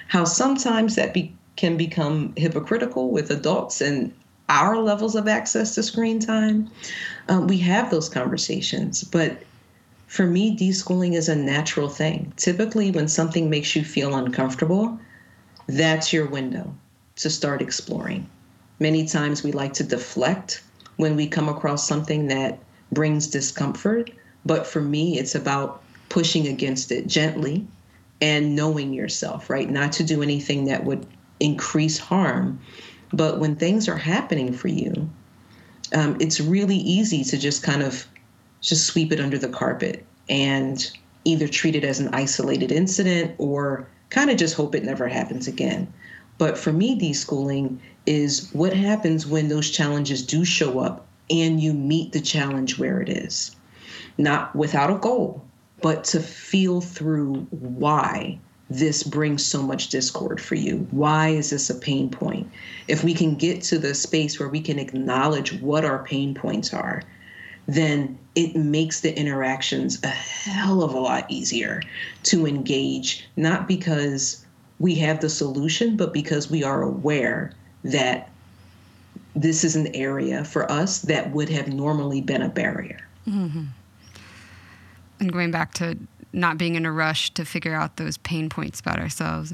how 0.09 0.25
sometimes 0.25 0.95
that 0.95 1.13
be, 1.13 1.35
can 1.57 1.77
become 1.77 2.33
hypocritical 2.37 3.11
with 3.11 3.31
adults 3.31 3.81
and 3.81 4.13
our 4.49 4.79
levels 4.79 5.15
of 5.15 5.29
access 5.29 5.75
to 5.75 5.83
screen 5.83 6.21
time. 6.21 6.71
Um, 7.29 7.47
we 7.47 7.59
have 7.59 7.91
those 7.91 8.09
conversations, 8.09 9.03
but 9.05 9.43
for 10.07 10.27
me, 10.27 10.57
deschooling 10.57 11.15
is 11.15 11.29
a 11.29 11.37
natural 11.37 11.89
thing. 11.89 12.33
Typically, 12.37 12.91
when 12.91 13.07
something 13.07 13.49
makes 13.49 13.77
you 13.77 13.85
feel 13.85 14.17
uncomfortable, 14.17 14.99
that's 15.69 16.13
your 16.13 16.27
window 16.27 16.75
to 17.17 17.31
start 17.31 17.63
exploring. 17.63 18.29
Many 18.81 19.07
times 19.07 19.45
we 19.45 19.53
like 19.53 19.75
to 19.75 19.85
deflect 19.85 20.63
when 20.97 21.17
we 21.17 21.27
come 21.27 21.49
across 21.49 21.87
something 21.87 22.29
that 22.29 22.59
brings 22.93 23.27
discomfort. 23.27 24.11
But 24.45 24.67
for 24.67 24.81
me, 24.81 25.19
it's 25.19 25.35
about 25.35 25.83
pushing 26.09 26.47
against 26.47 26.93
it 26.93 27.07
gently 27.07 27.67
and 28.21 28.55
knowing 28.55 28.93
yourself, 28.93 29.49
right? 29.49 29.69
Not 29.69 29.93
to 29.93 30.05
do 30.05 30.23
anything 30.23 30.67
that 30.67 30.85
would 30.85 31.07
increase 31.39 31.99
harm. 31.99 32.61
But 33.13 33.39
when 33.39 33.57
things 33.57 33.89
are 33.89 33.97
happening 33.97 34.53
for 34.53 34.69
you, 34.69 35.11
um, 35.95 36.17
it's 36.21 36.41
really 36.41 36.77
easy 36.77 37.25
to 37.25 37.39
just 37.39 37.63
kind 37.63 37.83
of 37.83 38.07
just 38.61 38.87
sweep 38.87 39.11
it 39.13 39.21
under 39.21 39.39
the 39.39 39.49
carpet 39.49 40.05
and 40.29 40.91
either 41.25 41.49
treat 41.49 41.75
it 41.75 41.85
as 41.85 41.99
an 41.99 42.09
isolated 42.15 42.71
incident 42.71 43.35
or 43.39 43.87
kind 44.11 44.31
of 44.31 44.37
just 44.37 44.55
hope 44.55 44.75
it 44.75 44.85
never 44.85 45.09
happens 45.09 45.49
again. 45.49 45.93
But 46.39 46.57
for 46.57 46.73
me, 46.73 46.99
deschooling 46.99 47.79
is 48.07 48.51
what 48.53 48.73
happens 48.73 49.27
when 49.27 49.49
those 49.49 49.71
challenges 49.71 50.25
do 50.25 50.45
show 50.45 50.81
up 50.81 51.07
and 51.31 51.61
you 51.61 51.73
meet 51.73 52.13
the 52.13 52.21
challenge 52.21 52.79
where 52.79 53.01
it 53.01 53.09
is. 53.09 53.55
Not 54.19 54.55
without 54.55 54.91
a 54.91 54.99
goal, 54.99 55.45
but 55.81 56.05
to 56.05 56.21
feel 56.21 56.81
through 56.81 57.47
why 57.51 58.39
this 58.69 59.03
brings 59.03 59.45
so 59.45 59.63
much 59.63 59.89
discord 59.89 60.41
for 60.41 60.55
you. 60.55 60.87
Why 60.93 61.29
is 61.29 61.51
this 61.51 61.71
a 61.71 61.75
pain 61.75 62.09
point? 62.09 62.51
If 62.87 63.03
we 63.03 63.15
can 63.15 63.35
get 63.35 63.63
to 63.63 63.79
the 63.79 63.95
space 63.95 64.39
where 64.39 64.49
we 64.49 64.61
can 64.61 64.79
acknowledge 64.79 65.61
what 65.61 65.85
our 65.85 66.05
pain 66.05 66.35
points 66.35 66.73
are, 66.73 67.03
then 67.67 68.19
it 68.35 68.55
makes 68.57 69.01
the 69.01 69.17
interactions 69.17 69.99
a 70.03 70.09
hell 70.09 70.83
of 70.83 70.95
a 70.95 71.01
lot 71.01 71.27
easier 71.29 71.83
to 72.25 72.47
engage, 72.47 73.29
not 73.37 73.67
because 73.67 74.45
we 74.79 74.95
have 74.97 75.21
the 75.21 75.29
solution, 75.29 75.97
but 75.97 76.13
because 76.13 76.51
we 76.51 76.63
are 76.65 76.83
aware 76.83 77.53
that 77.85 78.31
this 79.35 79.65
is 79.65 79.77
an 79.77 79.95
area 79.95 80.45
for 80.45 80.71
us 80.71 81.03
that 81.03 81.31
would 81.33 81.49
have 81.49 81.69
normally 81.69 82.21
been 82.21 82.43
a 82.43 82.49
barrier. 82.49 83.01
Mm-hmm. 83.29 83.65
And 85.21 85.33
going 85.33 85.51
back 85.51 85.75
to 85.75 85.97
not 86.33 86.59
being 86.59 86.75
in 86.75 86.87
a 86.87 86.93
rush 86.93 87.31
to 87.35 87.45
figure 87.45 87.75
out 87.75 87.97
those 87.97 88.19
pain 88.19 88.49
points 88.49 88.81
about 88.81 88.99
ourselves. 88.99 89.53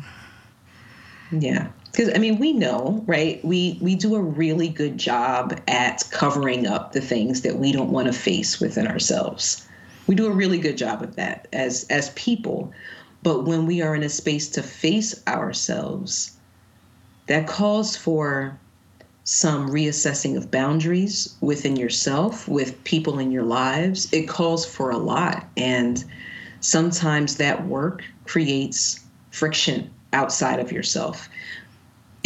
Yeah 1.33 1.69
because 1.97 2.13
I 2.15 2.19
mean 2.19 2.39
we 2.39 2.53
know, 2.53 3.03
right? 3.07 3.43
We 3.45 3.79
we 3.81 3.95
do 3.95 4.15
a 4.17 4.21
really 4.21 4.69
good 4.69 4.99
job 4.99 5.59
at 5.67 6.05
covering 6.11 6.67
up 6.67 6.93
the 6.93 7.01
things 7.01 7.41
that 7.41 7.57
we 7.57 7.73
don't 7.73 7.91
want 7.91 8.07
to 8.07 8.13
face 8.13 8.61
within 8.61 8.87
ourselves. 8.87 9.67
We 10.07 10.15
do 10.15 10.27
a 10.27 10.31
really 10.31 10.59
good 10.59 10.77
job 10.77 11.03
of 11.03 11.17
that 11.17 11.49
as 11.53 11.87
as 11.89 12.11
people. 12.11 12.73
But 13.23 13.45
when 13.45 13.67
we 13.67 13.81
are 13.81 13.95
in 13.95 14.03
a 14.03 14.11
space 14.11 14.49
to 14.51 14.63
face 14.63 15.21
ourselves, 15.27 16.36
that 17.27 17.47
calls 17.47 17.97
for 17.97 18.59
some 19.25 19.69
reassessing 19.69 20.37
of 20.37 20.51
boundaries 20.51 21.35
within 21.41 21.77
yourself, 21.77 22.47
with 22.47 22.83
people 22.85 23.19
in 23.19 23.33
your 23.33 23.43
lives. 23.43 24.13
It 24.13 24.29
calls 24.29 24.65
for 24.65 24.91
a 24.91 24.99
lot. 24.99 25.45
And 25.57 26.05
sometimes 26.61 27.37
that 27.37 27.67
work 27.67 28.05
creates 28.25 29.01
friction 29.31 29.91
outside 30.13 30.61
of 30.61 30.71
yourself 30.71 31.29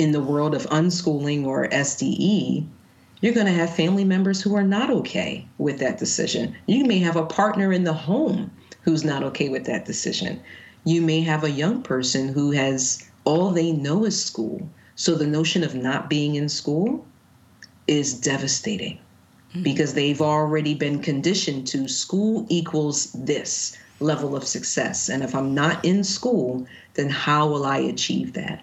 in 0.01 0.12
the 0.12 0.20
world 0.20 0.55
of 0.55 0.66
unschooling 0.68 1.44
or 1.44 1.68
SDE, 1.68 2.66
you're 3.20 3.34
going 3.34 3.46
to 3.46 3.53
have 3.53 3.76
family 3.76 4.03
members 4.03 4.40
who 4.40 4.55
are 4.55 4.62
not 4.62 4.90
okay 4.90 5.46
with 5.59 5.78
that 5.78 5.98
decision. 5.98 6.57
You 6.66 6.86
may 6.86 6.98
have 7.01 7.16
a 7.16 7.26
partner 7.26 7.70
in 7.70 7.84
the 7.84 7.92
home 7.92 8.51
who's 8.80 9.05
not 9.05 9.22
okay 9.24 9.51
with 9.51 9.66
that 9.66 9.84
decision. 9.84 10.40
You 10.84 11.03
may 11.03 11.20
have 11.20 11.44
a 11.44 11.51
young 11.51 11.82
person 11.82 12.28
who 12.28 12.53
has 12.53 13.07
all 13.24 13.51
they 13.51 13.72
know 13.72 14.07
is 14.07 14.24
school. 14.24 14.66
So 15.01 15.14
the 15.14 15.26
notion 15.26 15.64
of 15.64 15.74
not 15.74 16.11
being 16.11 16.34
in 16.34 16.51
school 16.51 17.07
is 17.86 18.12
devastating 18.12 18.98
mm-hmm. 19.51 19.62
because 19.62 19.94
they've 19.94 20.20
already 20.20 20.74
been 20.74 21.01
conditioned 21.01 21.66
to 21.68 21.88
school 21.88 22.44
equals 22.51 23.11
this 23.12 23.78
level 24.01 24.36
of 24.36 24.46
success. 24.46 25.09
And 25.09 25.22
if 25.22 25.34
I'm 25.34 25.55
not 25.55 25.82
in 25.86 26.05
school, 26.05 26.66
then 26.94 27.09
how 27.09 27.48
will 27.48 27.64
I 27.64 27.78
achieve 27.78 28.34
that? 28.34 28.62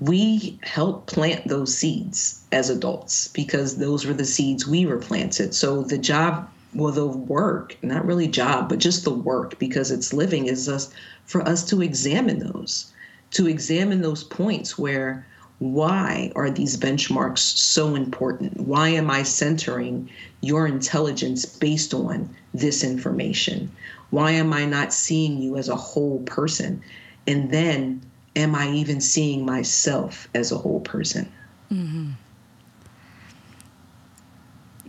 we 0.00 0.58
help 0.62 1.06
plant 1.06 1.46
those 1.48 1.74
seeds 1.74 2.42
as 2.52 2.68
adults 2.68 3.28
because 3.28 3.78
those 3.78 4.04
were 4.04 4.12
the 4.12 4.24
seeds 4.24 4.66
we 4.66 4.84
were 4.84 4.98
planted. 4.98 5.54
So 5.54 5.82
the 5.82 5.96
job, 5.96 6.46
well, 6.74 6.92
the 6.92 7.06
work, 7.06 7.78
not 7.82 8.04
really 8.04 8.28
job, 8.28 8.68
but 8.68 8.78
just 8.78 9.04
the 9.04 9.14
work 9.14 9.58
because 9.58 9.90
it's 9.90 10.12
living 10.12 10.46
is 10.46 10.68
us 10.68 10.92
for 11.24 11.40
us 11.48 11.64
to 11.70 11.80
examine 11.80 12.40
those, 12.40 12.92
to 13.34 13.48
examine 13.48 14.00
those 14.00 14.24
points 14.24 14.78
where 14.78 15.26
why 15.58 16.32
are 16.34 16.50
these 16.50 16.76
benchmarks 16.76 17.38
so 17.38 17.94
important? 17.94 18.60
Why 18.60 18.88
am 18.88 19.10
I 19.10 19.22
centering 19.22 20.10
your 20.40 20.66
intelligence 20.66 21.46
based 21.46 21.94
on 21.94 22.28
this 22.52 22.82
information? 22.82 23.70
Why 24.10 24.32
am 24.32 24.52
I 24.52 24.64
not 24.64 24.92
seeing 24.92 25.40
you 25.40 25.56
as 25.56 25.68
a 25.68 25.76
whole 25.76 26.20
person? 26.20 26.82
And 27.26 27.50
then 27.50 28.02
am 28.36 28.54
I 28.54 28.70
even 28.72 29.00
seeing 29.00 29.44
myself 29.44 30.28
as 30.34 30.52
a 30.52 30.58
whole 30.58 30.80
person? 30.80 31.30
Mm-hmm. 31.72 32.10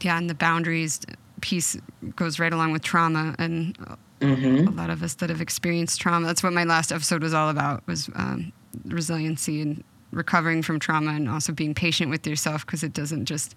Yeah, 0.01 0.17
and 0.17 0.29
the 0.29 0.35
boundaries 0.35 0.99
piece 1.41 1.77
goes 2.15 2.37
right 2.37 2.51
along 2.53 2.71
with 2.73 2.83
trauma, 2.83 3.35
and 3.39 3.77
mm-hmm. 4.21 4.67
a 4.67 4.71
lot 4.71 4.89
of 4.89 5.03
us 5.03 5.15
that 5.15 5.29
have 5.29 5.41
experienced 5.41 5.99
trauma. 5.99 6.25
That's 6.27 6.43
what 6.43 6.53
my 6.53 6.63
last 6.63 6.91
episode 6.91 7.23
was 7.23 7.33
all 7.33 7.49
about: 7.49 7.85
was 7.87 8.09
um, 8.15 8.51
resiliency 8.85 9.61
and 9.61 9.83
recovering 10.11 10.61
from 10.61 10.79
trauma, 10.79 11.11
and 11.11 11.29
also 11.29 11.53
being 11.53 11.73
patient 11.73 12.09
with 12.09 12.25
yourself 12.25 12.65
because 12.65 12.83
it 12.83 12.93
doesn't 12.93 13.25
just 13.25 13.55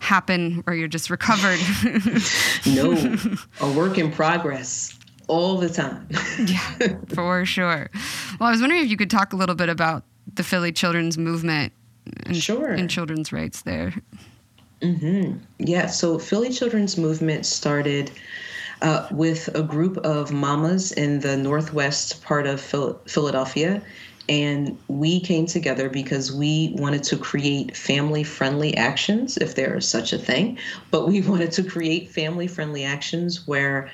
happen 0.00 0.62
or 0.66 0.74
you're 0.74 0.88
just 0.88 1.10
recovered. 1.10 1.58
no, 2.66 3.16
a 3.60 3.72
work 3.72 3.98
in 3.98 4.12
progress 4.12 4.98
all 5.28 5.58
the 5.58 5.68
time. 5.68 6.08
yeah, 6.46 6.98
for 7.14 7.44
sure. 7.44 7.90
Well, 8.38 8.48
I 8.48 8.50
was 8.50 8.60
wondering 8.60 8.82
if 8.82 8.90
you 8.90 8.96
could 8.96 9.10
talk 9.10 9.32
a 9.32 9.36
little 9.36 9.54
bit 9.54 9.68
about 9.68 10.04
the 10.34 10.42
Philly 10.42 10.72
Children's 10.72 11.18
Movement 11.18 11.72
and, 12.24 12.36
sure. 12.36 12.68
and 12.68 12.88
children's 12.90 13.32
rights 13.32 13.62
there. 13.62 13.94
Mm-hmm. 14.82 15.38
Yeah, 15.58 15.86
so 15.86 16.18
Philly 16.18 16.50
Children's 16.50 16.96
Movement 16.96 17.46
started 17.46 18.10
uh, 18.82 19.06
with 19.10 19.48
a 19.54 19.62
group 19.62 19.96
of 19.98 20.32
mamas 20.32 20.92
in 20.92 21.20
the 21.20 21.36
northwest 21.36 22.22
part 22.22 22.46
of 22.46 22.60
Phil- 22.60 23.00
Philadelphia. 23.06 23.82
And 24.28 24.76
we 24.88 25.20
came 25.20 25.46
together 25.46 25.88
because 25.88 26.32
we 26.32 26.74
wanted 26.76 27.04
to 27.04 27.16
create 27.16 27.76
family 27.76 28.24
friendly 28.24 28.76
actions, 28.76 29.36
if 29.36 29.54
there 29.54 29.76
is 29.76 29.88
such 29.88 30.12
a 30.12 30.18
thing. 30.18 30.58
But 30.90 31.06
we 31.06 31.20
wanted 31.28 31.52
to 31.52 31.62
create 31.62 32.10
family 32.10 32.46
friendly 32.48 32.84
actions 32.84 33.46
where 33.46 33.90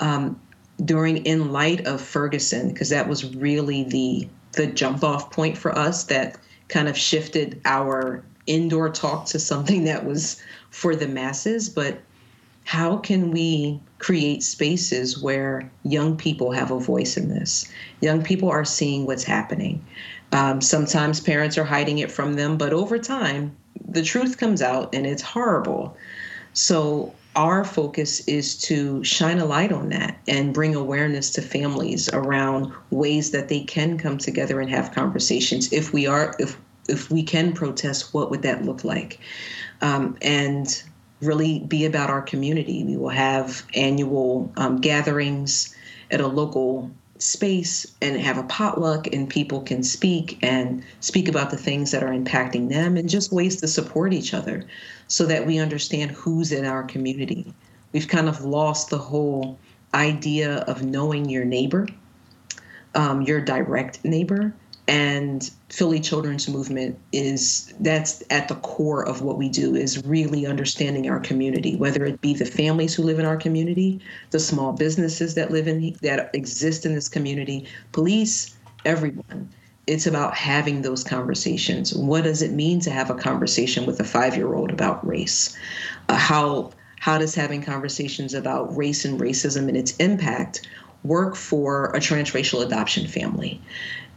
um, 0.00 0.40
during 0.84 1.18
in 1.18 1.52
light 1.52 1.86
of 1.86 2.00
Ferguson 2.00 2.68
because 2.68 2.90
that 2.90 3.08
was 3.08 3.34
really 3.36 3.84
the 3.84 4.28
the 4.52 4.66
jump 4.66 5.04
off 5.04 5.30
point 5.30 5.56
for 5.56 5.76
us 5.76 6.04
that 6.04 6.38
kind 6.68 6.88
of 6.88 6.96
shifted 6.96 7.60
our 7.64 8.24
indoor 8.46 8.88
talk 8.88 9.26
to 9.26 9.38
something 9.38 9.84
that 9.84 10.04
was 10.04 10.40
for 10.70 10.94
the 10.94 11.08
masses 11.08 11.68
but 11.68 12.00
how 12.64 12.96
can 12.96 13.30
we 13.30 13.80
create 13.98 14.42
spaces 14.42 15.22
where 15.22 15.70
young 15.84 16.16
people 16.16 16.52
have 16.52 16.70
a 16.70 16.78
voice 16.78 17.16
in 17.16 17.28
this. 17.28 17.70
Young 18.00 18.22
people 18.22 18.50
are 18.50 18.64
seeing 18.64 19.06
what's 19.06 19.24
happening. 19.24 19.84
Um, 20.32 20.60
sometimes 20.60 21.20
parents 21.20 21.56
are 21.56 21.64
hiding 21.64 21.98
it 21.98 22.10
from 22.10 22.34
them 22.34 22.58
but 22.58 22.72
over 22.72 22.98
time 22.98 23.56
the 23.88 24.02
truth 24.02 24.38
comes 24.38 24.62
out 24.62 24.94
and 24.94 25.06
it's 25.06 25.22
horrible. 25.22 25.96
So 26.52 27.14
our 27.36 27.64
focus 27.64 28.26
is 28.26 28.56
to 28.62 29.04
shine 29.04 29.38
a 29.38 29.44
light 29.44 29.72
on 29.72 29.90
that 29.90 30.18
and 30.26 30.54
bring 30.54 30.74
awareness 30.74 31.30
to 31.30 31.42
families 31.42 32.08
around 32.12 32.72
ways 32.90 33.30
that 33.30 33.48
they 33.48 33.60
can 33.60 33.98
come 33.98 34.18
together 34.18 34.60
and 34.60 34.70
have 34.70 34.92
conversations 34.92 35.72
if 35.72 35.92
we 35.92 36.06
are 36.06 36.34
if 36.38 36.58
if 36.88 37.10
we 37.10 37.22
can 37.22 37.52
protest, 37.52 38.14
what 38.14 38.30
would 38.30 38.42
that 38.42 38.64
look 38.64 38.84
like? 38.84 39.18
Um, 39.80 40.16
and 40.22 40.82
really 41.20 41.60
be 41.60 41.84
about 41.84 42.10
our 42.10 42.22
community. 42.22 42.84
We 42.84 42.96
will 42.96 43.08
have 43.08 43.64
annual 43.74 44.52
um, 44.56 44.80
gatherings 44.80 45.74
at 46.10 46.20
a 46.20 46.26
local 46.26 46.90
space 47.18 47.86
and 48.02 48.20
have 48.20 48.36
a 48.38 48.42
potluck 48.44 49.06
and 49.06 49.28
people 49.28 49.62
can 49.62 49.82
speak 49.82 50.38
and 50.42 50.84
speak 51.00 51.28
about 51.28 51.50
the 51.50 51.56
things 51.56 51.90
that 51.90 52.02
are 52.02 52.10
impacting 52.10 52.68
them 52.68 52.96
and 52.96 53.08
just 53.08 53.32
ways 53.32 53.56
to 53.60 53.68
support 53.68 54.12
each 54.12 54.34
other 54.34 54.66
so 55.08 55.24
that 55.24 55.46
we 55.46 55.58
understand 55.58 56.10
who's 56.10 56.52
in 56.52 56.64
our 56.66 56.82
community. 56.82 57.52
We've 57.92 58.08
kind 58.08 58.28
of 58.28 58.44
lost 58.44 58.90
the 58.90 58.98
whole 58.98 59.58
idea 59.94 60.58
of 60.58 60.82
knowing 60.82 61.30
your 61.30 61.44
neighbor, 61.44 61.88
um, 62.94 63.22
your 63.22 63.40
direct 63.40 64.04
neighbor, 64.04 64.52
and 64.88 65.50
Philly 65.68 65.98
Children's 65.98 66.48
Movement 66.48 66.98
is 67.12 67.74
that's 67.80 68.22
at 68.30 68.48
the 68.48 68.54
core 68.56 69.06
of 69.06 69.20
what 69.20 69.36
we 69.36 69.48
do 69.48 69.74
is 69.74 70.04
really 70.04 70.46
understanding 70.46 71.10
our 71.10 71.18
community, 71.18 71.74
whether 71.74 72.04
it 72.04 72.20
be 72.20 72.34
the 72.34 72.44
families 72.44 72.94
who 72.94 73.02
live 73.02 73.18
in 73.18 73.26
our 73.26 73.36
community, 73.36 74.00
the 74.30 74.38
small 74.38 74.72
businesses 74.72 75.34
that 75.34 75.50
live 75.50 75.66
in 75.66 75.96
that 76.02 76.30
exist 76.34 76.86
in 76.86 76.94
this 76.94 77.08
community, 77.08 77.66
police, 77.92 78.56
everyone. 78.84 79.52
It's 79.88 80.06
about 80.06 80.34
having 80.34 80.82
those 80.82 81.04
conversations. 81.04 81.94
What 81.94 82.24
does 82.24 82.42
it 82.42 82.52
mean 82.52 82.80
to 82.80 82.90
have 82.90 83.08
a 83.08 83.14
conversation 83.14 83.86
with 83.86 84.00
a 84.00 84.04
five-year-old 84.04 84.70
about 84.70 85.06
race? 85.06 85.56
Uh, 86.08 86.16
how 86.16 86.70
how 86.98 87.18
does 87.18 87.34
having 87.34 87.62
conversations 87.62 88.34
about 88.34 88.76
race 88.76 89.04
and 89.04 89.20
racism 89.20 89.68
and 89.68 89.76
its 89.76 89.96
impact 89.96 90.68
work 91.04 91.36
for 91.36 91.86
a 91.90 91.98
transracial 91.98 92.64
adoption 92.64 93.06
family? 93.06 93.60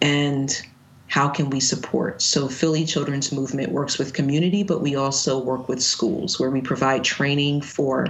And 0.02 0.62
how 1.10 1.28
can 1.28 1.50
we 1.50 1.60
support? 1.60 2.22
So, 2.22 2.48
Philly 2.48 2.86
Children's 2.86 3.32
Movement 3.32 3.72
works 3.72 3.98
with 3.98 4.14
community, 4.14 4.62
but 4.62 4.82
we 4.82 4.96
also 4.96 5.40
work 5.40 5.68
with 5.68 5.82
schools 5.82 6.40
where 6.40 6.52
we 6.52 6.62
provide 6.62 7.04
training 7.04 7.62
for 7.62 8.08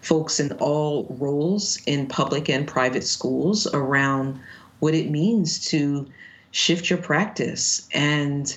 folks 0.00 0.38
in 0.38 0.52
all 0.52 1.06
roles 1.18 1.78
in 1.86 2.06
public 2.06 2.48
and 2.48 2.66
private 2.66 3.02
schools 3.02 3.66
around 3.74 4.38
what 4.78 4.94
it 4.94 5.10
means 5.10 5.64
to 5.66 6.06
shift 6.52 6.88
your 6.88 7.00
practice 7.00 7.88
and 7.92 8.56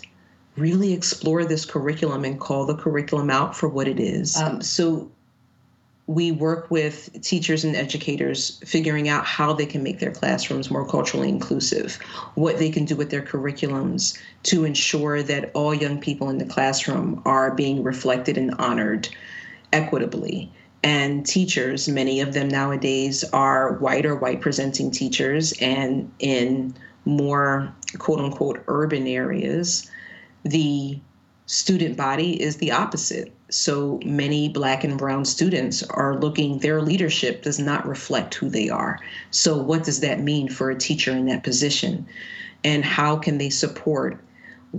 really 0.55 0.93
explore 0.93 1.43
this 1.43 1.65
curriculum 1.65 2.23
and 2.25 2.39
call 2.39 2.65
the 2.65 2.75
curriculum 2.75 3.31
out 3.31 3.55
for 3.55 3.67
what 3.67 3.87
it 3.87 3.99
is. 3.99 4.37
Um, 4.37 4.61
so, 4.61 5.09
we 6.09 6.31
work 6.31 6.71
with 6.71 7.21
teachers 7.21 7.63
and 7.63 7.75
educators 7.75 8.59
figuring 8.65 9.07
out 9.09 9.23
how 9.25 9.53
they 9.53 9.67
can 9.67 9.83
make 9.83 9.99
their 9.99 10.11
classrooms 10.11 10.71
more 10.71 10.83
culturally 10.83 11.29
inclusive, 11.29 11.97
what 12.33 12.57
they 12.57 12.71
can 12.71 12.83
do 12.83 12.95
with 12.95 13.11
their 13.11 13.21
curriculums 13.21 14.17
to 14.41 14.65
ensure 14.65 15.21
that 15.21 15.51
all 15.53 15.71
young 15.71 16.01
people 16.01 16.27
in 16.31 16.39
the 16.39 16.45
classroom 16.45 17.21
are 17.25 17.53
being 17.53 17.83
reflected 17.83 18.39
and 18.39 18.55
honored 18.55 19.07
equitably. 19.71 20.51
And 20.81 21.27
teachers, 21.27 21.87
many 21.87 22.21
of 22.21 22.33
them 22.33 22.47
nowadays 22.47 23.23
are 23.25 23.73
white 23.73 24.07
or 24.07 24.15
white 24.15 24.41
presenting 24.41 24.89
teachers, 24.89 25.53
and 25.61 26.11
in 26.17 26.73
more 27.05 27.71
quote 27.99 28.19
unquote 28.19 28.63
urban 28.67 29.05
areas, 29.05 29.87
the 30.41 30.99
student 31.45 31.97
body 31.97 32.41
is 32.41 32.57
the 32.57 32.71
opposite. 32.71 33.31
So 33.49 33.99
many 34.05 34.47
black 34.47 34.83
and 34.83 34.97
brown 34.97 35.25
students 35.25 35.81
are 35.83 36.19
looking, 36.19 36.59
their 36.59 36.81
leadership 36.81 37.41
does 37.41 37.59
not 37.59 37.87
reflect 37.87 38.35
who 38.35 38.49
they 38.49 38.69
are. 38.69 38.99
So, 39.31 39.57
what 39.57 39.83
does 39.83 40.01
that 40.01 40.19
mean 40.19 40.49
for 40.49 40.69
a 40.69 40.77
teacher 40.77 41.11
in 41.11 41.25
that 41.25 41.43
position? 41.43 42.05
And 42.63 42.85
how 42.85 43.17
can 43.17 43.37
they 43.37 43.49
support 43.49 44.19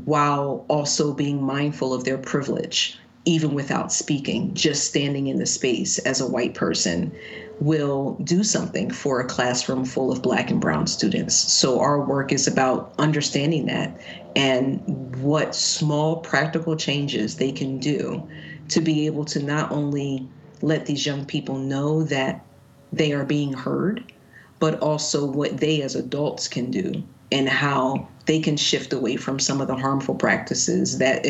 while 0.05 0.65
also 0.69 1.13
being 1.13 1.43
mindful 1.43 1.93
of 1.93 2.05
their 2.05 2.19
privilege, 2.19 2.99
even 3.25 3.55
without 3.55 3.93
speaking, 3.93 4.55
just 4.55 4.85
standing 4.85 5.27
in 5.27 5.39
the 5.39 5.47
space 5.47 5.99
as 5.99 6.21
a 6.21 6.29
white 6.29 6.55
person? 6.55 7.13
will 7.61 8.17
do 8.25 8.43
something 8.43 8.91
for 8.91 9.21
a 9.21 9.27
classroom 9.27 9.85
full 9.85 10.11
of 10.11 10.23
black 10.23 10.51
and 10.51 10.61
brown 10.61 10.87
students. 10.87 11.35
So 11.35 11.79
our 11.79 12.01
work 12.01 12.33
is 12.33 12.47
about 12.47 12.95
understanding 12.99 13.67
that 13.67 14.01
and 14.35 15.15
what 15.23 15.55
small 15.55 16.17
practical 16.17 16.75
changes 16.75 17.37
they 17.37 17.53
can 17.53 17.79
do 17.79 18.27
to 18.71 18.81
be 18.81 19.07
able 19.07 19.25
to 19.27 19.43
not 19.43 19.71
only 19.71 20.29
let 20.63 20.87
these 20.87 21.07
young 21.07 21.25
people 21.25 21.59
know 21.59 22.03
that 22.05 22.45
they 22.93 23.13
are 23.13 23.25
being 23.25 23.53
heard, 23.53 24.13
but 24.59 24.79
also 24.81 25.27
what 25.27 25.59
they 25.59 25.83
as 25.83 25.95
adults 25.95 26.49
can 26.49 26.71
do 26.71 27.03
and 27.33 27.49
how 27.49 28.09
they 28.27 28.41
can 28.41 28.57
shift 28.57 28.93
away 28.93 29.17
from 29.17 29.39
some 29.39 29.61
of 29.61 29.69
the 29.69 29.77
harmful 29.77 30.15
practices 30.15 30.99
that 30.99 31.27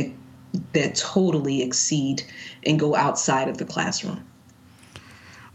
that 0.73 0.95
totally 0.97 1.63
exceed 1.63 2.23
and 2.67 2.81
go 2.81 2.97
outside 2.97 3.49
of 3.49 3.59
the 3.59 3.65
classroom. 3.65 4.25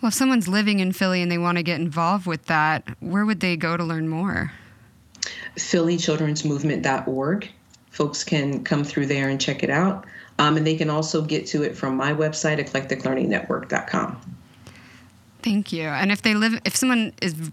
Well, 0.01 0.07
if 0.07 0.13
someone's 0.13 0.47
living 0.47 0.79
in 0.79 0.93
Philly 0.93 1.21
and 1.21 1.29
they 1.29 1.37
want 1.37 1.57
to 1.57 1.63
get 1.63 1.81
involved 1.81 2.25
with 2.25 2.45
that, 2.45 2.87
where 3.01 3.25
would 3.25 3.41
they 3.41 3.57
go 3.57 3.75
to 3.75 3.83
learn 3.83 4.07
more? 4.07 4.53
PhillyChildren'sMovement.org. 5.57 7.51
Folks 7.91 8.23
can 8.23 8.63
come 8.63 8.83
through 8.83 9.07
there 9.07 9.27
and 9.29 9.41
check 9.41 9.63
it 9.63 9.69
out. 9.69 10.05
Um, 10.37 10.57
and 10.57 10.67
they 10.67 10.75
can 10.75 10.89
also 10.89 11.21
get 11.21 11.45
to 11.47 11.63
it 11.63 11.77
from 11.77 11.95
my 11.95 12.13
website, 12.13 12.59
eclecticlearningnetwork.com. 12.59 14.35
Thank 15.41 15.71
you. 15.71 15.83
And 15.83 16.11
if 16.11 16.21
they 16.23 16.33
live, 16.33 16.59
if 16.65 16.75
someone 16.75 17.13
is 17.21 17.51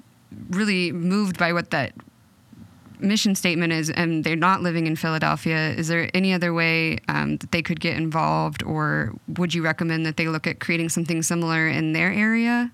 really 0.50 0.92
moved 0.92 1.38
by 1.38 1.52
what 1.52 1.70
that 1.70 1.92
mission 3.02 3.34
statement 3.34 3.72
is 3.72 3.90
and 3.90 4.24
they're 4.24 4.36
not 4.36 4.62
living 4.62 4.86
in 4.86 4.96
Philadelphia, 4.96 5.70
is 5.70 5.88
there 5.88 6.10
any 6.14 6.32
other 6.32 6.54
way 6.54 6.98
um, 7.08 7.36
that 7.38 7.52
they 7.52 7.62
could 7.62 7.80
get 7.80 7.96
involved, 7.96 8.62
or 8.62 9.12
would 9.36 9.52
you 9.54 9.62
recommend 9.62 10.06
that 10.06 10.16
they 10.16 10.28
look 10.28 10.46
at 10.46 10.60
creating 10.60 10.88
something 10.88 11.22
similar 11.22 11.68
in 11.68 11.92
their 11.92 12.12
area? 12.12 12.70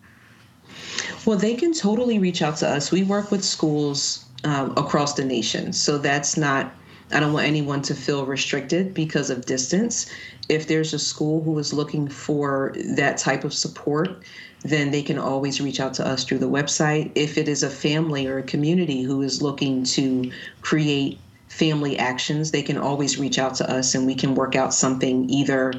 Well, 1.27 1.39
they 1.39 1.55
can 1.55 1.73
totally 1.73 2.19
reach 2.19 2.43
out 2.43 2.57
to 2.59 2.69
us. 2.69 2.93
We 2.93 3.03
work 3.03 3.31
with 3.31 3.45
schools 3.45 4.27
um, 4.45 4.73
across 4.77 5.15
the 5.15 5.25
nation, 5.25 5.73
so 5.73 5.99
that's 5.99 6.37
not. 6.37 6.73
I 7.11 7.21
don't 7.21 7.33
want 7.33 7.47
anyone 7.47 7.83
to 7.83 7.95
feel 7.95 8.27
restricted 8.27 8.93
because 8.93 9.31
of 9.31 9.47
distance. 9.47 10.11
If 10.49 10.67
there's 10.67 10.93
a 10.93 10.99
school 10.99 11.43
who 11.43 11.59
is 11.59 11.73
looking 11.73 12.09
for 12.09 12.75
that 12.97 13.17
type 13.17 13.45
of 13.45 13.55
support, 13.55 14.23
then 14.63 14.91
they 14.91 15.03
can 15.03 15.19
always 15.19 15.61
reach 15.61 15.81
out 15.81 15.95
to 15.95 16.07
us 16.07 16.25
through 16.25 16.39
the 16.39 16.49
website. 16.49 17.13
If 17.15 17.39
it 17.39 17.49
is 17.49 17.63
a 17.63 17.71
family 17.71 18.27
or 18.27 18.39
a 18.39 18.43
community 18.43 19.03
who 19.03 19.23
is 19.23 19.41
looking 19.41 19.85
to 19.85 20.31
create 20.61 21.19
family 21.49 21.99
actions, 21.99 22.51
they 22.51 22.63
can 22.63 22.77
always 22.77 23.19
reach 23.19 23.39
out 23.39 23.55
to 23.57 23.71
us 23.71 23.95
and 23.95 24.07
we 24.07 24.15
can 24.15 24.35
work 24.35 24.55
out 24.55 24.75
something 24.75 25.31
either 25.31 25.73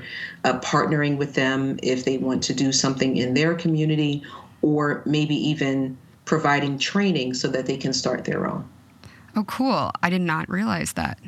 uh, 0.44 0.60
partnering 0.60 1.18
with 1.18 1.36
them 1.36 1.78
if 1.84 2.06
they 2.06 2.18
want 2.18 2.42
to 2.44 2.54
do 2.54 2.72
something 2.72 3.18
in 3.18 3.34
their 3.36 3.54
community 3.54 4.24
or 4.62 5.04
maybe 5.06 5.36
even 5.36 5.98
providing 6.26 6.78
training 6.78 7.34
so 7.34 7.48
that 7.48 7.66
they 7.66 7.78
can 7.78 7.94
start 7.94 8.26
their 8.26 8.48
own. 8.48 8.68
Oh, 9.36 9.44
cool. 9.44 9.92
I 10.02 10.10
did 10.10 10.22
not 10.22 10.50
realize 10.50 10.94
that. 10.94 11.20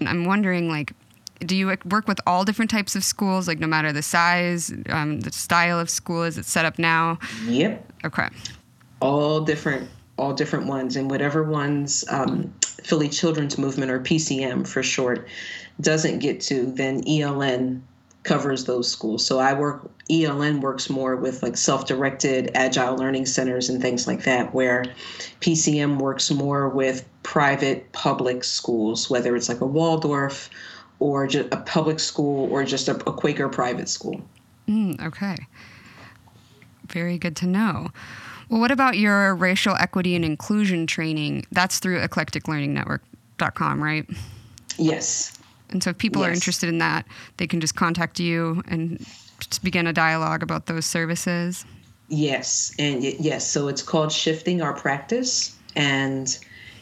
I'm 0.00 0.24
wondering, 0.24 0.68
like, 0.68 0.92
do 1.40 1.56
you 1.56 1.76
work 1.84 2.08
with 2.08 2.20
all 2.26 2.44
different 2.44 2.70
types 2.70 2.96
of 2.96 3.04
schools, 3.04 3.48
like 3.48 3.58
no 3.58 3.66
matter 3.66 3.92
the 3.92 4.02
size, 4.02 4.72
um, 4.88 5.20
the 5.20 5.32
style 5.32 5.78
of 5.78 5.90
school? 5.90 6.22
Is 6.22 6.38
it 6.38 6.44
set 6.44 6.64
up 6.64 6.78
now? 6.78 7.18
Yep. 7.46 7.92
Okay. 8.04 8.28
All 9.00 9.40
different, 9.40 9.88
all 10.16 10.32
different 10.32 10.66
ones, 10.66 10.96
and 10.96 11.10
whatever 11.10 11.42
ones 11.42 12.04
um, 12.08 12.52
Philly 12.82 13.08
Children's 13.08 13.58
Movement 13.58 13.90
or 13.90 14.00
PCM 14.00 14.66
for 14.66 14.82
short 14.82 15.26
doesn't 15.80 16.20
get 16.20 16.40
to, 16.42 16.66
then 16.66 17.02
ELN 17.04 17.80
covers 18.24 18.64
those 18.64 18.90
schools. 18.90 19.24
So 19.24 19.38
I 19.38 19.52
work 19.52 19.90
ELN 20.10 20.60
works 20.60 20.90
more 20.90 21.16
with 21.16 21.42
like 21.42 21.56
self-directed 21.56 22.50
agile 22.54 22.96
learning 22.96 23.26
centers 23.26 23.68
and 23.68 23.80
things 23.80 24.06
like 24.06 24.24
that 24.24 24.52
where 24.52 24.84
PCM 25.40 25.98
works 25.98 26.30
more 26.30 26.68
with 26.68 27.06
private 27.22 27.90
public 27.92 28.44
schools 28.44 29.08
whether 29.08 29.34
it's 29.36 29.48
like 29.48 29.60
a 29.60 29.66
Waldorf 29.66 30.50
or 30.98 31.26
just 31.26 31.52
a 31.52 31.58
public 31.58 32.00
school 32.00 32.50
or 32.50 32.64
just 32.64 32.88
a, 32.88 32.94
a 33.08 33.12
Quaker 33.12 33.48
private 33.48 33.88
school. 33.88 34.20
Mm, 34.68 35.02
okay. 35.04 35.36
Very 36.88 37.18
good 37.18 37.36
to 37.36 37.46
know. 37.46 37.90
Well, 38.48 38.60
what 38.60 38.70
about 38.70 38.98
your 38.98 39.34
racial 39.34 39.74
equity 39.76 40.14
and 40.14 40.24
inclusion 40.24 40.86
training? 40.86 41.44
That's 41.50 41.78
through 41.78 42.00
eclecticlearningnetwork.com, 42.00 43.82
right? 43.82 44.06
Yes. 44.78 45.36
And 45.70 45.82
so 45.82 45.90
if 45.90 45.98
people 45.98 46.22
yes. 46.22 46.28
are 46.28 46.32
interested 46.32 46.68
in 46.68 46.78
that, 46.78 47.06
they 47.38 47.46
can 47.46 47.60
just 47.60 47.74
contact 47.74 48.20
you 48.20 48.62
and 48.68 49.04
begin 49.62 49.86
a 49.86 49.92
dialogue 49.92 50.42
about 50.42 50.66
those 50.66 50.86
services. 50.86 51.64
Yes. 52.08 52.74
And 52.78 53.02
yes, 53.02 53.50
so 53.50 53.68
it's 53.68 53.82
called 53.82 54.12
Shifting 54.12 54.62
Our 54.62 54.74
Practice 54.74 55.56
and 55.76 56.38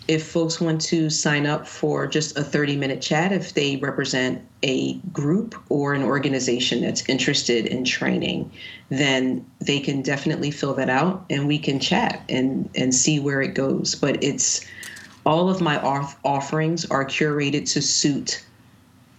if 0.09 0.27
folks 0.27 0.61
want 0.61 0.81
to 0.81 1.09
sign 1.09 1.47
up 1.47 1.67
for 1.67 2.07
just 2.07 2.37
a 2.37 2.43
30 2.43 2.77
minute 2.77 3.01
chat, 3.01 3.33
if 3.33 3.55
they 3.55 3.77
represent 3.77 4.43
a 4.63 4.95
group 5.13 5.55
or 5.69 5.95
an 5.95 6.03
organization 6.03 6.83
that's 6.83 7.09
interested 7.09 7.67
in 7.67 7.85
training, 7.85 8.51
then 8.89 9.47
they 9.61 9.79
can 9.79 10.03
definitely 10.03 10.51
fill 10.51 10.75
that 10.75 10.91
out 10.91 11.25
and 11.31 11.47
we 11.47 11.59
can 11.59 11.79
chat 11.79 12.23
and, 12.29 12.69
and 12.75 12.95
see 12.95 13.21
where 13.21 13.41
it 13.41 13.55
goes. 13.55 13.95
But 13.95 14.23
it's 14.23 14.67
all 15.25 15.49
of 15.49 15.61
my 15.61 15.81
off- 15.81 16.19
offerings 16.25 16.85
are 16.87 17.05
curated 17.05 17.71
to 17.73 17.83
suit 17.83 18.45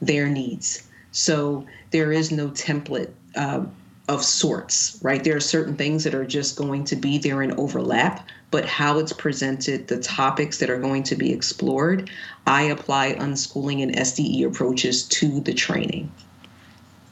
their 0.05 0.27
needs. 0.27 0.87
So 1.11 1.65
there 1.91 2.11
is 2.11 2.31
no 2.31 2.49
template 2.49 3.11
uh, 3.35 3.65
of 4.09 4.23
sorts, 4.23 4.99
right? 5.01 5.23
There 5.23 5.35
are 5.35 5.41
certain 5.41 5.75
things 5.75 6.03
that 6.03 6.13
are 6.13 6.25
just 6.25 6.57
going 6.57 6.83
to 6.85 6.95
be 6.95 7.17
there 7.17 7.41
and 7.41 7.53
overlap, 7.53 8.27
but 8.51 8.65
how 8.65 8.99
it's 8.99 9.13
presented, 9.13 9.87
the 9.87 9.99
topics 9.99 10.59
that 10.59 10.69
are 10.69 10.79
going 10.79 11.03
to 11.03 11.15
be 11.15 11.31
explored, 11.31 12.09
I 12.45 12.63
apply 12.63 13.13
unschooling 13.13 13.81
and 13.81 13.95
SDE 13.95 14.45
approaches 14.45 15.07
to 15.09 15.39
the 15.39 15.53
training. 15.53 16.11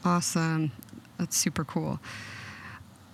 Awesome. 0.04 0.72
That's 1.18 1.36
super 1.36 1.64
cool. 1.64 2.00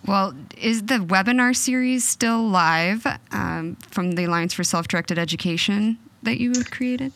Well, 0.06 0.34
is 0.56 0.84
the 0.84 0.94
webinar 0.94 1.54
series 1.54 2.06
still 2.06 2.48
live 2.48 3.06
um, 3.30 3.76
from 3.90 4.12
the 4.12 4.24
Alliance 4.24 4.54
for 4.54 4.64
Self 4.64 4.88
Directed 4.88 5.18
Education 5.18 5.98
that 6.22 6.38
you 6.40 6.52
created? 6.64 7.12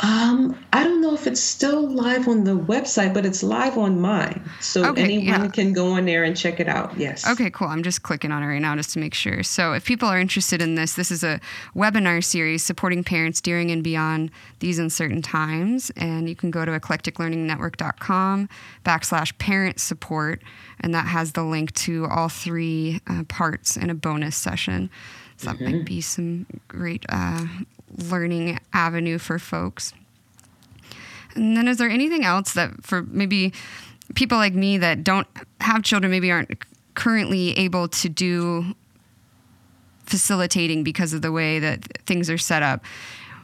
Um, 0.00 0.58
I 0.72 0.82
don't 0.82 1.00
know 1.00 1.14
if 1.14 1.26
it's 1.26 1.40
still 1.40 1.88
live 1.88 2.26
on 2.26 2.42
the 2.44 2.58
website, 2.58 3.14
but 3.14 3.24
it's 3.24 3.44
live 3.44 3.78
on 3.78 4.00
mine. 4.00 4.42
So 4.60 4.84
okay, 4.90 5.04
anyone 5.04 5.44
yeah. 5.44 5.48
can 5.48 5.72
go 5.72 5.92
on 5.92 6.04
there 6.04 6.24
and 6.24 6.36
check 6.36 6.58
it 6.58 6.68
out. 6.68 6.98
Yes. 6.98 7.28
Okay, 7.28 7.48
cool. 7.50 7.68
I'm 7.68 7.84
just 7.84 8.02
clicking 8.02 8.32
on 8.32 8.42
it 8.42 8.46
right 8.46 8.60
now 8.60 8.74
just 8.74 8.90
to 8.94 8.98
make 8.98 9.14
sure. 9.14 9.44
So 9.44 9.72
if 9.72 9.84
people 9.84 10.08
are 10.08 10.18
interested 10.18 10.60
in 10.60 10.74
this, 10.74 10.94
this 10.94 11.12
is 11.12 11.22
a 11.22 11.40
webinar 11.76 12.24
series 12.24 12.64
supporting 12.64 13.04
parents 13.04 13.40
during 13.40 13.70
and 13.70 13.84
beyond 13.84 14.32
these 14.58 14.80
uncertain 14.80 15.22
times. 15.22 15.90
And 15.96 16.28
you 16.28 16.34
can 16.34 16.50
go 16.50 16.64
to 16.64 16.72
eclecticlearningnetwork.com 16.72 18.48
backslash 18.84 19.38
parent 19.38 19.78
support. 19.78 20.42
And 20.80 20.92
that 20.92 21.06
has 21.06 21.32
the 21.32 21.44
link 21.44 21.72
to 21.74 22.06
all 22.06 22.28
three 22.28 23.00
uh, 23.06 23.22
parts 23.28 23.76
in 23.76 23.90
a 23.90 23.94
bonus 23.94 24.36
session. 24.36 24.90
So 25.36 25.50
that 25.50 25.56
mm-hmm. 25.56 25.76
might 25.76 25.84
be 25.84 26.00
some 26.00 26.46
great 26.68 27.04
uh, 27.08 27.46
learning 27.96 28.58
avenue 28.72 29.18
for 29.18 29.38
folks. 29.38 29.92
And 31.34 31.56
then, 31.56 31.68
is 31.68 31.78
there 31.78 31.90
anything 31.90 32.24
else 32.24 32.54
that 32.54 32.84
for 32.84 33.02
maybe 33.02 33.52
people 34.14 34.38
like 34.38 34.54
me 34.54 34.78
that 34.78 35.02
don't 35.02 35.26
have 35.60 35.82
children, 35.82 36.10
maybe 36.10 36.30
aren't 36.30 36.64
currently 36.94 37.58
able 37.58 37.88
to 37.88 38.08
do 38.08 38.74
facilitating 40.06 40.84
because 40.84 41.12
of 41.12 41.22
the 41.22 41.32
way 41.32 41.58
that 41.58 41.98
things 42.06 42.30
are 42.30 42.38
set 42.38 42.62
up? 42.62 42.84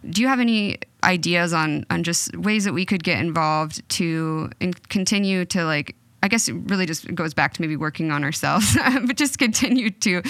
Do 0.09 0.22
you 0.22 0.28
have 0.28 0.40
any 0.40 0.78
ideas 1.03 1.53
on 1.53 1.84
on 1.90 2.03
just 2.03 2.36
ways 2.36 2.64
that 2.64 2.72
we 2.72 2.84
could 2.84 3.03
get 3.03 3.18
involved 3.18 3.86
to 3.90 4.51
and 4.61 4.88
continue 4.88 5.44
to 5.46 5.64
like 5.64 5.96
I 6.23 6.29
guess 6.29 6.49
it 6.49 6.55
really 6.66 6.87
just 6.87 7.12
goes 7.14 7.33
back 7.35 7.55
to 7.55 7.62
maybe 7.62 7.77
working 7.77 8.11
on 8.11 8.25
ourselves, 8.25 8.77
but 9.07 9.16
just 9.16 9.39
continue 9.39 9.91
to 9.91 10.23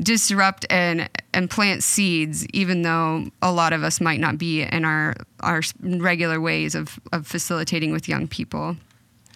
disrupt 0.00 0.66
and 0.70 1.08
and 1.32 1.50
plant 1.50 1.82
seeds, 1.82 2.46
even 2.48 2.82
though 2.82 3.26
a 3.42 3.52
lot 3.52 3.72
of 3.72 3.82
us 3.82 4.00
might 4.00 4.20
not 4.20 4.38
be 4.38 4.62
in 4.62 4.84
our 4.84 5.14
our 5.40 5.62
regular 5.80 6.40
ways 6.40 6.74
of 6.74 6.98
of 7.12 7.26
facilitating 7.26 7.92
with 7.92 8.08
young 8.08 8.28
people. 8.28 8.76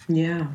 Yeah. 0.09 0.47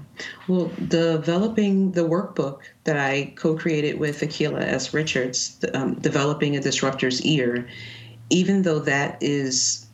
Well, 0.46 0.70
developing 0.88 1.92
the 1.92 2.02
workbook 2.02 2.60
that 2.84 2.98
I 2.98 3.32
co 3.36 3.56
created 3.56 3.98
with 3.98 4.20
Akilah 4.20 4.60
S. 4.60 4.92
Richards, 4.92 5.64
um, 5.74 5.94
Developing 5.94 6.56
a 6.56 6.60
Disruptor's 6.60 7.22
Ear, 7.22 7.66
even 8.30 8.62
though 8.62 8.78
that 8.80 9.16
is 9.22 9.86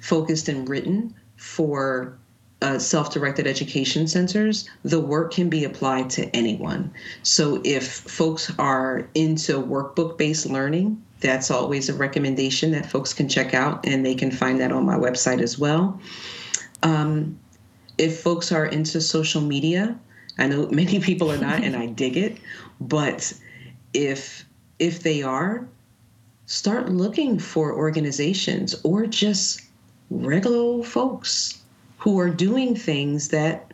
focused 0.00 0.48
and 0.48 0.68
written 0.68 1.14
for 1.36 2.16
uh, 2.60 2.78
self 2.78 3.12
directed 3.12 3.46
education 3.46 4.08
centers, 4.08 4.68
the 4.82 5.00
work 5.00 5.32
can 5.32 5.48
be 5.48 5.64
applied 5.64 6.10
to 6.10 6.24
anyone. 6.34 6.92
So 7.22 7.60
if 7.64 7.86
folks 7.86 8.52
are 8.58 9.08
into 9.14 9.62
workbook 9.62 10.18
based 10.18 10.46
learning, 10.46 11.02
that's 11.20 11.50
always 11.50 11.88
a 11.88 11.94
recommendation 11.94 12.72
that 12.72 12.86
folks 12.86 13.12
can 13.12 13.28
check 13.28 13.54
out, 13.54 13.86
and 13.86 14.04
they 14.04 14.14
can 14.14 14.30
find 14.30 14.60
that 14.60 14.72
on 14.72 14.84
my 14.84 14.96
website 14.96 15.40
as 15.40 15.58
well. 15.58 16.00
Um, 16.82 17.38
if 17.96 18.20
folks 18.20 18.52
are 18.52 18.66
into 18.66 19.00
social 19.00 19.40
media, 19.40 19.98
I 20.38 20.46
know 20.48 20.66
many 20.70 21.00
people 21.00 21.30
are 21.30 21.38
not, 21.38 21.62
and 21.62 21.76
I 21.76 21.86
dig 21.86 22.16
it, 22.16 22.38
but 22.80 23.32
if 23.94 24.44
if 24.78 25.02
they 25.02 25.22
are, 25.22 25.66
start 26.46 26.88
looking 26.88 27.38
for 27.38 27.72
organizations 27.72 28.74
or 28.84 29.06
just 29.06 29.62
regular 30.10 30.82
folks 30.84 31.57
who 31.98 32.18
are 32.18 32.30
doing 32.30 32.74
things 32.74 33.28
that 33.28 33.72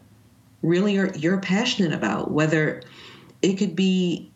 really 0.62 0.96
are 0.96 1.12
you're 1.14 1.40
passionate 1.40 1.92
about 1.92 2.30
whether 2.30 2.82
it 3.42 3.54
could 3.54 3.76
be 3.76 4.30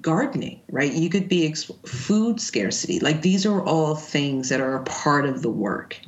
gardening 0.00 0.60
right? 0.70 0.92
You 0.92 1.10
could 1.10 1.28
be 1.28 1.46
ex- 1.46 1.70
food 1.86 2.40
scarcity. 2.40 3.00
Like 3.00 3.22
these 3.22 3.46
are 3.46 3.62
all 3.62 3.94
things 3.94 4.48
that 4.48 4.60
are 4.60 4.76
a 4.76 4.82
part 4.84 5.26
of 5.26 5.42
the 5.42 5.50
work. 5.50 6.00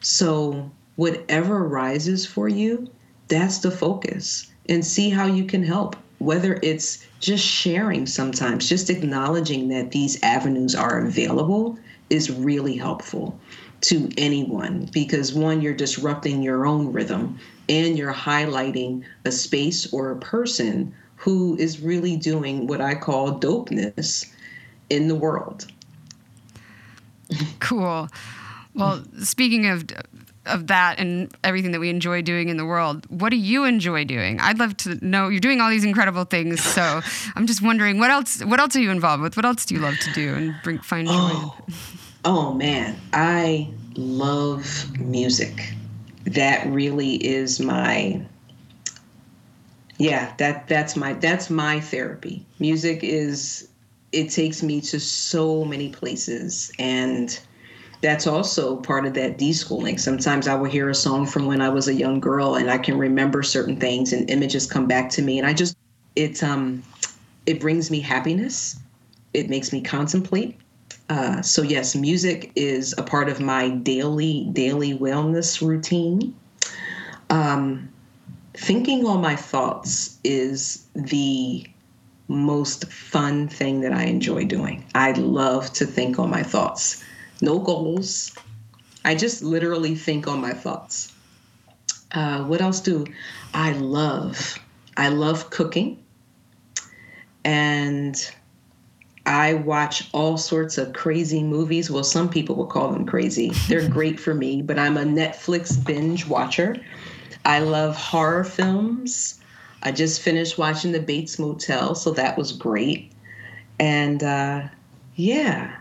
So 0.00 0.70
whatever 0.96 1.66
rises 1.66 2.26
for 2.26 2.48
you 2.48 2.88
that's 3.28 3.58
the 3.58 3.70
focus. 3.70 4.50
And 4.68 4.84
see 4.84 5.10
how 5.10 5.26
you 5.26 5.44
can 5.44 5.62
help 5.62 5.96
whether 6.18 6.58
it's 6.62 7.04
just 7.20 7.44
sharing 7.44 8.06
sometimes 8.06 8.68
just 8.68 8.88
acknowledging 8.88 9.68
that 9.68 9.90
these 9.90 10.22
avenues 10.22 10.74
are 10.74 11.00
available 11.00 11.78
is 12.08 12.30
really 12.30 12.76
helpful 12.76 13.38
to 13.82 14.10
anyone 14.16 14.88
because 14.92 15.34
one, 15.34 15.60
you're 15.60 15.74
disrupting 15.74 16.42
your 16.42 16.66
own 16.66 16.92
rhythm 16.92 17.38
and 17.68 17.96
you're 17.98 18.12
highlighting 18.12 19.04
a 19.24 19.32
space 19.32 19.92
or 19.92 20.10
a 20.10 20.16
person 20.16 20.94
who 21.16 21.56
is 21.56 21.80
really 21.80 22.16
doing 22.16 22.66
what 22.66 22.80
I 22.80 22.94
call 22.94 23.38
dopeness 23.38 24.30
in 24.90 25.08
the 25.08 25.14
world. 25.14 25.66
Cool. 27.60 28.08
Well, 28.74 29.02
speaking 29.22 29.66
of 29.66 29.84
of 30.46 30.66
that 30.66 30.98
and 30.98 31.34
everything 31.42 31.70
that 31.70 31.80
we 31.80 31.88
enjoy 31.88 32.20
doing 32.20 32.50
in 32.50 32.58
the 32.58 32.66
world, 32.66 33.06
what 33.08 33.30
do 33.30 33.36
you 33.36 33.64
enjoy 33.64 34.04
doing? 34.04 34.38
I'd 34.40 34.58
love 34.58 34.76
to 34.78 35.02
know. 35.04 35.28
You're 35.28 35.40
doing 35.40 35.60
all 35.60 35.70
these 35.70 35.84
incredible 35.84 36.24
things, 36.24 36.62
so 36.62 37.00
I'm 37.34 37.46
just 37.46 37.62
wondering 37.62 37.98
what 37.98 38.10
else. 38.10 38.44
What 38.44 38.60
else 38.60 38.76
are 38.76 38.80
you 38.80 38.90
involved 38.90 39.22
with? 39.22 39.36
What 39.36 39.46
else 39.46 39.64
do 39.64 39.74
you 39.74 39.80
love 39.80 39.98
to 39.98 40.12
do 40.12 40.34
and 40.34 40.54
bring 40.62 40.78
find 40.80 41.08
joy? 41.08 41.14
Oh. 41.14 41.56
In? 41.66 41.74
Oh 42.24 42.54
man, 42.54 42.96
I 43.12 43.68
love 43.96 44.98
music. 44.98 45.74
That 46.24 46.66
really 46.66 47.16
is 47.16 47.60
my 47.60 48.24
yeah, 49.98 50.34
that 50.38 50.66
that's 50.66 50.96
my 50.96 51.12
that's 51.12 51.50
my 51.50 51.80
therapy. 51.80 52.44
Music 52.58 53.00
is 53.02 53.68
it 54.12 54.30
takes 54.30 54.62
me 54.62 54.80
to 54.80 54.98
so 54.98 55.64
many 55.64 55.90
places 55.90 56.72
and 56.78 57.38
that's 58.00 58.26
also 58.26 58.76
part 58.76 59.04
of 59.06 59.14
that 59.14 59.38
deschooling. 59.38 60.00
Sometimes 60.00 60.48
I 60.48 60.54
will 60.54 60.70
hear 60.70 60.88
a 60.88 60.94
song 60.94 61.26
from 61.26 61.46
when 61.46 61.60
I 61.60 61.68
was 61.68 61.88
a 61.88 61.94
young 61.94 62.20
girl 62.20 62.54
and 62.54 62.70
I 62.70 62.78
can 62.78 62.96
remember 62.98 63.42
certain 63.42 63.78
things 63.78 64.12
and 64.12 64.28
images 64.30 64.66
come 64.66 64.86
back 64.86 65.10
to 65.10 65.22
me 65.22 65.38
and 65.38 65.46
I 65.46 65.52
just 65.52 65.76
it 66.16 66.42
um 66.42 66.82
it 67.44 67.60
brings 67.60 67.90
me 67.90 68.00
happiness. 68.00 68.78
It 69.34 69.50
makes 69.50 69.72
me 69.72 69.82
contemplate 69.82 70.58
uh, 71.08 71.42
so 71.42 71.62
yes, 71.62 71.94
music 71.94 72.52
is 72.56 72.94
a 72.96 73.02
part 73.02 73.28
of 73.28 73.40
my 73.40 73.68
daily 73.68 74.48
daily 74.52 74.96
wellness 74.96 75.66
routine. 75.66 76.34
Um, 77.30 77.92
thinking 78.54 79.06
on 79.06 79.20
my 79.20 79.36
thoughts 79.36 80.18
is 80.24 80.86
the 80.94 81.66
most 82.28 82.90
fun 82.90 83.48
thing 83.48 83.82
that 83.82 83.92
I 83.92 84.04
enjoy 84.04 84.44
doing. 84.46 84.84
I 84.94 85.12
love 85.12 85.72
to 85.74 85.86
think 85.86 86.18
on 86.18 86.30
my 86.30 86.42
thoughts. 86.42 87.04
No 87.42 87.58
goals. 87.58 88.34
I 89.04 89.14
just 89.14 89.42
literally 89.42 89.94
think 89.94 90.26
on 90.26 90.40
my 90.40 90.52
thoughts. 90.52 91.12
Uh, 92.12 92.44
what 92.44 92.62
else 92.62 92.80
do 92.80 93.04
I 93.52 93.72
love? 93.72 94.58
I 94.96 95.08
love 95.08 95.50
cooking. 95.50 96.02
And 97.44 98.16
I 99.26 99.54
watch 99.54 100.08
all 100.12 100.36
sorts 100.36 100.76
of 100.76 100.92
crazy 100.92 101.42
movies. 101.42 101.90
Well, 101.90 102.04
some 102.04 102.28
people 102.28 102.56
will 102.56 102.66
call 102.66 102.92
them 102.92 103.06
crazy. 103.06 103.50
They're 103.68 103.88
great 103.98 104.20
for 104.20 104.34
me, 104.34 104.60
but 104.60 104.78
I'm 104.78 104.96
a 104.96 105.04
Netflix 105.04 105.82
binge 105.82 106.26
watcher. 106.26 106.76
I 107.44 107.60
love 107.60 107.96
horror 107.96 108.44
films. 108.44 109.40
I 109.82 109.92
just 109.92 110.20
finished 110.20 110.58
watching 110.58 110.92
The 110.92 111.00
Bates 111.00 111.38
Motel, 111.38 111.94
so 111.94 112.10
that 112.12 112.36
was 112.38 112.52
great. 112.52 113.12
And 113.78 114.22
uh, 114.22 114.68
yeah, 115.16 115.76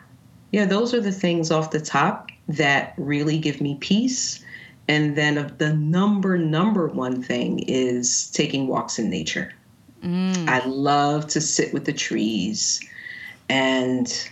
yeah, 0.51 0.65
those 0.65 0.93
are 0.93 1.01
the 1.01 1.11
things 1.11 1.51
off 1.51 1.71
the 1.71 1.79
top 1.79 2.29
that 2.47 2.93
really 2.97 3.37
give 3.37 3.61
me 3.61 3.77
peace. 3.79 4.43
And 4.87 5.15
then 5.15 5.53
the 5.57 5.73
number, 5.73 6.37
number 6.37 6.87
one 6.87 7.23
thing 7.23 7.59
is 7.59 8.29
taking 8.31 8.67
walks 8.67 8.99
in 8.99 9.09
nature. 9.09 9.53
Mm. 10.03 10.49
I 10.49 10.65
love 10.65 11.27
to 11.27 11.39
sit 11.39 11.73
with 11.73 11.85
the 11.85 11.93
trees 11.93 12.81
and 13.49 14.29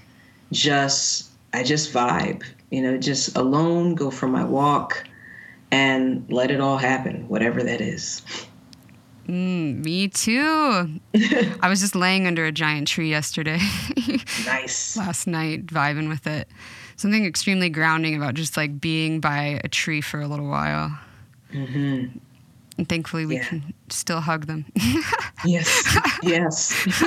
just 0.51 1.29
I 1.53 1.63
just 1.63 1.93
vibe, 1.93 2.43
you 2.69 2.81
know, 2.81 2.97
just 2.97 3.35
alone, 3.37 3.95
go 3.95 4.09
for 4.09 4.27
my 4.27 4.43
walk 4.43 5.03
and 5.71 6.25
let 6.29 6.51
it 6.51 6.61
all 6.61 6.77
happen, 6.77 7.27
whatever 7.27 7.63
that 7.63 7.81
is. 7.81 8.21
Mm, 9.27 9.83
me 9.83 10.07
too. 10.07 10.99
I 11.61 11.69
was 11.69 11.79
just 11.79 11.95
laying 11.95 12.27
under 12.27 12.45
a 12.45 12.51
giant 12.51 12.87
tree 12.87 13.09
yesterday. 13.09 13.59
nice. 14.45 14.97
Last 14.97 15.27
night, 15.27 15.67
vibing 15.67 16.09
with 16.09 16.27
it. 16.27 16.47
Something 16.95 17.25
extremely 17.25 17.69
grounding 17.69 18.15
about 18.15 18.33
just 18.33 18.57
like 18.57 18.79
being 18.79 19.19
by 19.19 19.61
a 19.63 19.67
tree 19.67 20.01
for 20.01 20.19
a 20.19 20.27
little 20.27 20.47
while. 20.47 20.97
Mm-hmm. 21.53 22.17
And 22.81 22.89
thankfully, 22.89 23.27
we 23.27 23.35
yeah. 23.35 23.43
can 23.43 23.75
still 23.89 24.21
hug 24.21 24.47
them. 24.47 24.65
yes, 25.45 25.99
yes. 26.23 26.83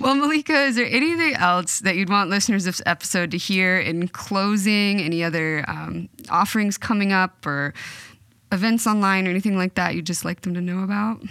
well, 0.00 0.16
Maleka, 0.16 0.68
is 0.68 0.76
there 0.76 0.86
anything 0.86 1.34
else 1.34 1.80
that 1.80 1.96
you'd 1.96 2.08
want 2.08 2.30
listeners 2.30 2.66
of 2.66 2.78
this 2.78 2.82
episode 2.86 3.30
to 3.32 3.36
hear 3.36 3.78
in 3.78 4.08
closing? 4.08 5.02
Any 5.02 5.22
other 5.22 5.66
um, 5.68 6.08
offerings 6.30 6.78
coming 6.78 7.12
up 7.12 7.44
or 7.44 7.74
events 8.50 8.86
online 8.86 9.26
or 9.26 9.30
anything 9.30 9.58
like 9.58 9.74
that 9.74 9.94
you'd 9.94 10.06
just 10.06 10.24
like 10.24 10.40
them 10.40 10.54
to 10.54 10.62
know 10.62 10.82
about? 10.82 11.22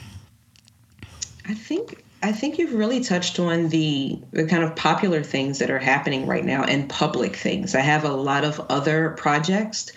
I 1.48 1.56
think 1.56 2.03
I 2.24 2.32
think 2.32 2.58
you've 2.58 2.74
really 2.74 3.02
touched 3.02 3.38
on 3.38 3.68
the 3.68 4.18
the 4.32 4.46
kind 4.46 4.64
of 4.64 4.78
popular 4.78 5.22
things 5.22 5.60
that 5.60 5.70
are 5.70 5.80
happening 5.80 6.26
right 6.26 6.46
now 6.46 6.64
and 6.64 6.90
public 6.90 7.36
things. 7.36 7.76
I 7.76 7.82
have 7.82 8.06
a 8.06 8.14
lot 8.14 8.46
of 8.46 8.62
other 8.70 9.10
projects, 9.12 9.92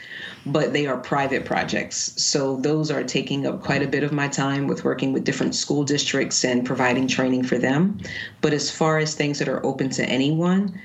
but 0.45 0.73
they 0.73 0.89
are 0.89 0.97
private 0.97 1.45
projects. 1.45 2.21
So 2.21 2.57
those 2.57 2.91
are 2.91 3.05
taking 3.05 3.47
up 3.47 3.63
quite 3.63 3.85
a 3.85 3.87
bit 3.87 4.03
of 4.03 4.13
my 4.13 4.27
time 4.27 4.67
with 4.67 4.83
working 4.83 5.13
with 5.13 5.23
different 5.23 5.55
school 5.55 5.85
districts 5.85 6.45
and 6.45 6.67
providing 6.67 7.07
training 7.07 7.45
for 7.45 7.59
them. 7.59 8.01
But 8.41 8.53
as 8.53 8.73
far 8.73 8.99
as 8.99 9.15
things 9.15 9.39
that 9.39 9.49
are 9.49 9.65
open 9.65 9.91
to 9.91 10.05
anyone, 10.05 10.81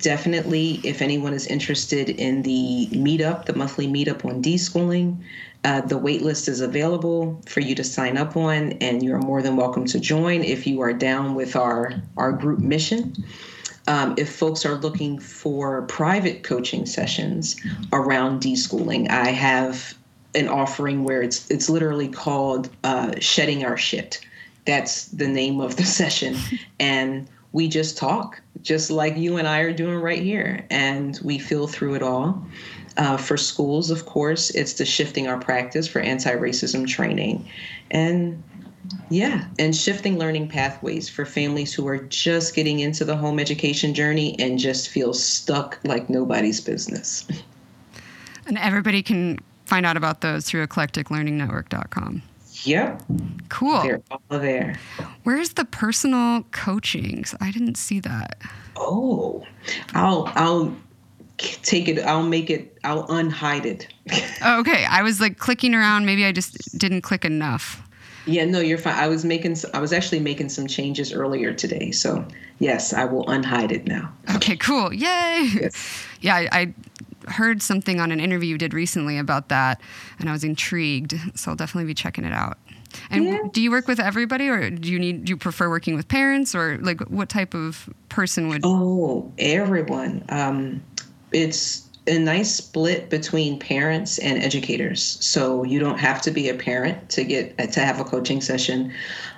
definitely 0.00 0.80
if 0.84 1.00
anyone 1.00 1.32
is 1.32 1.46
interested 1.46 2.10
in 2.10 2.42
the 2.42 2.88
meetup, 2.92 3.46
the 3.46 3.54
monthly 3.54 3.86
meetup 3.86 4.26
on 4.26 4.42
deschooling, 4.42 5.24
uh, 5.64 5.80
the 5.82 5.98
waitlist 5.98 6.48
is 6.48 6.60
available 6.60 7.40
for 7.46 7.60
you 7.60 7.74
to 7.74 7.84
sign 7.84 8.16
up 8.16 8.36
on, 8.36 8.72
and 8.74 9.02
you're 9.02 9.18
more 9.18 9.42
than 9.42 9.56
welcome 9.56 9.84
to 9.86 10.00
join 10.00 10.42
if 10.42 10.66
you 10.66 10.80
are 10.80 10.92
down 10.92 11.34
with 11.34 11.54
our, 11.54 11.92
our 12.16 12.32
group 12.32 12.58
mission. 12.58 13.14
Um, 13.86 14.14
if 14.16 14.34
folks 14.34 14.64
are 14.66 14.76
looking 14.76 15.18
for 15.18 15.82
private 15.82 16.42
coaching 16.42 16.86
sessions 16.86 17.56
around 17.92 18.40
deschooling, 18.40 19.08
I 19.10 19.28
have 19.28 19.94
an 20.34 20.48
offering 20.48 21.04
where 21.04 21.22
it's 21.22 21.50
it's 21.50 21.68
literally 21.68 22.08
called 22.08 22.68
uh, 22.84 23.12
"Shedding 23.18 23.64
Our 23.64 23.76
Shit." 23.76 24.20
That's 24.64 25.06
the 25.06 25.28
name 25.28 25.60
of 25.60 25.76
the 25.76 25.84
session, 26.00 26.36
and 26.78 27.28
we 27.52 27.68
just 27.68 27.98
talk, 27.98 28.40
just 28.62 28.90
like 28.90 29.16
you 29.16 29.36
and 29.36 29.46
I 29.46 29.60
are 29.60 29.72
doing 29.72 29.98
right 29.98 30.22
here, 30.22 30.64
and 30.70 31.18
we 31.22 31.38
feel 31.38 31.66
through 31.66 31.94
it 31.94 32.02
all. 32.02 32.44
Uh, 32.96 33.16
for 33.16 33.36
schools, 33.36 33.90
of 33.90 34.04
course, 34.06 34.50
it's 34.50 34.74
the 34.74 34.84
shifting 34.84 35.26
our 35.26 35.38
practice 35.38 35.88
for 35.88 36.00
anti 36.00 36.32
racism 36.32 36.86
training. 36.86 37.48
And 37.90 38.42
yeah, 39.10 39.46
and 39.58 39.74
shifting 39.74 40.18
learning 40.18 40.48
pathways 40.48 41.08
for 41.08 41.24
families 41.24 41.72
who 41.72 41.86
are 41.86 41.98
just 41.98 42.54
getting 42.54 42.80
into 42.80 43.04
the 43.04 43.16
home 43.16 43.38
education 43.38 43.94
journey 43.94 44.36
and 44.38 44.58
just 44.58 44.88
feel 44.88 45.14
stuck 45.14 45.78
like 45.84 46.10
nobody's 46.10 46.60
business. 46.60 47.26
And 48.44 48.58
everybody 48.58 49.04
can 49.04 49.38
find 49.66 49.86
out 49.86 49.96
about 49.96 50.20
those 50.20 50.46
through 50.46 50.66
eclecticlearningnetwork.com. 50.66 52.22
Yep. 52.64 53.02
Cool. 53.48 53.82
They're 53.82 54.02
all 54.10 54.38
there. 54.38 54.78
Where's 55.22 55.50
the 55.50 55.64
personal 55.64 56.42
coachings? 56.50 57.34
I 57.40 57.50
didn't 57.50 57.76
see 57.76 58.00
that. 58.00 58.42
Oh, 58.76 59.46
I'll 59.94 60.30
I'll 60.34 60.74
take 61.62 61.88
it 61.88 61.98
i'll 62.00 62.22
make 62.22 62.50
it 62.50 62.76
i'll 62.84 63.06
unhide 63.08 63.64
it. 63.64 63.88
Oh, 64.44 64.58
okay. 64.58 64.84
I 64.86 65.02
was 65.02 65.20
like 65.20 65.38
clicking 65.38 65.72
around. 65.72 66.04
Maybe 66.04 66.24
i 66.24 66.32
just 66.32 66.76
didn't 66.76 67.02
click 67.02 67.24
enough. 67.24 67.80
Yeah 68.26 68.44
no 68.44 68.60
you're 68.60 68.78
fine. 68.78 68.94
I 68.94 69.08
was 69.08 69.24
making 69.24 69.56
i 69.72 69.78
was 69.78 69.92
actually 69.92 70.20
making 70.20 70.48
some 70.48 70.66
changes 70.66 71.12
earlier 71.12 71.52
today. 71.52 71.90
So 71.92 72.26
yes 72.58 72.92
i 72.92 73.04
will 73.04 73.24
unhide 73.26 73.70
it 73.70 73.86
now. 73.86 74.12
Okay 74.34 74.56
cool. 74.56 74.92
Yay! 74.92 75.48
Yes. 75.54 76.06
yeah 76.20 76.34
I, 76.36 76.48
I 76.52 76.74
heard 77.30 77.62
something 77.62 78.00
on 78.00 78.10
an 78.10 78.18
interview 78.18 78.48
you 78.48 78.58
did 78.58 78.74
recently 78.74 79.16
about 79.16 79.48
that 79.50 79.80
and 80.18 80.28
i 80.28 80.32
was 80.32 80.42
intrigued. 80.44 81.14
So 81.36 81.52
i'll 81.52 81.56
definitely 81.56 81.86
be 81.86 81.94
checking 81.94 82.24
it 82.24 82.32
out. 82.32 82.58
And 83.10 83.24
yeah. 83.24 83.38
do 83.52 83.62
you 83.62 83.70
work 83.70 83.88
with 83.88 84.00
everybody, 84.00 84.48
or 84.48 84.70
do 84.70 84.90
you 84.90 84.98
need 84.98 85.24
do 85.24 85.30
you 85.30 85.36
prefer 85.36 85.68
working 85.68 85.94
with 85.94 86.08
parents, 86.08 86.54
or 86.54 86.78
like 86.78 87.00
what 87.02 87.28
type 87.28 87.54
of 87.54 87.88
person 88.08 88.48
would? 88.48 88.62
Oh, 88.64 89.32
everyone. 89.38 90.24
Um, 90.28 90.82
it's 91.32 91.88
a 92.06 92.18
nice 92.18 92.52
split 92.52 93.08
between 93.10 93.58
parents 93.58 94.18
and 94.18 94.42
educators. 94.42 95.18
So 95.20 95.62
you 95.62 95.78
don't 95.78 95.98
have 95.98 96.20
to 96.22 96.30
be 96.30 96.48
a 96.48 96.54
parent 96.54 97.08
to 97.10 97.24
get 97.24 97.56
to 97.72 97.80
have 97.80 98.00
a 98.00 98.04
coaching 98.04 98.40
session. 98.40 98.92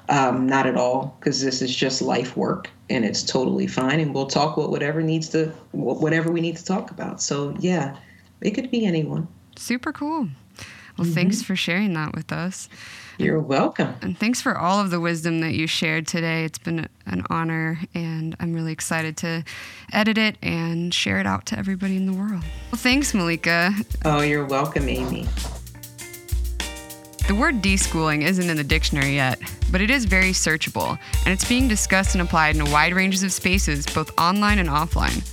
Um, 0.09 0.47
not 0.47 0.67
at 0.67 0.77
all, 0.77 1.17
because 1.19 1.43
this 1.43 1.63
is 1.63 1.75
just 1.75 2.03
life 2.03 2.37
work, 2.37 2.69
and 2.91 3.07
it's 3.07 3.23
totally 3.23 3.67
fine. 3.67 4.01
And 4.01 4.15
we'll 4.15 4.27
talk 4.27 4.57
what 4.57 4.71
whatever 4.71 5.03
needs 5.03 5.29
to 5.31 5.47
whatever 5.73 6.31
we 6.31 6.41
need 6.41 6.57
to 6.57 6.65
talk 6.65 6.91
about. 6.91 7.23
So 7.23 7.55
yeah, 7.59 7.97
it 8.41 8.53
could 8.53 8.71
be 8.71 8.87
anyone. 8.87 9.29
Super 9.57 9.93
cool. 9.93 10.29
Well, 10.97 11.07
mm-hmm. 11.07 11.13
thanks 11.13 11.43
for 11.43 11.57
sharing 11.57 11.95
that 11.95 12.15
with 12.15 12.33
us. 12.33 12.69
You're 13.17 13.41
welcome. 13.41 13.95
And 14.03 14.19
thanks 14.19 14.43
for 14.43 14.59
all 14.59 14.81
of 14.81 14.91
the 14.91 14.99
wisdom 14.99 15.41
that 15.41 15.55
you 15.55 15.67
shared 15.67 16.07
today. 16.07 16.45
It's 16.45 16.59
been 16.59 16.89
an 17.07 17.25
honor, 17.31 17.79
and 17.95 18.35
I'm 18.41 18.53
really 18.53 18.73
excited 18.73 19.17
to 19.19 19.45
edit 19.93 20.19
it 20.19 20.37
and 20.43 20.93
share 20.93 21.21
it 21.21 21.27
out 21.27 21.47
to 21.47 21.59
everybody 21.59 21.97
in 21.97 22.07
the 22.07 22.13
world. 22.13 22.43
Well, 22.73 22.79
thanks, 22.79 23.13
Maleka. 23.13 23.73
Oh, 24.05 24.23
you're 24.23 24.45
welcome, 24.45 24.89
Amy. 24.89 25.27
The 27.29 27.35
word 27.35 27.63
deschooling 27.63 28.23
isn't 28.23 28.51
in 28.51 28.57
the 28.57 28.65
dictionary 28.65 29.15
yet, 29.15 29.41
but 29.71 29.81
it 29.81 29.91
is 29.91 30.05
very 30.05 30.33
searchable, 30.33 30.99
and 31.25 31.33
it's 31.33 31.49
being 31.49 31.69
discussed 31.69 32.15
and 32.15 32.21
applied 32.21 32.57
in 32.57 32.61
a 32.61 32.71
wide 32.71 32.95
range 32.95 33.23
of 33.23 33.33
spaces, 33.33 33.87
both 33.87 34.11
online 34.19 34.59
and 34.59 34.69
offline. 34.69 35.25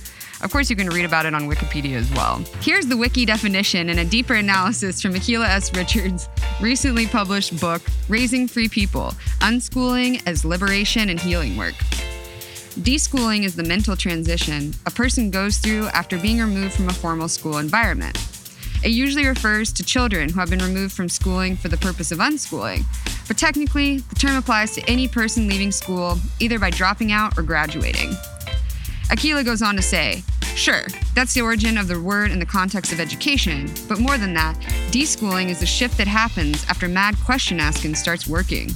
Of 0.42 0.50
course, 0.50 0.68
you 0.68 0.76
can 0.76 0.88
read 0.88 1.04
about 1.04 1.24
it 1.24 1.34
on 1.34 1.48
Wikipedia 1.48 1.94
as 1.94 2.10
well. 2.12 2.42
Here's 2.60 2.86
the 2.86 2.96
wiki 2.96 3.24
definition 3.24 3.90
and 3.90 4.00
a 4.00 4.04
deeper 4.04 4.34
analysis 4.34 5.00
from 5.00 5.14
Akilah 5.14 5.48
S. 5.48 5.72
Richards' 5.74 6.28
recently 6.60 7.06
published 7.06 7.60
book, 7.60 7.80
Raising 8.08 8.48
Free 8.48 8.68
People 8.68 9.14
Unschooling 9.40 10.20
as 10.26 10.44
Liberation 10.44 11.10
and 11.10 11.20
Healing 11.20 11.56
Work. 11.56 11.74
Deschooling 12.80 13.44
is 13.44 13.54
the 13.54 13.62
mental 13.62 13.94
transition 13.94 14.74
a 14.86 14.90
person 14.90 15.30
goes 15.30 15.58
through 15.58 15.86
after 15.88 16.18
being 16.18 16.40
removed 16.40 16.72
from 16.74 16.88
a 16.88 16.92
formal 16.92 17.28
school 17.28 17.58
environment. 17.58 18.18
It 18.82 18.90
usually 18.90 19.26
refers 19.26 19.72
to 19.74 19.84
children 19.84 20.28
who 20.28 20.40
have 20.40 20.50
been 20.50 20.58
removed 20.58 20.92
from 20.92 21.08
schooling 21.08 21.54
for 21.54 21.68
the 21.68 21.76
purpose 21.76 22.10
of 22.10 22.18
unschooling, 22.18 22.84
but 23.28 23.38
technically, 23.38 23.98
the 23.98 24.16
term 24.16 24.36
applies 24.36 24.74
to 24.74 24.90
any 24.90 25.06
person 25.06 25.46
leaving 25.46 25.70
school 25.70 26.18
either 26.40 26.58
by 26.58 26.70
dropping 26.70 27.12
out 27.12 27.38
or 27.38 27.42
graduating. 27.42 28.16
Akilah 29.10 29.44
goes 29.44 29.62
on 29.62 29.76
to 29.76 29.82
say, 29.82 30.22
Sure, 30.54 30.84
that's 31.14 31.32
the 31.32 31.40
origin 31.40 31.78
of 31.78 31.88
the 31.88 32.00
word 32.00 32.30
in 32.30 32.38
the 32.38 32.46
context 32.46 32.92
of 32.92 33.00
education, 33.00 33.70
but 33.88 33.98
more 33.98 34.18
than 34.18 34.34
that, 34.34 34.54
deschooling 34.90 35.48
is 35.48 35.60
the 35.60 35.66
shift 35.66 35.96
that 35.96 36.06
happens 36.06 36.64
after 36.68 36.88
mad 36.88 37.16
question 37.24 37.58
asking 37.58 37.94
starts 37.94 38.26
working. 38.26 38.70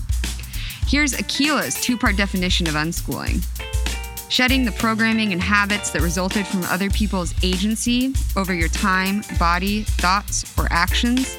Here's 0.86 1.12
Akilah's 1.12 1.80
two 1.80 1.98
part 1.98 2.16
definition 2.16 2.66
of 2.66 2.74
unschooling 2.74 3.44
shedding 4.28 4.64
the 4.64 4.72
programming 4.72 5.32
and 5.32 5.40
habits 5.40 5.90
that 5.90 6.02
resulted 6.02 6.46
from 6.46 6.64
other 6.64 6.90
people's 6.90 7.32
agency 7.44 8.12
over 8.36 8.52
your 8.52 8.68
time, 8.68 9.22
body, 9.38 9.82
thoughts, 9.82 10.52
or 10.58 10.66
actions. 10.70 11.36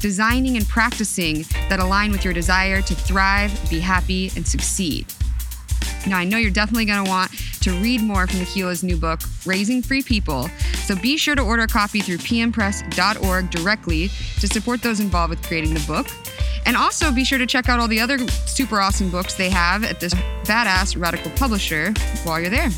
Designing 0.00 0.56
and 0.56 0.68
practicing 0.68 1.44
that 1.68 1.80
align 1.80 2.12
with 2.12 2.24
your 2.24 2.32
desire 2.32 2.80
to 2.82 2.94
thrive, 2.94 3.52
be 3.68 3.80
happy, 3.80 4.30
and 4.36 4.46
succeed. 4.46 5.06
Now, 6.06 6.18
I 6.18 6.24
know 6.24 6.38
you're 6.38 6.52
definitely 6.52 6.84
going 6.84 7.04
to 7.04 7.10
want 7.10 7.32
to 7.68 7.74
read 7.80 8.00
more 8.00 8.26
from 8.26 8.40
Akilah's 8.40 8.82
new 8.82 8.96
book, 8.96 9.20
Raising 9.44 9.82
Free 9.82 10.02
People, 10.02 10.48
so 10.86 10.96
be 10.96 11.16
sure 11.16 11.34
to 11.34 11.42
order 11.42 11.64
a 11.64 11.66
copy 11.66 12.00
through 12.00 12.18
pmpress.org 12.18 13.50
directly 13.50 14.08
to 14.40 14.48
support 14.48 14.80
those 14.80 15.00
involved 15.00 15.30
with 15.30 15.42
creating 15.42 15.74
the 15.74 15.84
book. 15.86 16.06
And 16.64 16.76
also 16.76 17.12
be 17.12 17.24
sure 17.24 17.38
to 17.38 17.46
check 17.46 17.68
out 17.68 17.78
all 17.78 17.88
the 17.88 18.00
other 18.00 18.18
super 18.46 18.80
awesome 18.80 19.10
books 19.10 19.34
they 19.34 19.50
have 19.50 19.84
at 19.84 20.00
this 20.00 20.14
badass 20.44 21.00
radical 21.00 21.30
publisher 21.32 21.92
while 22.24 22.40
you're 22.40 22.50
there. 22.50 22.70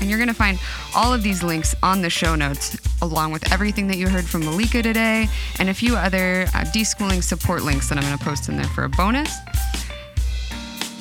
And 0.00 0.08
you're 0.08 0.18
going 0.18 0.28
to 0.28 0.34
find 0.34 0.58
all 0.94 1.12
of 1.12 1.22
these 1.22 1.42
links 1.42 1.74
on 1.82 2.00
the 2.00 2.10
show 2.10 2.34
notes, 2.34 2.76
along 3.02 3.32
with 3.32 3.52
everything 3.52 3.86
that 3.88 3.98
you 3.98 4.08
heard 4.08 4.24
from 4.24 4.42
Maleka 4.42 4.82
today, 4.82 5.28
and 5.58 5.68
a 5.68 5.74
few 5.74 5.94
other 5.94 6.42
uh, 6.54 6.64
deschooling 6.74 7.22
support 7.22 7.62
links 7.62 7.88
that 7.88 7.98
I'm 7.98 8.04
going 8.04 8.16
to 8.16 8.24
post 8.24 8.48
in 8.48 8.56
there 8.56 8.66
for 8.66 8.84
a 8.84 8.88
bonus. 8.88 9.32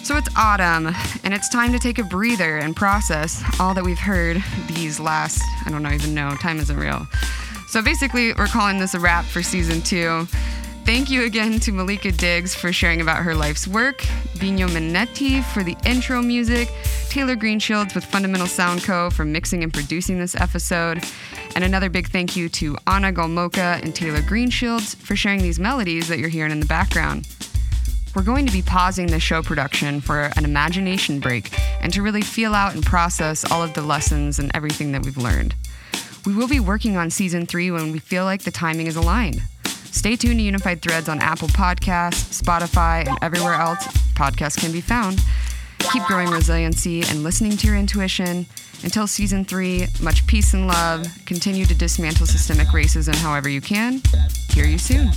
So 0.04 0.18
it's 0.18 0.30
autumn, 0.36 0.94
and 1.24 1.34
it's 1.34 1.48
time 1.48 1.72
to 1.72 1.80
take 1.80 1.98
a 1.98 2.04
breather 2.04 2.58
and 2.58 2.76
process 2.76 3.42
all 3.62 3.74
that 3.76 3.84
we've 3.84 3.98
heard 3.98 4.44
these 4.68 5.00
last, 5.00 5.42
I 5.66 5.70
don't 5.70 5.84
know, 5.84 5.92
even 5.92 6.14
know, 6.14 6.36
time 6.36 6.60
isn't 6.60 6.76
real. 6.76 7.08
So 7.68 7.82
basically, 7.82 8.34
we're 8.34 8.48
calling 8.48 8.78
this 8.78 8.94
a 8.94 9.00
wrap 9.00 9.24
for 9.24 9.42
season 9.42 9.82
two. 9.82 10.26
Thank 10.84 11.10
you 11.12 11.24
again 11.24 11.60
to 11.62 11.72
Maleka 11.72 12.18
Diggs 12.18 12.54
for 12.54 12.74
sharing 12.74 13.00
about 13.00 13.24
her 13.24 13.36
life's 13.36 13.68
work, 13.68 14.04
Bino 14.40 14.68
Minetti 14.68 15.44
for 15.44 15.64
the 15.64 15.78
intro 15.86 16.22
music, 16.22 16.68
Taylor 17.08 17.36
Greenshields 17.36 17.96
with 17.96 18.04
Fundamental 18.04 18.48
Sound 18.48 18.84
Co. 18.84 19.12
for 19.12 19.24
mixing 19.24 19.64
and 19.64 19.72
producing 19.72 20.20
this 20.20 20.36
episode, 20.36 21.02
and 21.56 21.64
another 21.64 21.90
big 21.90 22.10
thank 22.10 22.36
you 22.36 22.50
to 22.50 22.76
Anna 22.88 23.14
Golmoka 23.14 23.82
and 23.82 23.96
Taylor 23.96 24.22
Greenshields 24.22 24.96
for 24.96 25.16
sharing 25.16 25.42
these 25.42 25.60
melodies 25.60 26.08
that 26.10 26.20
you're 26.20 26.28
hearing 26.28 26.52
in 26.52 26.60
the 26.60 26.66
background. 26.66 27.28
We're 28.16 28.24
going 28.24 28.46
to 28.46 28.52
be 28.52 28.62
pausing 28.62 29.08
the 29.08 29.20
show 29.20 29.42
production 29.42 30.02
for 30.02 30.30
an 30.36 30.44
imagination 30.44 31.20
break 31.20 31.58
and 31.82 31.94
to 31.94 32.02
really 32.02 32.22
feel 32.22 32.54
out 32.54 32.74
and 32.74 32.86
process 32.86 33.50
all 33.50 33.64
of 33.64 33.74
the 33.74 33.82
lessons 33.82 34.38
and 34.38 34.52
everything 34.54 34.92
that 34.92 35.06
we've 35.06 35.18
learned. 35.18 35.56
We 36.26 36.36
will 36.36 36.48
be 36.48 36.60
working 36.60 36.98
on 36.98 37.10
season 37.10 37.46
three 37.46 37.72
when 37.72 37.92
we 37.92 38.00
feel 38.00 38.26
like 38.26 38.44
the 38.44 38.52
timing 38.52 38.88
is 38.88 38.96
aligned. 38.96 39.42
Stay 39.64 40.16
tuned 40.16 40.40
to 40.40 40.44
Unified 40.44 40.82
Threads 40.82 41.10
on 41.10 41.20
Apple 41.20 41.48
Podcasts, 41.50 42.42
Spotify, 42.42 43.08
and 43.08 43.18
everywhere 43.22 43.54
else 43.54 43.86
podcasts 44.14 44.60
can 44.60 44.72
be 44.72 44.82
found. 44.82 45.20
Keep 45.80 46.04
growing 46.04 46.30
resiliency 46.30 47.02
and 47.02 47.24
listening 47.24 47.58
to 47.58 47.68
your 47.68 47.76
intuition. 47.76 48.46
Until 48.84 49.08
season 49.08 49.46
three, 49.46 49.88
much 50.02 50.26
peace 50.28 50.54
and 50.54 50.68
love. 50.68 51.08
Continue 51.26 51.66
to 51.66 51.76
dismantle 51.76 52.26
systemic 52.26 52.68
racism 52.68 53.16
however 53.16 53.50
you 53.50 53.62
can. 53.62 54.02
Hear 54.50 54.66
you 54.66 54.78
soon. 54.78 55.12